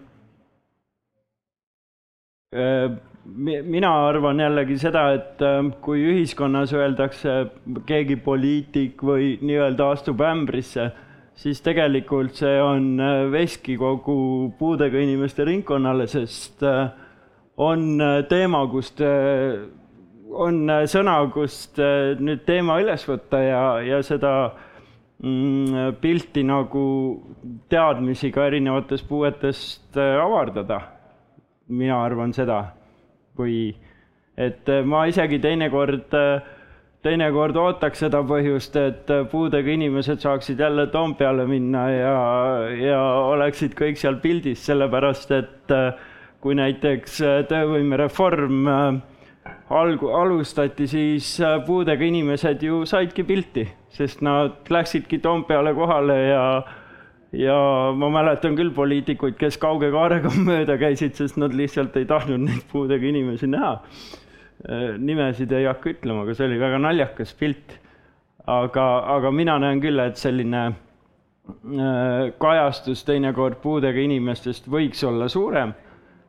[3.64, 7.46] mina arvan jällegi seda, et äh, kui ühiskonnas öeldakse,
[7.86, 10.90] keegi poliitik või nii-öelda astub ämbrisse,
[11.34, 16.90] siis tegelikult see on äh, veski kogu puudega inimeste ringkonnale, sest äh,
[17.56, 19.00] on teema, kust
[20.34, 21.78] on sõna, kust
[22.20, 24.32] nüüd teema üles võtta ja, ja seda
[25.22, 26.86] mm, pilti nagu
[27.72, 30.80] teadmisi ka erinevatest puuetest avardada.
[31.68, 32.74] mina arvan seda
[33.38, 33.74] või
[34.36, 36.12] et ma isegi teinekord,
[37.04, 42.18] teinekord ootaks seda põhjust, et puudega inimesed saaksid jälle Toompeale minna ja,
[42.80, 45.74] ja oleksid kõik seal pildis, sellepärast et
[46.44, 48.68] kui näiteks töövõimereform
[49.70, 51.36] algu-, alustati, siis
[51.66, 56.46] puudega inimesed ju saidki pilti, sest nad läksidki Toompeale kohale ja
[57.34, 57.56] ja
[57.96, 62.66] ma mäletan küll poliitikuid, kes kauge kaarega mööda käisid, sest nad lihtsalt ei tahtnud neid
[62.70, 63.78] puudega inimesi näha.
[64.98, 67.78] nimesid ei hakka ütlema, aga see oli väga naljakas pilt.
[68.46, 68.86] aga,
[69.16, 70.72] aga mina näen küll, et selline
[72.40, 75.74] kajastus teinekord puudega inimestest võiks olla suurem,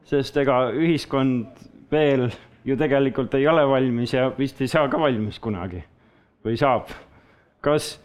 [0.03, 2.27] sest ega ühiskond veel
[2.65, 5.83] ju tegelikult ei ole valmis ja vist ei saa ka valmis kunagi
[6.45, 6.89] või saab.
[7.61, 7.95] kas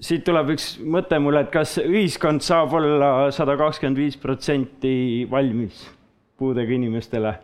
[0.00, 5.86] siit tuleb üks mõte mulle, et kas ühiskond saab olla sada kakskümmend viis protsenti valmis
[6.36, 7.34] puudega inimestele?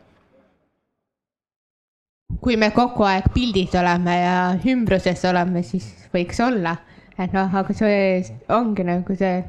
[2.42, 4.36] kui me kogu aeg pildis oleme ja
[4.72, 5.84] ümbruses oleme, siis
[6.14, 6.76] võiks olla,
[7.20, 9.42] et noh, aga see ongi nagu see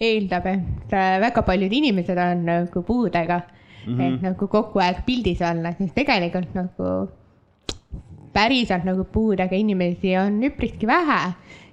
[0.00, 3.42] eeldab, et väga paljud inimesed on nagu puudega
[3.86, 4.14] mm, -hmm.
[4.14, 7.08] et nagu kogu aeg pildis olla, siis tegelikult nagu
[8.32, 11.20] päriselt nagu puudega inimesi on üpriski vähe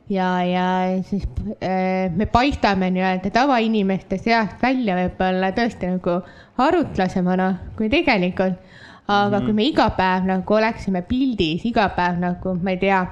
[0.10, 1.28] ja, ja siis
[1.64, 6.20] äh, me paistame nii-öelda tavainimeste seast välja võib-olla tõesti nagu
[6.58, 8.60] arutlasemana kui tegelikult.
[9.08, 9.46] aga mm -hmm.
[9.46, 13.06] kui me iga päev nagu oleksime pildis, iga päev nagu, ma ei tea,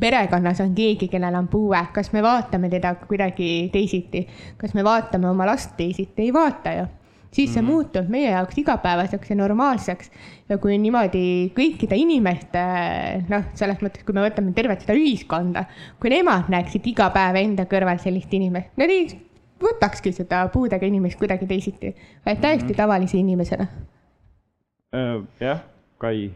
[0.00, 5.28] perekonnas on keegi, kellel on puue, kas me vaatame teda kuidagi teisiti, kas me vaatame
[5.28, 6.86] oma last teisiti, ei vaata ju
[7.34, 7.70] siis see mm -hmm.
[7.70, 10.10] muutub meie jaoks igapäevaseks ja normaalseks.
[10.48, 12.62] ja kui niimoodi kõikide inimeste,
[13.28, 15.64] noh, selles mõttes, kui me võtame tervet seda ühiskonda,
[16.00, 19.06] kui nemad näeksid iga päev enda kõrval sellist inimest, nad ei
[19.64, 21.94] võtakski seda puudega inimest kuidagi teisiti,
[22.26, 22.76] vaid täiesti mm -hmm.
[22.76, 23.66] tavalise inimesena.
[25.40, 25.60] jah,
[25.98, 26.30] Kai.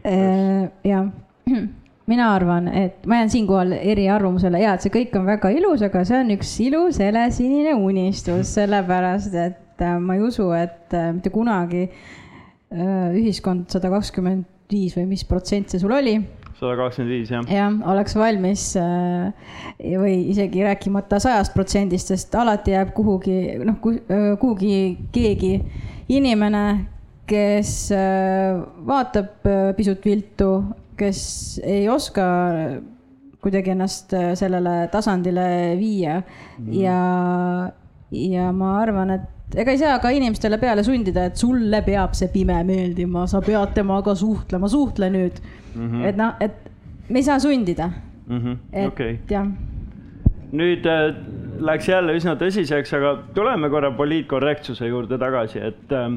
[0.83, 1.05] jah,
[2.11, 6.03] mina arvan, et ma jään siinkohal eriarvamusele ja et see kõik on väga ilus, aga
[6.03, 11.87] see on üks ilus helesinine unistus, sellepärast et ma ei usu, et mitte kunagi
[12.69, 16.19] ühiskond sada kakskümmend viis või mis protsent see sul oli?
[16.59, 17.47] sada kakskümmend viis, jah.
[17.49, 18.65] jah, oleks valmis
[19.79, 24.73] või isegi rääkimata sajast protsendist, sest alati jääb kuhugi, noh, kuhugi
[25.15, 25.53] keegi
[26.11, 26.63] inimene,
[27.29, 27.73] kes
[28.89, 30.51] vaatab pisut viltu,
[30.99, 31.21] kes
[31.63, 32.27] ei oska
[33.39, 35.47] kuidagi ennast sellele tasandile
[35.79, 36.71] viia mm.
[36.75, 37.01] ja,
[38.11, 42.29] ja ma arvan, et ega ei saa ka inimestele peale sundida, et sulle peab see
[42.33, 45.41] pime meeldima, sa pead temaga suhtlema, suhtle nüüd
[45.75, 45.87] mm.
[45.87, 46.05] -hmm.
[46.05, 46.69] et noh, et
[47.09, 47.89] me ei saa sundida
[48.27, 48.37] mm.
[48.37, 48.57] -hmm.
[48.73, 49.17] et okay.
[49.29, 49.47] jah.
[50.51, 50.85] nüüd
[51.59, 56.11] läks jälle üsna tõsiseks, aga tuleme korra poliitkorrektsuse juurde tagasi, et äh,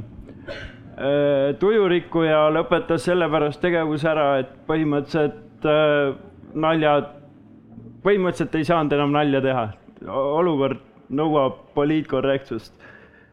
[1.58, 6.14] tujurikkuja lõpetas sellepärast tegevuse ära, et põhimõtteliselt äh,
[6.54, 7.10] naljad,
[8.04, 9.68] põhimõtteliselt ei saanud enam nalja teha.
[10.12, 10.80] olukord
[11.10, 12.72] nõuab poliitkorrektsust.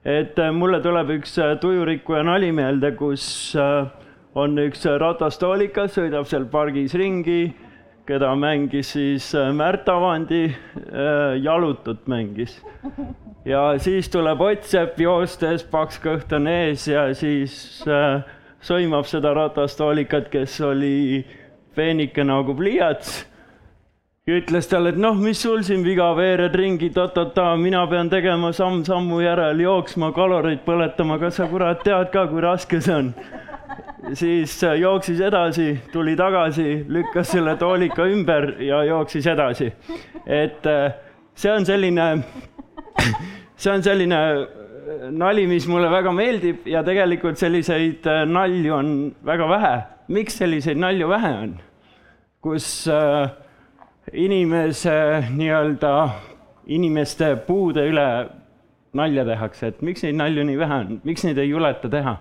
[0.05, 3.89] Et äh, mulle tuleb üks äh, tujurikkuja nali meelde, kus äh,
[4.39, 7.49] on üks ratastoolikas, sõidab seal pargis ringi
[8.09, 10.47] keda mängis siis Märt Avandi,
[11.43, 12.55] jalutut mängis.
[13.45, 17.83] ja siis tuleb Ott Sepp joostes, paks kõht on ees ja siis
[18.65, 21.21] sõimab seda ratastoolikat, kes oli
[21.77, 23.27] peenike nagu pliiats.
[24.37, 28.83] Ütles talle, et noh, mis sul siin viga, veered ringi ta-ta-ta, mina pean tegema samm
[28.87, 33.13] sammu järel, jooksma, kaloreid põletama, kas sa kurat tead ka, kui raske see on?
[34.13, 39.71] siis jooksis edasi, tuli tagasi, lükkas selle toolika ümber ja jooksis edasi.
[40.25, 40.93] et äh,
[41.35, 42.07] see on selline,
[43.61, 44.21] see on selline
[45.11, 49.75] nali, mis mulle väga meeldib ja tegelikult selliseid äh, nalju on väga vähe.
[50.07, 51.53] miks selliseid nalju vähe on?
[52.41, 53.29] kus äh,
[54.13, 55.93] inimese nii-öelda,
[56.67, 58.07] inimeste puude üle
[58.93, 62.17] nalja tehakse, et miks neid nalju nii vähe on, miks neid ei juleta teha?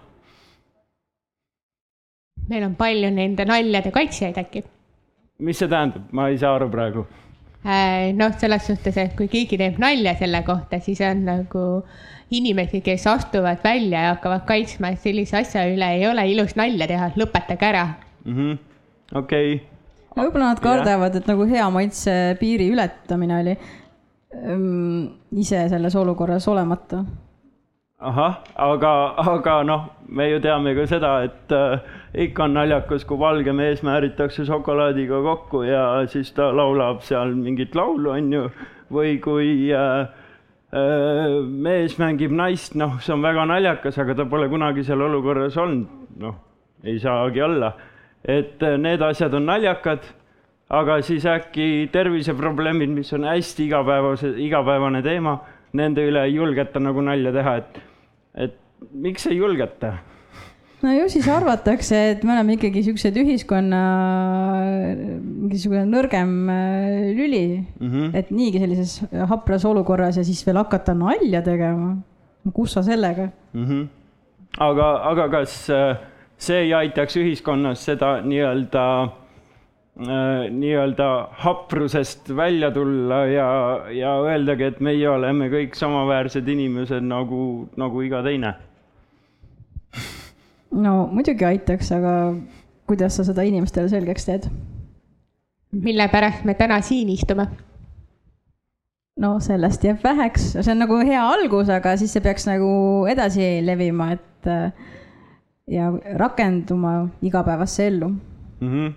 [2.49, 4.63] meil on palju nende naljade kaitsjaid äkki.
[5.45, 7.07] mis see tähendab, ma ei saa aru praegu.
[8.17, 11.65] noh, selles suhtes, et kui keegi teeb nalja selle kohta, siis on nagu
[12.31, 16.89] inimesi, kes astuvad välja ja hakkavad kaitsma, et sellise asja üle ei ole ilus nalja
[16.89, 17.89] teha, lõpetage ära
[18.25, 18.57] -hmm..
[19.25, 19.61] okei
[20.19, 27.05] võib-olla nad kardavad, et nagu hea maitse piiri ületamine oli ähm, ise selles olukorras olemata
[27.99, 31.81] ahah, aga, aga noh, me ju teame ka seda, et äh,
[32.27, 37.75] ikka on naljakas, kui valge mees määritakse šokolaadiga kokku ja siis ta laulab seal mingit
[37.75, 38.45] laulu, on ju,
[38.95, 40.07] või kui äh,
[40.71, 45.59] äh, mees mängib naist, noh, see on väga naljakas, aga ta pole kunagi seal olukorras
[45.59, 46.39] olnud, noh,
[46.87, 47.75] ei saagi olla.
[48.25, 50.05] Et äh, need asjad on naljakad,
[50.69, 55.39] aga siis äkki terviseprobleemid, mis on hästi igapäevase, igapäevane teema,
[55.79, 57.81] nende üle ei julgeta nagu nalja teha, et,
[58.47, 58.61] et
[58.93, 59.97] miks ei julgeta
[60.83, 63.81] no ju siis arvatakse, et me oleme ikkagi siuksed ühiskonna
[64.99, 68.11] mingisugune nõrgem äh, lüli mm, -hmm.
[68.19, 69.01] et niigi sellises
[69.31, 71.97] hapras olukorras ja siis veel hakata nalja tegema.
[72.55, 73.65] kus sa sellega mm?
[73.65, 73.87] -hmm.
[74.59, 75.97] aga, aga kas äh,
[76.39, 81.09] see ei aitaks ühiskonnas seda nii-öelda äh, nii-öelda
[81.43, 83.49] haprusest välja tulla ja,
[83.95, 88.55] ja öeldagi, et meie oleme kõik samaväärsed inimesed nagu, nagu iga teine
[90.75, 92.15] no muidugi aitaks, aga
[92.89, 94.51] kuidas sa seda inimestele selgeks teed?
[95.73, 97.49] mille pärast me täna siin istume?
[99.21, 102.71] no sellest jääb väheks, see on nagu hea algus, aga siis see peaks nagu
[103.11, 104.53] edasi levima, et
[105.69, 108.09] ja rakenduma igapäevasse ellu
[108.61, 108.69] mm.
[108.69, 108.93] -hmm.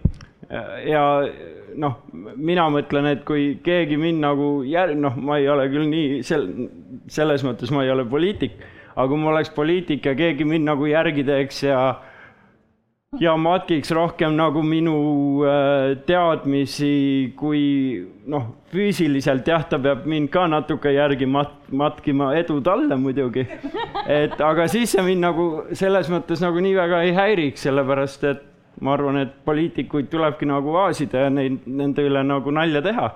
[0.89, 1.05] ja
[1.76, 1.97] noh,
[2.36, 6.49] mina mõtlen, et kui keegi mind nagu jär-, noh, ma ei ole küll nii sel-,
[7.07, 8.59] selles mõttes ma ei ole poliitik
[8.95, 11.82] aga kui ma oleks poliitik ja keegi mind nagu järgi teeks ja
[13.20, 14.93] ja matkiks rohkem nagu minu
[15.43, 17.64] äh, teadmisi, kui
[18.32, 23.43] noh, füüsiliselt jah, ta peab mind ka natuke järgi mat-, matkima, edu talle muidugi.
[24.07, 28.45] et aga siis see mind nagu selles mõttes nagu nii väga ei häiriks, sellepärast et
[28.80, 33.09] ma arvan, et poliitikuid tulebki nagu vaasida ja neid, nende üle nagu nalja teha.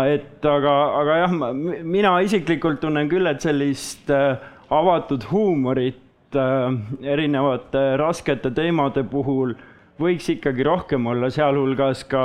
[0.00, 4.40] et aga, aga jah, mina isiklikult tunnen küll, et sellist äh,
[4.72, 6.00] avatud huumorit
[6.36, 6.74] äh,
[7.14, 9.54] erinevate raskete teemade puhul
[10.00, 12.24] võiks ikkagi rohkem olla, sealhulgas ka,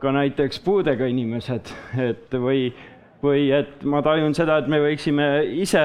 [0.00, 2.70] ka näiteks puudega inimesed, et või,
[3.24, 5.28] või et ma tajun seda, et me võiksime
[5.60, 5.84] ise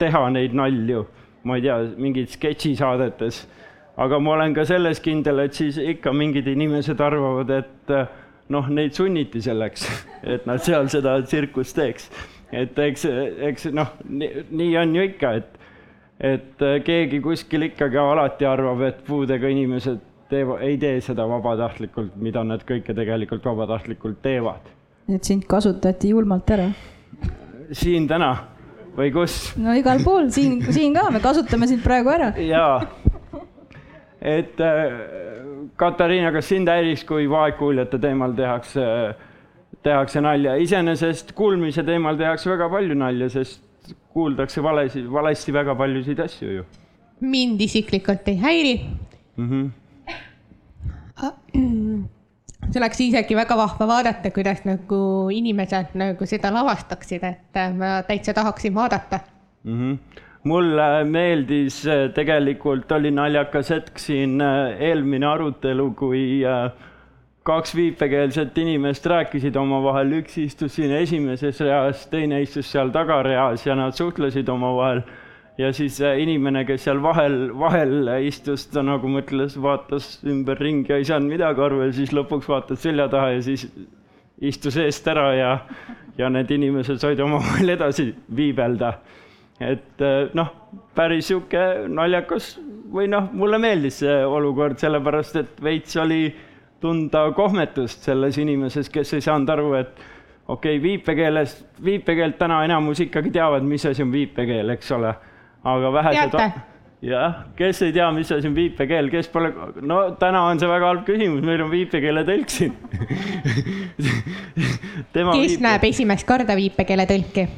[0.00, 1.04] teha neid nalju,
[1.44, 3.44] ma ei tea, mingid sketšisaadetes,
[4.00, 7.96] aga ma olen ka selles kindel, et siis ikka mingid inimesed arvavad, et
[8.52, 9.86] noh, neid sunniti selleks,
[10.34, 12.08] et nad seal seda tsirkust teeks.
[12.54, 13.06] Et eks,
[13.50, 15.63] eks noh, nii on ju ikka, et,
[16.20, 20.00] et keegi kuskil ikkagi alati arvab, et puudega inimesed
[20.30, 24.72] teevad, ei tee seda vabatahtlikult, mida nad kõike tegelikult vabatahtlikult teevad.
[25.08, 26.70] et sind kasutati julmalt ära?
[27.72, 28.32] siin täna
[28.96, 29.54] või kus?
[29.56, 32.32] no igal pool, siin, siin ka, me kasutame sind praegu ära.
[32.38, 32.80] jaa,
[34.20, 34.98] et äh,
[35.76, 39.30] Katariina, kas sind häiriks, kui vaegkuuljate teemal tehakse äh,
[39.84, 43.60] tehakse nalja, iseenesest kuulmise teemal tehakse väga palju nalja, sest
[44.14, 46.64] kuuldakse valesi, valesti väga paljusid asju ju.
[47.20, 48.74] mind isiklikult ei häiri
[49.36, 49.48] mm.
[49.50, 49.70] -hmm.
[52.72, 58.02] see oleks isegi väga vahva vaadata, kuidas nagu inimesed nagu seda lavastaksid, et äh, ma
[58.08, 59.20] täitsa tahaksin vaadata
[59.64, 59.78] mm.
[59.80, 60.22] -hmm.
[60.44, 66.42] mulle meeldis äh, tegelikult, oli naljakas hetk siin äh, eelmine arutelu, kui
[67.44, 73.76] kaks viipekeelset inimest rääkisid omavahel, üks istus siin esimeses reas, teine istus seal tagareas ja
[73.76, 75.02] nad suhtlesid omavahel
[75.60, 81.04] ja siis inimene, kes seal vahel, vahel istus, ta nagu mõtles, vaatas ümberringi ja ei
[81.08, 83.66] saanud midagi aru ja siis lõpuks vaatas selja taha ja siis
[84.40, 85.52] istus eest ära ja,
[86.18, 88.94] ja need inimesed said omavahel edasi viibelda.
[89.60, 90.02] et
[90.34, 90.48] noh,
[90.96, 91.60] päris sihuke
[91.92, 92.54] naljakas
[92.94, 96.24] või noh, mulle meeldis see olukord, sellepärast et veits oli
[96.84, 99.94] tunda kohmetust selles inimeses, kes ei saanud aru, et
[100.48, 105.14] okei okay,, viipekeeles, viipekeelt täna enamus ikkagi teavad, mis asi on viipekeel, eks ole
[105.64, 106.34] aga vähesed.
[107.04, 110.86] jah, kes ei tea, mis asi on viipekeel, kes pole, no täna on see väga
[110.90, 112.74] halb küsimus, meil on viipekeeletõlk siin
[115.14, 115.62] kes viipe...
[115.64, 117.48] näeb esimest korda viipekeeletõlki?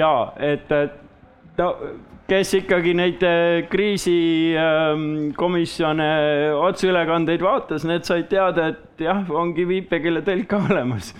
[0.00, 0.92] ja et, et
[1.60, 1.68] no,
[2.32, 10.46] kes ikkagi neid äh, kriisikomisjone ähm, otseülekandeid vaatas, need said teada, et jah, ongi viipekeeletõlk
[10.48, 11.12] ka olemas.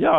[0.00, 0.14] ja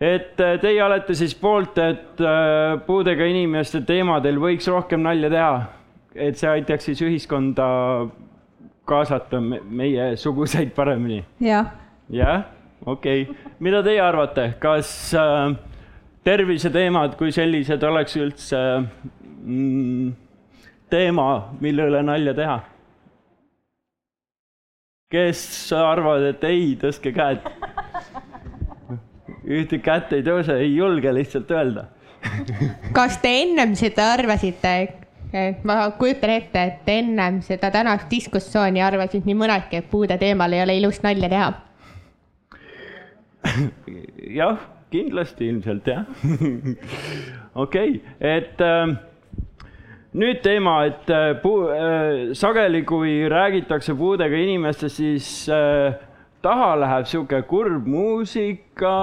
[0.00, 5.62] et äh, teie olete siis poolt, et äh, puudega inimeste teemadel võiks rohkem nalja teha,
[6.14, 7.66] et see aitaks siis ühiskonda
[8.88, 11.24] kaasata meiesuguseid paremini?
[11.44, 11.66] jah.
[12.08, 12.44] jah,
[12.86, 15.52] okei okay., mida teie arvate, kas äh,
[16.24, 20.12] terviseteemad kui sellised oleks üldse mm,
[20.92, 21.28] teema,
[21.60, 22.60] mille üle nalja teha?
[25.14, 25.40] kes
[25.78, 27.44] arvavad, et ei, tõstke käed
[29.44, 31.84] ühte kätt ei tõuse, ei julge lihtsalt öelda
[32.96, 34.74] kas te ennem seda arvasite,
[35.66, 40.62] ma kujutan ette, et ennem seda tänast diskussiooni arvasid nii mõnedki, et puude teemal ei
[40.64, 41.50] ole ilus nalja teha?
[44.40, 44.60] jah,
[44.94, 46.06] kindlasti ilmselt jah.
[47.64, 48.94] Okei okay,, et äh,
[50.14, 55.94] nüüd teema, et äh, puu- äh,, sageli, kui räägitakse puudega inimestest, siis äh,
[56.44, 58.94] taha läheb sihuke kurb muusika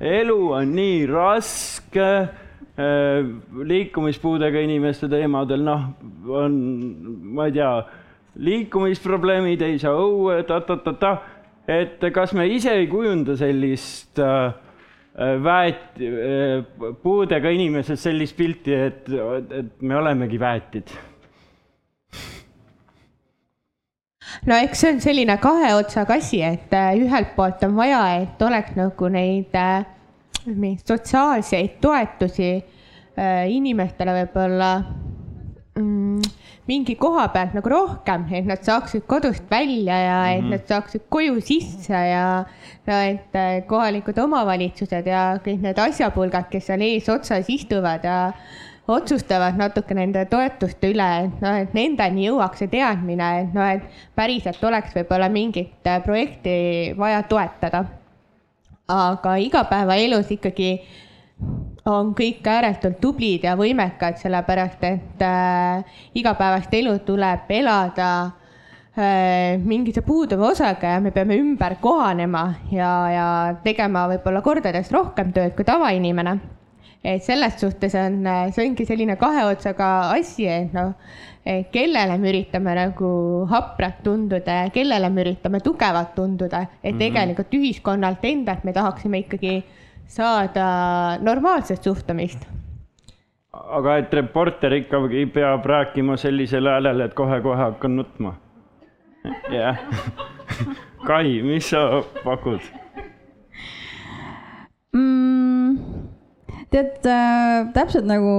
[0.00, 3.30] elu on nii raske äh,
[3.70, 5.86] liikumispuudega inimeste teemadel, noh,
[6.28, 6.58] on,
[7.36, 7.70] ma ei tea,
[8.36, 11.14] liikumisprobleemid, ei saa õue ta,, ta-ta-ta-ta,
[11.66, 14.50] et kas me ise ei kujunda sellist äh,
[15.16, 19.08] väet- äh,, puudega inimesest sellist pilti, et,
[19.50, 20.92] et me olemegi väetid.
[24.46, 28.42] No eks see on selline kahe otsaga asi, et äh, ühelt poolt on vaja, et
[28.42, 29.86] oleks nagu neid äh,
[30.84, 34.70] sotsiaalseid toetusi äh, inimestele võib-olla
[35.76, 40.50] mingi koha pealt nagu rohkem, et nad saaksid kodust välja ja et mm -hmm.
[40.50, 42.44] nad saaksid koju sisse ja
[42.86, 48.32] no et kohalikud omavalitsused ja kõik need asjapulgad, kes seal eesotsas istuvad ja
[48.88, 53.82] otsustavad natuke nende toetuste üle, et noh, et nendeni jõuaks see teadmine, et noh, et
[54.18, 57.84] päriselt oleks võib-olla mingit äh, projekti vaja toetada.
[58.88, 60.68] aga igapäevaelus ikkagi
[61.90, 68.10] on kõik ääretult tublid ja võimekad, sellepärast et äh, igapäevast elu tuleb elada
[68.96, 73.28] äh, mingise puuduva osaga ja me peame ümber kohanema ja, ja
[73.64, 76.38] tegema võib-olla kordades rohkem tööd kui tavainimene
[77.06, 80.94] et selles suhtes on, see ongi selline kahe otsaga asi, et noh,
[81.72, 83.10] kellele me üritame nagu
[83.50, 86.98] haprad tunduda ja kellele me üritame tugevad tunduda, et mm -hmm.
[87.04, 89.64] tegelikult ühiskonnalt endalt me tahaksime ikkagi
[90.06, 90.66] saada
[91.22, 92.46] normaalset suhtumist
[93.56, 98.36] aga et reporter ikkagi peab rääkima sellisel häälel, et kohe-kohe hakkan nutma.
[99.52, 99.80] jah.
[101.06, 102.62] Kai, mis sa pakud
[104.94, 105.78] mm.?
[106.70, 108.32] tead äh,, täpselt nagu,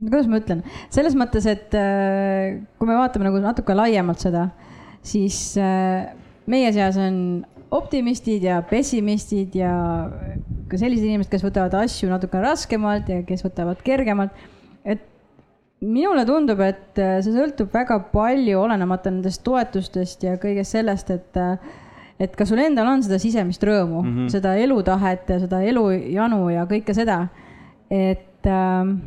[0.00, 4.48] kuidas ma ütlen, selles mõttes, et äh, kui me vaatame nagu natuke laiemalt seda,
[5.04, 6.12] siis äh,
[6.50, 7.16] meie seas on
[7.70, 9.72] optimistid ja pessimistid ja
[10.70, 14.34] ka sellised inimesed, kes võtavad asju natuke raskemalt ja kes võtavad kergemalt.
[14.84, 15.06] et
[15.80, 21.40] minule tundub, et äh, see sõltub väga palju, olenemata nendest toetustest ja kõigest sellest, et
[21.40, 21.78] äh,
[22.20, 24.32] et kas sul endal on seda sisemist rõõmu mm, -hmm.
[24.32, 27.28] seda elutahet ja seda elujanu ja kõike seda.
[27.90, 28.98] et, ähm,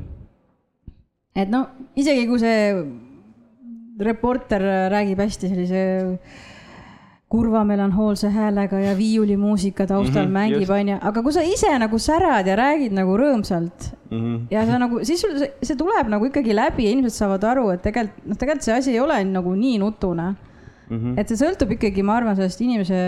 [1.35, 2.73] et noh, isegi kui see
[3.99, 5.83] reporter räägib hästi sellise
[7.33, 11.97] kurva melanhoolse häälega ja viiulimuusika taustal mm -hmm, mängib, onju, aga kui sa ise nagu
[11.99, 14.19] särad ja räägid nagu rõõmsalt mm.
[14.19, 14.43] -hmm.
[14.51, 17.69] ja sa nagu, siis sul see, see tuleb nagu ikkagi läbi ja inimesed saavad aru,
[17.73, 20.99] et tegelikult, noh, tegelikult see asi ei ole nagu nii nutune mm.
[20.99, 21.17] -hmm.
[21.17, 23.01] et see sõltub ikkagi, ma arvan, sellest inimese,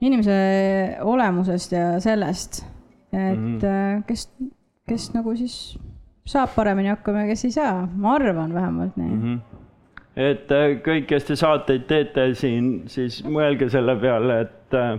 [0.00, 0.40] inimese
[1.02, 2.64] olemusest ja sellest,
[3.12, 4.02] et mm -hmm.
[4.08, 4.28] kes,
[4.88, 5.78] kes nagu siis
[6.24, 9.22] saab paremini hakkama ja kes ei saa, ma arvan vähemalt nii mm.
[9.22, 9.59] -hmm
[10.20, 14.94] et äh, kõik, kes te saateid teete siin, siis mõelge selle peale, et äh,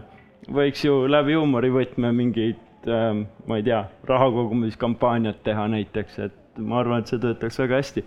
[0.49, 7.11] võiks ju läbi huumorivõtme mingeid, ma ei tea, rahakogumiskampaaniat teha näiteks, et ma arvan, et
[7.11, 8.03] see töötaks väga hästi.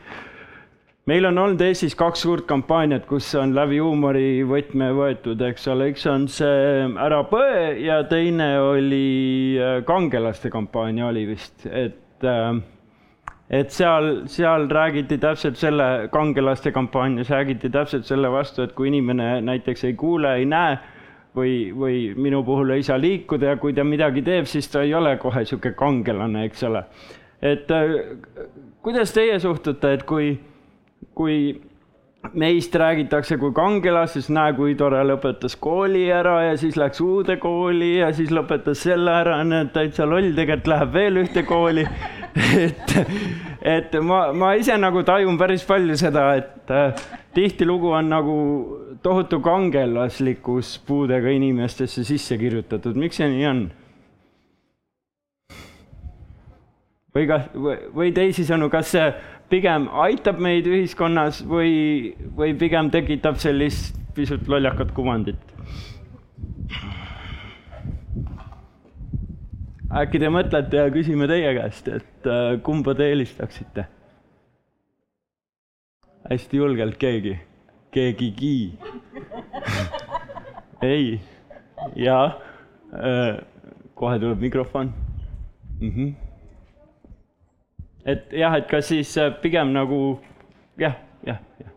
[1.06, 6.06] meil on olnud Eestis kaks suurt kampaaniat, kus on läbi huumorivõtme võetud, eks ole, üks
[6.10, 12.56] on see Ära põe ja teine oli äh, kangelaste kampaania oli vist, et äh,
[13.54, 19.38] et seal, seal räägiti täpselt selle, kangelaste kampaanias räägiti täpselt selle vastu, et kui inimene
[19.46, 20.78] näiteks ei kuule, ei näe
[21.36, 24.94] või, või minu puhul ei saa liikuda ja kui ta midagi teeb, siis ta ei
[24.94, 26.84] ole kohe niisugune kangelane, eks ole.
[27.42, 27.94] et äh,
[28.82, 30.34] kuidas teie suhtute, et kui,
[31.14, 31.38] kui
[32.32, 37.36] meist räägitakse kui kangelast, siis näe, kui tore, lõpetas kooli ära ja siis läks uude
[37.42, 41.86] kooli ja siis lõpetas selle ära, näed, täitsa loll, tegelikult läheb veel ühte kooli.
[42.34, 42.90] Et,
[43.62, 47.04] et ma, ma ise nagu tajun päris palju seda, et äh,
[47.36, 48.34] tihtilugu on nagu
[49.06, 53.62] tohutu kangelaslikkus puudega inimestesse sisse kirjutatud, miks see nii on?
[57.14, 57.46] või kas,
[57.94, 59.06] või teisisõnu, kas see
[59.50, 65.40] pigem aitab meid ühiskonnas või, või pigem tekitab sellist pisut lollakat kuvandit?
[69.94, 73.86] äkki te mõtlete ja küsime teie käest, et äh, kumba te eelistaksite?
[76.24, 77.34] hästi julgelt keegi,
[77.92, 78.56] keegigi
[80.94, 81.20] ei,
[82.00, 82.18] ja
[82.96, 83.42] äh,
[83.94, 84.92] kohe tuleb mikrofon
[85.80, 85.90] mm.
[85.90, 86.23] -hmm.
[88.04, 90.00] Et jah, et kas siis äh, pigem nagu
[90.80, 90.96] jah,
[91.26, 91.72] jah, jah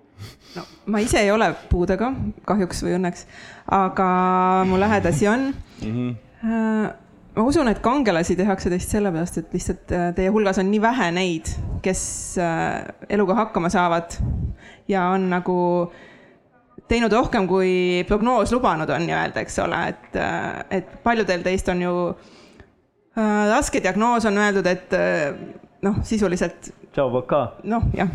[0.58, 2.12] no ma ise ei ole puudega,
[2.48, 3.28] kahjuks või õnneks,
[3.78, 4.08] aga
[4.68, 5.94] mu lähedasi on mm.
[5.94, 6.90] -hmm.
[7.38, 11.12] ma usun, et kangelasi tehakse teist sellepärast, et lihtsalt äh, teie hulgas on nii vähe
[11.16, 11.54] neid,
[11.86, 12.02] kes
[13.10, 14.18] eluga hakkama saavad
[14.88, 15.58] ja on nagu
[16.88, 20.18] teinud rohkem, kui prognoos lubanud on nii-öelda, eks ole, et,
[20.72, 21.94] et paljudel teist on ju
[23.52, 24.94] raske diagnoos on öeldud, et
[25.88, 26.74] noh, sisuliselt.
[26.92, 27.46] tšau, Voka.
[27.64, 28.12] noh, jah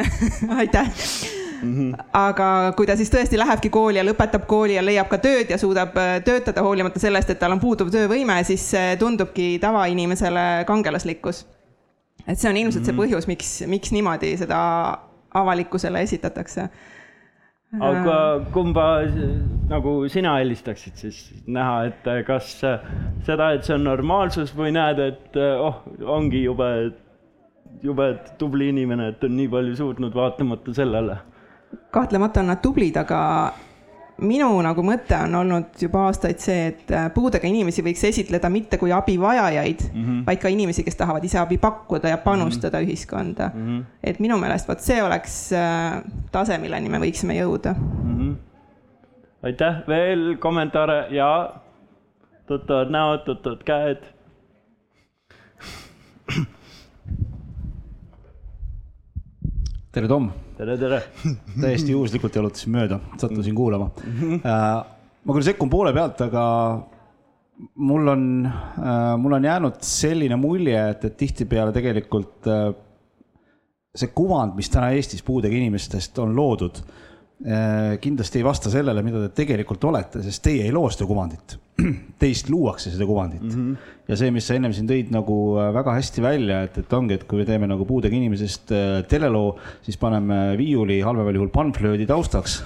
[0.60, 2.04] aitäh Mm -hmm.
[2.12, 5.58] aga kui ta siis tõesti lähebki kooli ja lõpetab kooli ja leiab ka tööd ja
[5.58, 5.92] suudab
[6.24, 11.46] töötada hoolimata sellest, et tal on puuduv töövõime, siis see tundubki tavainimesele kangelaslikkus.
[12.26, 12.96] et see on ilmselt mm -hmm.
[12.96, 14.98] see põhjus, miks, miks niimoodi seda
[15.34, 16.68] avalikkusele esitatakse.
[17.80, 18.84] aga kumba
[19.68, 22.60] nagu sina eelistaksid siis näha, et kas
[23.26, 26.92] seda, et see on normaalsus või näed, et oh, ongi jube,
[27.82, 31.18] jube tubli inimene, et on nii palju suutnud vaatamata sellele
[31.90, 33.20] kahtlemata on nad tublid, aga
[34.20, 38.92] minu nagu mõte on olnud juba aastaid see, et puudega inimesi võiks esitleda mitte kui
[38.92, 40.20] abivajajaid mm, -hmm.
[40.26, 42.90] vaid ka inimesi, kes tahavad ise abi pakkuda ja panustada mm -hmm.
[42.90, 43.66] ühiskonda mm.
[43.66, 43.84] -hmm.
[44.04, 45.50] et minu meelest vot see oleks
[46.32, 48.18] tase, milleni me võiksime jõuda mm.
[48.18, 48.36] -hmm.
[49.42, 51.50] aitäh, veel kommentaare ja
[52.46, 54.04] tuttavad näod, tuttavad käed
[59.90, 60.28] tere, Tom!
[60.56, 61.00] tere, tere!
[61.62, 64.44] täiesti juhuslikult jalutasin mööda, sattusin kuulama uh,.
[65.26, 66.44] ma küll sekkun poole pealt, aga
[67.82, 72.70] mul on uh,, mul on jäänud selline mulje, et, et tihtipeale tegelikult uh,
[73.90, 76.78] see kuvand, mis täna Eestis puudega inimestest on loodud,
[77.40, 81.56] kindlasti ei vasta sellele, mida te tegelikult olete, sest teie ei loo seda kuvandit.
[82.20, 83.52] Teist luuakse seda kuvandit mm.
[83.54, 83.92] -hmm.
[84.10, 85.36] ja see, mis sa ennem siin tõid nagu
[85.72, 88.74] väga hästi välja, et, et ongi, et kui me teeme nagu puudega inimesest
[89.08, 89.54] teleloo,
[89.86, 92.58] siis paneme viiuli, halvemal juhul panflöödi taustaks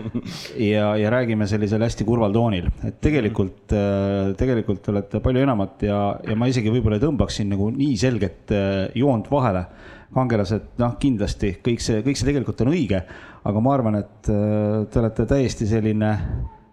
[0.72, 3.76] ja, ja räägime sellisel hästi kurval toonil, et tegelikult,
[4.40, 8.00] tegelikult te olete palju enamat ja, ja ma isegi võib-olla ei tõmbaks siin nagu nii
[8.00, 8.56] selget
[8.96, 9.66] joont vahele
[10.16, 13.02] kangelased, noh, kindlasti kõik see, kõik see tegelikult on õige,
[13.46, 16.10] aga ma arvan, et te olete täiesti selline,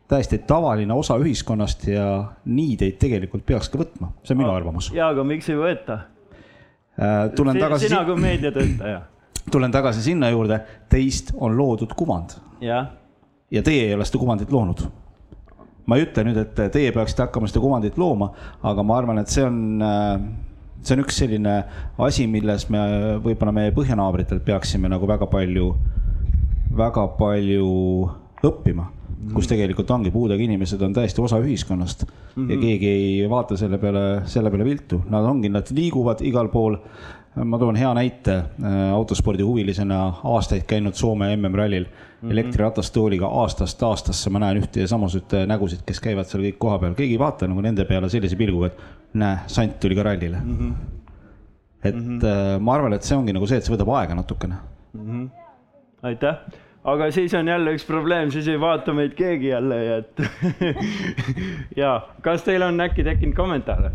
[0.09, 2.07] täiesti tavaline osa ühiskonnast ja
[2.45, 4.91] nii teid tegelikult peaks ka võtma, see on minu arvamus.
[4.95, 5.99] ja, aga miks ei võeta?
[7.35, 7.89] tulen tagasi.
[7.89, 9.03] sina kui meediatöötaja.
[9.53, 10.59] tulen tagasi sinna juurde,
[10.89, 12.37] teist on loodud kuvand.
[12.63, 14.85] ja teie ei ole seda kuvandit loonud
[15.85, 18.29] ma ei ütle nüüd, et teie peaksite hakkama seda kuvandit looma,
[18.63, 19.57] aga ma arvan, et see on
[20.83, 21.55] see on üks selline
[22.03, 22.81] asi, milles me
[23.23, 25.71] võib-olla meie põhjanaabritelt peaksime nagu väga palju,
[26.77, 27.69] väga palju
[28.43, 28.89] õppima.
[29.33, 32.49] kus tegelikult ongi puudega inimesed on täiesti osa ühiskonnast mm -hmm.
[32.51, 36.77] ja keegi ei vaata selle peale, selle peale viltu, nad ongi, nad liiguvad igal pool.
[37.35, 38.43] ma toon hea näite,
[38.93, 42.31] autospordihuvilisena aastaid käinud Soome MM-rallil mm -hmm.
[42.31, 47.13] elektriratastooliga aastast aastasse ma näen ühte ja samasugust nägusid, kes käivad seal kõik kohapeal, keegi
[47.13, 48.77] ei vaata nagu nende peale sellise pilguga, et
[49.13, 50.57] näe, sant tuli ka rallile mm.
[50.57, 50.73] -hmm.
[51.83, 52.59] et mm -hmm.
[52.59, 54.55] ma arvan, et see ongi nagu see, et see võtab aega natukene
[54.93, 55.01] mm.
[55.01, 55.42] -hmm.
[56.03, 60.21] Aitäh aga siis on jälle üks probleem, siis ei vaata meid keegi jälle, et
[61.81, 63.91] ja kas teil on äkki tekkinud kommentaare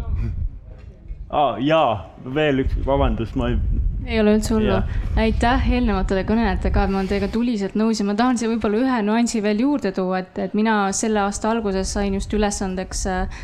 [1.31, 1.59] ah,?
[1.61, 3.59] jaa, veel üks, vabandust, ma ei.
[4.07, 4.81] ei ole üldse hullu.
[5.21, 9.03] aitäh eelnevatele kõnelejatele ka, ma olen teiega tuliselt nõus ja ma tahan siia võib-olla ühe
[9.11, 13.43] nüansi veel juurde tuua, et, et mina selle aasta alguses sain just ülesandeks äh,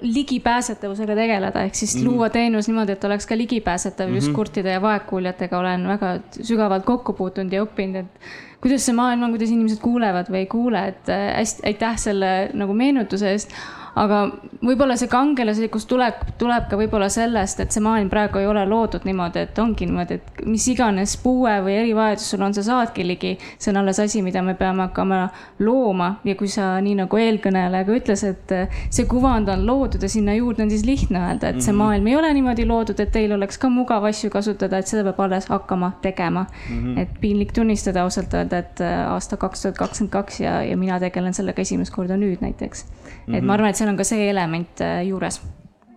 [0.00, 2.12] ligipääsetavusega tegeleda, ehk siis mm -hmm.
[2.12, 4.16] luua teenus niimoodi, et oleks ka ligipääsetav mm -hmm.
[4.16, 4.36] just mhm.
[4.36, 8.20] kurtide ja vaegkuuljatega olen väga sügavalt kokku puutunud ja õppinud, et
[8.60, 12.50] kuidas see maailm on, kuidas inimesed kuulevad või ei kuule, et äh, hästi aitäh selle
[12.54, 13.52] nagu meenutuse eest
[13.94, 14.20] aga
[14.64, 19.06] võib-olla see kangelaslikkus tuleb, tuleb ka võib-olla sellest, et see maailm praegu ei ole loodud
[19.06, 23.34] niimoodi, et ongi niimoodi, et mis iganes puue või erivajadus sul on, sa saadki ligi.
[23.58, 25.28] see on alles asi, mida me peame hakkama
[25.60, 28.54] looma ja kui sa, nii nagu eelkõneleja ka ütles, et
[28.90, 31.82] see kuvand on loodud ja sinna juurde on siis lihtne öelda, et see mhm.
[31.82, 35.22] maailm ei ole niimoodi loodud, et teil oleks ka mugav asju kasutada, et seda peab
[35.28, 36.80] alles hakkama tegema mm.
[36.80, 37.00] -hmm.
[37.00, 41.34] et piinlik tunnistada ausalt öelda, et aasta kaks tuhat kakskümmend kaks ja, ja mina tegelen
[41.34, 42.98] sellega esimest korda nüüd näiteks mm.
[42.98, 43.36] -hmm.
[43.36, 43.50] et ma mhm.
[43.50, 45.40] arvan, et seal on ka see element äh, juures.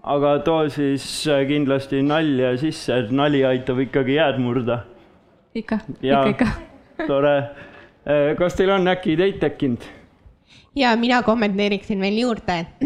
[0.03, 4.81] aga too siis äh, kindlasti nalja sisse, et nali aitab ikkagi jääd murda.
[5.55, 6.47] ikka, ikka, ikka.
[7.07, 7.37] tore.
[8.07, 9.87] Äh, kas teil on äkki ideid tekkinud?
[10.75, 12.77] ja mina kommenteeriksin veel juurde, et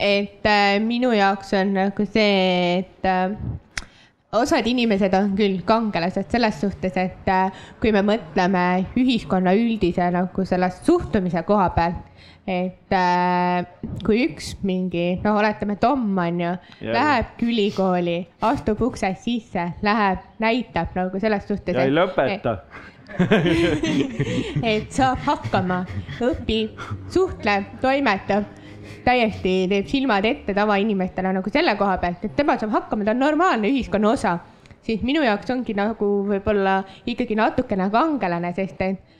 [0.00, 3.10] et minu jaoks on nagu see, et
[4.32, 7.32] osad inimesed on küll kangelased selles suhtes, et
[7.82, 8.64] kui me mõtleme
[8.96, 12.09] ühiskonna üldise nagu sellest suhtumise koha pealt,
[12.50, 13.64] et äh,
[14.04, 16.52] kui üks mingi, noh, oletame, Tom on ju,
[16.82, 18.18] lähebki ülikooli,
[18.48, 21.76] astub uksest sisse, läheb, näitab nagu selles suhtes.
[21.76, 22.58] ja ei lõpeta
[24.72, 25.82] et saab hakkama,
[26.22, 26.78] õpib,
[27.10, 28.46] suhtleb, toimetab,
[29.04, 33.22] täiesti teeb silmad ette tavainimestele nagu selle koha pealt, et tema saab hakkama, ta on
[33.26, 34.38] normaalne ühiskonna osa.
[34.82, 39.19] siis minu jaoks ongi nagu võib-olla ikkagi natukene kangelane, sest et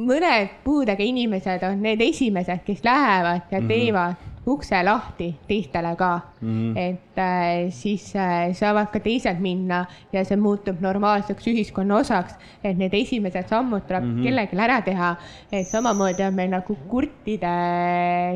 [0.00, 4.52] mõned puudega inimesed on need esimesed, kes lähevad ja teevad mm -hmm.
[4.52, 6.48] ukse lahti teistele ka mm.
[6.48, 6.78] -hmm.
[6.78, 12.34] et äh, siis äh, saavad ka teised minna ja see muutub normaalseks ühiskonna osaks.
[12.64, 14.24] et need esimesed sammud tuleb mm -hmm.
[14.24, 15.16] kellelgi ära teha.
[15.52, 17.54] et samamoodi on meil nagu kurtide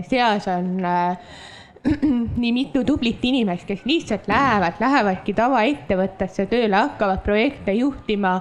[0.08, 1.16] seas on äh,
[2.40, 8.38] nii mitu tublit inimest, kes lihtsalt lähevad, lähevadki tavaettevõttesse tööle, hakkavad projekte juhtima,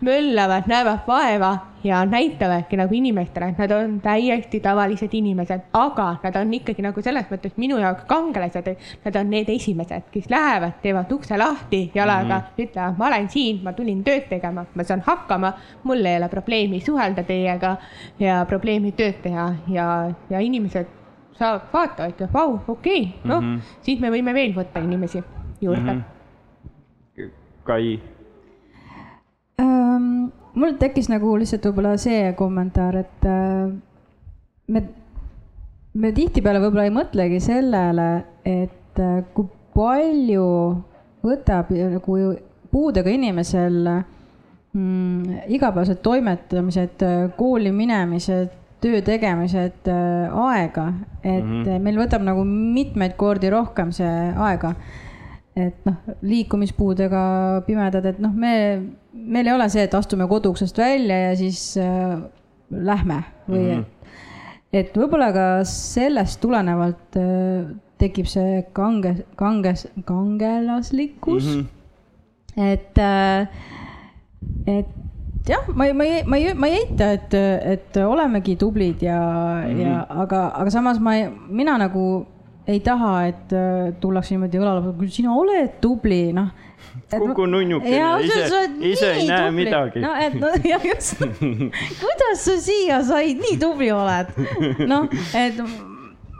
[0.00, 1.50] möllavad, näevad vaeva
[1.84, 7.04] ja näitavadki nagu inimestele, et nad on täiesti tavalised inimesed, aga nad on ikkagi nagu
[7.04, 11.90] selles mõttes minu jaoks kangelased, et nad on need esimesed, kes lähevad, teevad ukse lahti
[11.94, 12.66] jalaga mm, -hmm.
[12.66, 15.52] ütlevad, ma olen siin, ma tulin tööd tegema, ma saan hakkama,
[15.84, 17.76] mul ei ole probleemi suhelda teiega
[18.18, 21.05] ja probleemi tööd teha ja, ja inimesed
[21.38, 25.22] saab vaata, ütleb, vau, okei okay,, noh mm -hmm., siis me võime veel võtta inimesi
[25.60, 26.00] juurde mm.
[26.00, 26.12] -hmm.
[27.66, 28.00] Kai
[29.60, 30.28] ähm,?
[30.54, 33.72] mul tekkis nagu lihtsalt võib-olla see kommentaar, et äh,
[34.68, 34.82] me,
[35.94, 38.10] me tihtipeale võib-olla ei mõtlegi sellele,
[38.44, 40.50] et äh, kui palju
[41.26, 42.18] võtab nagu
[42.70, 43.88] puudega inimesel
[44.72, 47.04] mm, igapäevased toimetamised,
[47.36, 50.86] kooli minemised töö tegemised äh, aega,
[51.22, 51.82] et mm -hmm.
[51.82, 54.74] meil võtab nagu mitmeid kordi rohkem see aega.
[55.56, 57.20] et noh, liikumispuudega
[57.66, 58.82] pimedad, et noh, me,
[59.12, 62.20] meil ei ole see, et astume koduuksest välja ja siis äh,
[62.70, 63.84] lähme või mm, -hmm.
[64.72, 71.62] et, et võib-olla ka sellest tulenevalt äh, tekib see kange, kanges, kangelaslikkus mm.
[71.62, 72.62] -hmm.
[72.62, 73.48] et äh,,
[74.66, 75.05] et
[75.48, 77.34] jah, ma ei, ma ei, ma ei, ma ei eita, et,
[77.74, 79.82] et olemegi tublid ja mm, -hmm.
[79.82, 82.26] ja aga, aga samas ma ei, mina nagu
[82.66, 86.48] ei taha, et äh, tullakse niimoodi õlale, kui sina oled tubli, noh.
[87.10, 89.64] kuku nunnukene, ise, ise ei näe tubli.
[89.64, 90.00] midagi.
[90.02, 91.22] no, et no ja just
[92.02, 94.32] kuidas sa siia said, nii tubli oled.
[94.86, 95.60] noh, et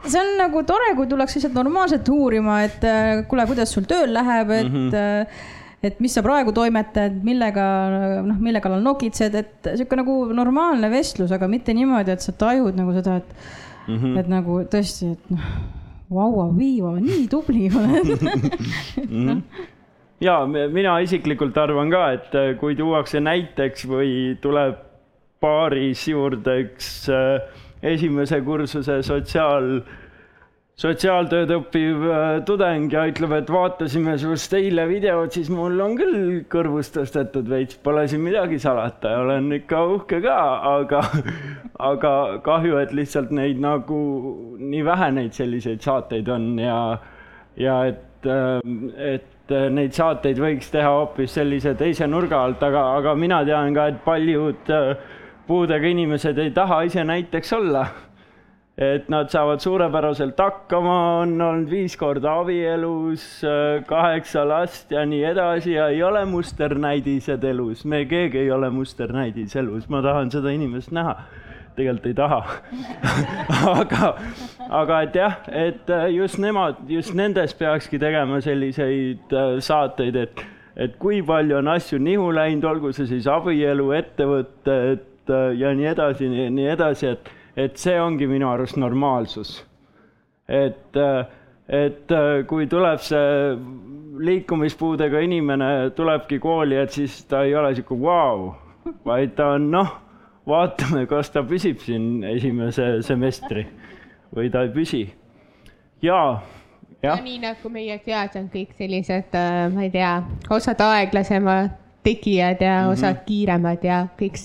[0.07, 4.11] see on nagu tore, kui tullakse lihtsalt normaalselt uurima, et äh, kuule, kuidas sul tööl
[4.19, 4.91] läheb, et mm.
[4.91, 5.55] -hmm
[5.85, 7.66] et mis sa praegu toimetad, millega,
[8.27, 12.77] noh, mille kallal nokitsed, et sihuke nagu normaalne vestlus, aga mitte niimoodi, et sa tajud
[12.78, 13.31] nagu seda, et
[13.89, 14.19] mm, -hmm.
[14.20, 15.47] et nagu tõesti, et noh,
[16.11, 19.24] vau, viiva, nii tubli oled mm.
[19.28, 19.40] -hmm
[20.20, 24.78] ja mina isiklikult arvan ka, et kui tuuakse näiteks või tuleb
[25.43, 27.43] baaris juurde üks äh,
[27.82, 29.82] esimese kursuse sotsiaal
[30.77, 36.43] sotsiaaltööd õppiv äh, tudeng ja ütleb, et vaatasime sinust eile videot, siis mul on küll
[36.53, 40.36] kõrvust tõstetud veits, pole siin midagi salata ja olen ikka uhke ka,
[40.74, 41.01] aga,
[41.90, 42.12] aga
[42.44, 44.03] kahju, et lihtsalt neid nagu
[44.61, 46.81] nii vähe neid selliseid saateid on ja,
[47.57, 48.28] ja et,
[49.01, 53.89] et neid saateid võiks teha hoopis sellise teise nurga alt, aga, aga mina tean ka,
[53.94, 54.93] et paljud äh,
[55.48, 57.89] puudega inimesed ei taha ise näiteks olla
[58.77, 63.24] et nad saavad suurepäraselt hakkama, on olnud viis korda abielus,
[63.89, 67.85] kaheksa last ja nii edasi ja ei ole musternäidised elus.
[67.85, 71.16] me keegi ei ole musternäidis elus, ma tahan seda inimest näha.
[71.77, 72.43] tegelikult ei taha
[73.81, 74.12] aga,
[74.69, 80.44] aga et jah, et just nemad, just nendes peakski tegema selliseid äh, saateid, et,
[80.77, 85.93] et kui palju on asju nihu läinud, olgu see siis abielu, ettevõtted äh, ja nii
[85.97, 89.65] edasi, nii edasi, et et see ongi minu arust normaalsus.
[90.49, 90.97] et,
[91.69, 92.12] et
[92.47, 93.57] kui tuleb see
[94.27, 98.53] liikumispuudega inimene, tulebki kooli, et siis ta ei ole sihuke vau,
[99.05, 99.91] vaid ta on noh,
[100.47, 103.66] vaatame, kas ta püsib siin esimese semestri
[104.37, 105.03] või ta ei püsi.
[106.03, 106.43] jaa
[107.03, 109.35] ja nii nagu meie seas on kõik sellised,
[109.74, 110.12] ma ei tea,
[110.51, 111.74] osad aeglasemad
[112.07, 112.93] tegijad ja mm -hmm.
[112.93, 114.39] osad kiiremad ja kõik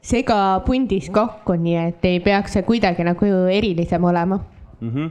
[0.00, 4.38] segapundis kokku, nii et ei peaks see kuidagi nagu erilisem olema
[4.80, 4.90] mm.
[4.90, 5.10] -hmm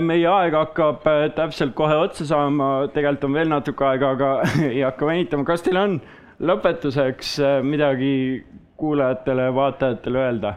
[0.00, 4.32] meie aeg hakkab äh, täpselt kohe otsa saama, tegelikult on veel natuke aega, aga
[4.72, 5.44] ei hakka venitama.
[5.48, 6.00] kas teil on
[6.40, 8.12] lõpetuseks äh, midagi
[8.76, 10.54] kuulajatele ja vaatajatele öelda?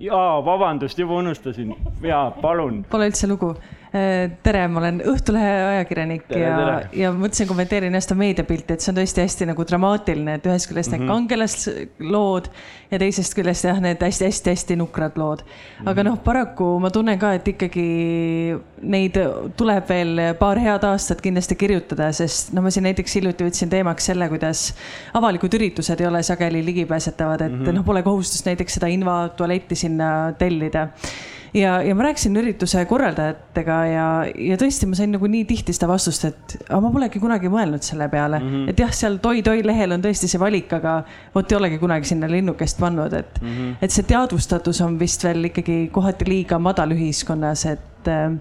[0.00, 1.74] jaa, vabandust, juba unustasin.
[2.02, 2.82] jaa, palun.
[2.90, 3.54] Pole üldse lugu
[4.42, 8.98] tere, ma olen Õhtulehe ajakirjanik tere, ja, ja mõtlesin, kommenteerin hästi meediapilti, et see on
[8.98, 11.26] tõesti hästi nagu dramaatiline, et ühest küljest need mm -hmm.
[11.28, 12.48] kangelaslood
[12.90, 15.44] ja teisest küljest jah, need hästi-hästi-hästi nukrad lood.
[15.84, 17.86] aga noh, paraku ma tunnen ka, et ikkagi
[18.82, 19.18] neid
[19.56, 24.10] tuleb veel paar head aastat kindlasti kirjutada, sest no ma siin näiteks hiljuti võtsin teemaks
[24.12, 24.74] selle, kuidas
[25.14, 27.80] avalikud üritused ei ole sageli ligipääsetavad, et mm -hmm.
[27.80, 30.88] noh, pole kohustust näiteks seda invatualetti sinna tellida
[31.54, 34.06] ja, ja ma rääkisin ürituse korraldajatega ja,
[34.50, 37.84] ja tõesti, ma sain nagu nii tihti seda vastust, et aga ma polegi kunagi mõelnud
[37.86, 38.70] selle peale mm, -hmm.
[38.72, 40.98] et jah, seal toi-toi lehel on tõesti see valik, aga
[41.34, 43.74] vot ei olegi kunagi sinna linnukest pannud, et mm, -hmm.
[43.82, 48.38] et see teadvustatus on vist veel ikkagi kohati liiga madal ühiskonnas, et äh,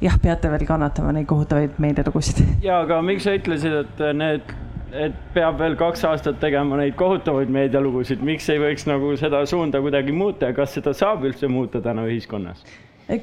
[0.00, 2.44] jah, peate veel kannatama neid kohutavaid meedialugusid.
[2.62, 4.56] ja, aga miks sa ütlesid, et need
[4.92, 9.82] et peab veel kaks aastat tegema neid kohutavaid meedialugusid, miks ei võiks nagu seda suunda
[9.84, 12.64] kuidagi muuta ja kas seda saab üldse muuta täna ühiskonnas?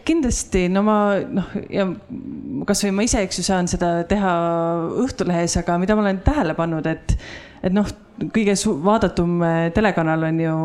[0.06, 0.96] kindlasti, no ma
[1.30, 1.84] noh, ja
[2.66, 4.32] kasvõi ma ise, eks ju, saan seda teha
[5.04, 7.14] Õhtulehes, aga mida ma olen tähele pannud, et,
[7.62, 7.86] et noh,
[8.34, 9.44] kõige vaadatum
[9.78, 10.56] telekanal on ju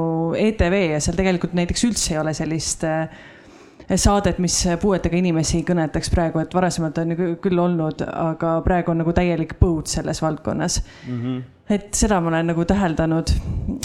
[0.40, 3.12] ETV ja seal tegelikult näiteks üldse ei ole sellist äh,
[3.98, 9.02] saadet, mis puuetega inimesi kõnetaks praegu, et varasemalt on ju küll olnud, aga praegu on
[9.02, 11.16] nagu täielik põud selles valdkonnas mm.
[11.16, 11.40] -hmm
[11.70, 13.30] et seda ma olen nagu täheldanud,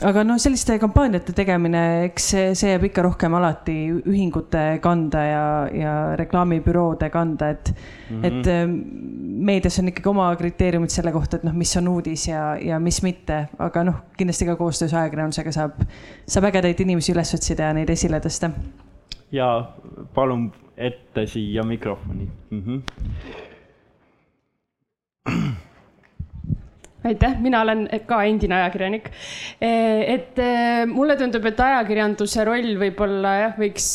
[0.09, 5.43] aga noh, selliste kampaaniate tegemine, eks see, see jääb ikka rohkem alati ühingute kanda ja,
[5.69, 8.25] ja reklaamibüroode kanda, et mm, -hmm.
[8.25, 8.73] et ähm,
[9.45, 13.01] meedias on ikkagi oma kriteeriumid selle kohta, et noh, mis on uudis ja, ja mis
[13.05, 15.85] mitte, aga noh, kindlasti ka koostöös ajakirjandusega saab,
[16.27, 18.49] saab ägedaid inimesi üles otsida ja neid esile tõsta
[19.31, 19.47] ja
[20.13, 22.61] palun ette siia mikrofoni mm.
[22.61, 22.81] -hmm.
[27.05, 29.09] aitäh, mina olen ka endine ajakirjanik.
[29.61, 30.35] et
[30.93, 33.89] mulle tundub, et ajakirjanduse roll võib-olla jah, võiks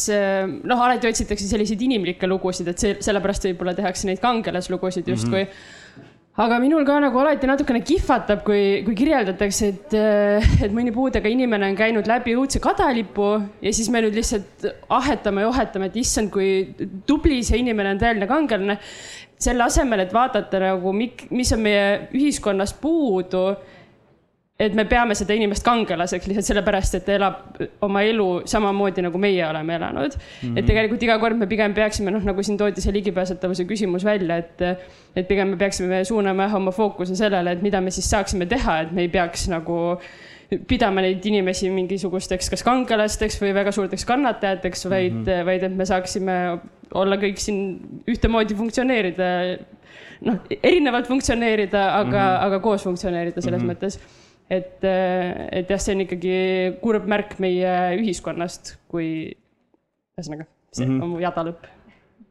[0.64, 5.48] noh, alati otsitakse selliseid inimlikke lugusid, et see sellepärast võib-olla tehakse neid kangelaslugusid justkui mm.
[5.48, 10.92] -hmm aga minul ka nagu alati natukene kihvatab, kui, kui kirjeldatakse, et, äh, et mõni
[10.94, 14.68] puudega inimene on käinud läbi õudse kadalipu ja siis me nüüd lihtsalt
[15.00, 16.70] ahetame ja ohetame, et issand, kui
[17.06, 18.78] tubli see inimene on, tõeline kangelane.
[19.40, 23.54] selle asemel, et vaadata nagu, mis on meie ühiskonnas puudu
[24.60, 29.20] et me peame seda inimest kangelaseks lihtsalt sellepärast, et ta elab oma elu samamoodi, nagu
[29.22, 30.40] meie oleme elanud mm.
[30.42, 30.58] -hmm.
[30.60, 34.36] et tegelikult iga kord me pigem peaksime, noh, nagu siin toodi see ligipääsetavuse küsimus välja,
[34.44, 34.66] et,
[35.16, 38.80] et pigem me peaksime suunama jah oma fookuse sellele, et mida me siis saaksime teha,
[38.84, 39.80] et me ei peaks nagu
[40.68, 45.46] pidama neid inimesi mingisugusteks kas kangelasteks või väga suurteks kannatajateks, vaid mm, -hmm.
[45.46, 46.38] vaid et me saaksime
[46.94, 47.60] olla kõik siin
[48.10, 49.28] ühtemoodi funktsioneerida.
[50.20, 52.46] noh, erinevalt funktsioneerida, aga mm, -hmm.
[52.46, 53.74] aga koos funktsioneerida selles mm -hmm.
[53.74, 54.19] mõttes
[54.50, 56.38] et, et jah, see on ikkagi
[56.82, 59.10] kurb märk meie ühiskonnast, kui
[60.18, 61.04] ühesõnaga, see mm -hmm.
[61.04, 61.68] on mu jada lõpp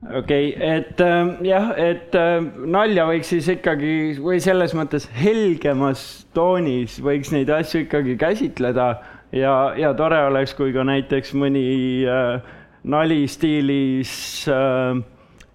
[0.07, 6.25] okei okay,, et äh, jah, et äh, nalja võiks siis ikkagi või selles mõttes helgemas
[6.33, 8.89] toonis võiks neid asju ikkagi käsitleda
[9.35, 12.39] ja, ja tore oleks, kui ka näiteks mõni äh,
[12.83, 15.01] nali stiilis äh,,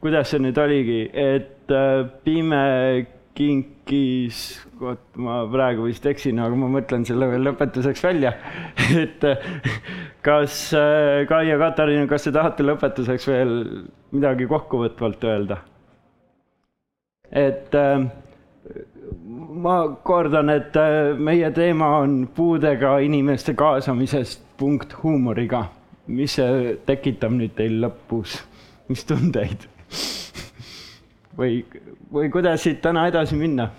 [0.04, 2.64] kuidas see nüüd oligi, et äh, pime
[3.34, 4.40] kinkis,
[4.78, 8.34] vot ma praegu vist eksin, aga ma mõtlen selle veel lõpetuseks välja
[9.04, 9.26] et
[10.24, 10.58] kas
[11.28, 13.54] Kai ja Katariina, kas te tahate lõpetuseks veel
[14.14, 15.62] midagi kokkuvõtvalt öelda?
[17.34, 17.74] et
[19.64, 20.76] ma kordan, et
[21.18, 25.64] meie teema on puudega inimeste kaasamisest punkt huumoriga.
[26.06, 28.36] mis see tekitab nüüd teil lõpus,
[28.88, 29.64] mis tundeid?
[31.38, 31.64] või,
[32.12, 33.70] või kuidas siit täna edasi minna?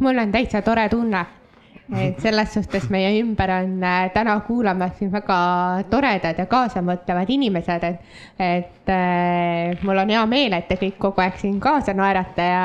[0.00, 1.20] mul on täitsa tore tunne,
[1.98, 5.38] et selles suhtes meie ümber on äh, täna kuulamas siin väga
[5.90, 11.24] toredad ja kaasamõtlevad inimesed, et, et äh, mul on hea meel, et te kõik kogu
[11.24, 12.64] aeg siin kaasa naerate ja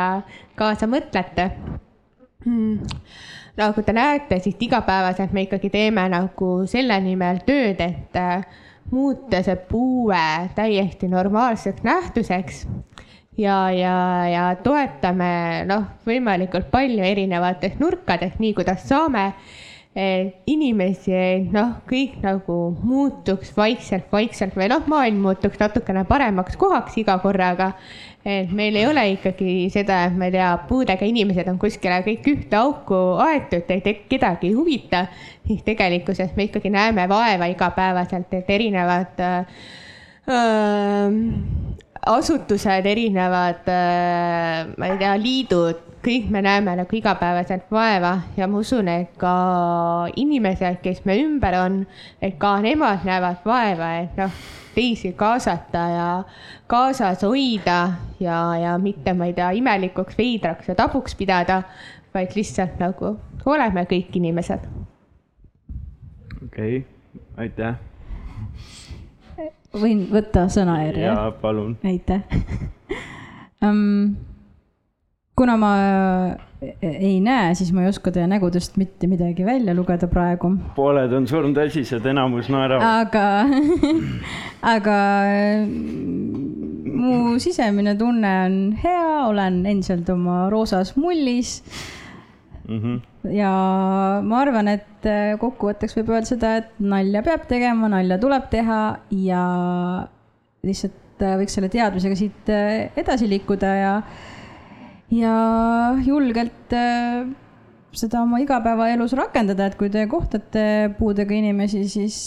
[0.56, 1.50] kaasa mõtlete.
[2.46, 2.80] Mm.
[3.58, 8.46] Nagu te näete, siis igapäevaselt me ikkagi teeme nagu selle nimel tööd, et äh,
[8.92, 10.24] muuta see puue
[10.56, 12.68] täiesti normaalseks nähtuseks
[13.38, 13.96] ja, ja,
[14.32, 19.32] ja toetame noh, võimalikult palju erinevatest nurkadest, nii kuidas saame.
[20.46, 21.10] inimesi,
[21.50, 22.56] noh, kõik nagu
[22.86, 27.72] muutuks vaikselt, vaikselt või noh, maailm muutuks natukene paremaks kohaks iga korraga.
[28.26, 32.30] et meil ei ole ikkagi seda, et ma ei tea, puudega inimesed on kuskile kõik
[32.30, 35.08] ühte auku aetud, et kedagi ei huvita.
[35.48, 39.66] siis tegelikkuses me ikkagi näeme vaeva igapäevaselt, et erinevad äh,
[42.08, 48.62] asutused, erinevad, äh, ma ei tea, liidud, kõik me näeme nagu igapäevaselt vaeva ja ma
[48.62, 49.34] usun, et ka
[50.16, 51.82] inimesed, kes me ümber on,
[52.24, 54.38] et ka nemad näevad vaeva, et noh,
[54.78, 56.08] teisi kaasata ja
[56.70, 57.80] kaasas hoida
[58.22, 61.64] ja, ja mitte, ma ei tea, imelikuks, veidraks ja tabuks pidada,
[62.14, 63.18] vaid lihtsalt nagu
[63.48, 64.70] oleme kõik inimesed.
[66.46, 66.84] okei okay,,
[67.38, 67.87] aitäh
[69.82, 71.06] võin võtta sõnajärje?
[71.10, 71.78] jaa, palun.
[71.86, 72.22] aitäh
[73.66, 74.16] um,.
[75.38, 75.72] kuna ma
[76.82, 80.56] ei näe, siis ma ei oska teie nägudest mitte midagi välja lugeda praegu.
[80.76, 83.06] pooled on surmtõsised, enamus naeravad.
[83.06, 83.28] aga
[84.76, 84.98] aga
[86.98, 91.60] mu sisemine tunne on hea, olen endiselt oma roosas mullis
[92.68, 92.80] mm.
[92.80, 93.32] -hmm.
[93.34, 93.52] ja
[94.24, 98.82] ma arvan, et äh, kokkuvõtteks võib öelda seda, et nalja peab tegema, nalja tuleb teha
[99.24, 99.44] ja
[100.68, 103.94] lihtsalt äh, võiks selle teadmisega siit äh, edasi liikuda ja,
[105.12, 105.36] ja
[106.06, 106.76] julgelt
[107.98, 112.18] seda oma igapäevaelus rakendada, et kui te kohtate puudega inimesi, siis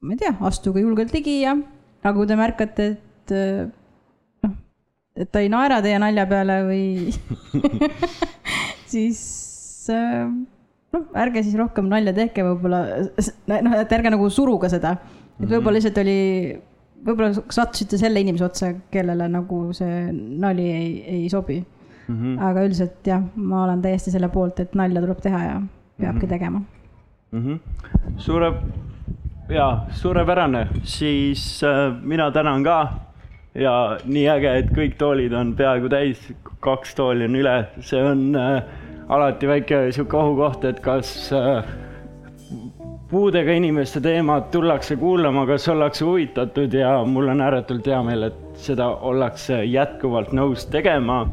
[0.00, 1.56] ma ei tea, astuge julgelt ligi ja
[2.04, 3.32] aga kui te märkate, et
[4.44, 4.52] noh,
[5.16, 6.84] et ta ei naera teie nalja peale või
[8.92, 9.35] siis
[9.94, 12.82] noh, ärge siis rohkem nalja tehke võib-olla,
[13.66, 14.96] noh, et ärge nagu suruge seda.
[15.40, 15.78] et võib-olla mhm.
[15.78, 16.18] lihtsalt oli,
[17.06, 21.60] võib-olla sattusite selle inimese otsa, kellele nagu see nali ei, ei sobi
[22.08, 22.16] mm.
[22.16, 22.42] -hmm.
[22.48, 25.60] aga üldiselt jah, ma olen täiesti selle poolt, et nalja tuleb teha ja
[26.00, 26.28] peabki mm -hmm.
[26.28, 26.62] tegema
[27.32, 27.42] mm.
[27.42, 27.58] -hmm.
[28.16, 28.52] suure,
[29.48, 32.92] jaa, suurepärane, siis äh, mina tänan ka
[33.54, 38.36] ja nii äge, et kõik toolid on peaaegu täis, kaks tooli on üle, see on
[38.36, 38.62] äh,
[39.08, 41.66] alati väike sihuke ohukoht, et kas äh,
[43.10, 48.42] puudega inimeste teemat tullakse kuulama, kas ollakse huvitatud ja mul on ääretult hea meel, et
[48.66, 51.24] seda ollakse jätkuvalt nõus tegema.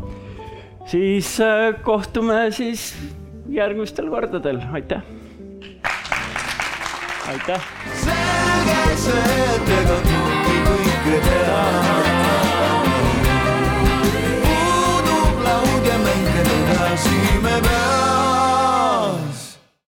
[0.85, 2.93] siis äh, kohtume siis
[3.49, 5.01] järgmistel kordadel, aitäh.
[7.29, 7.69] aitäh.
[8.03, 12.22] selge see, et ega kõike teha
[17.59, 18.12] about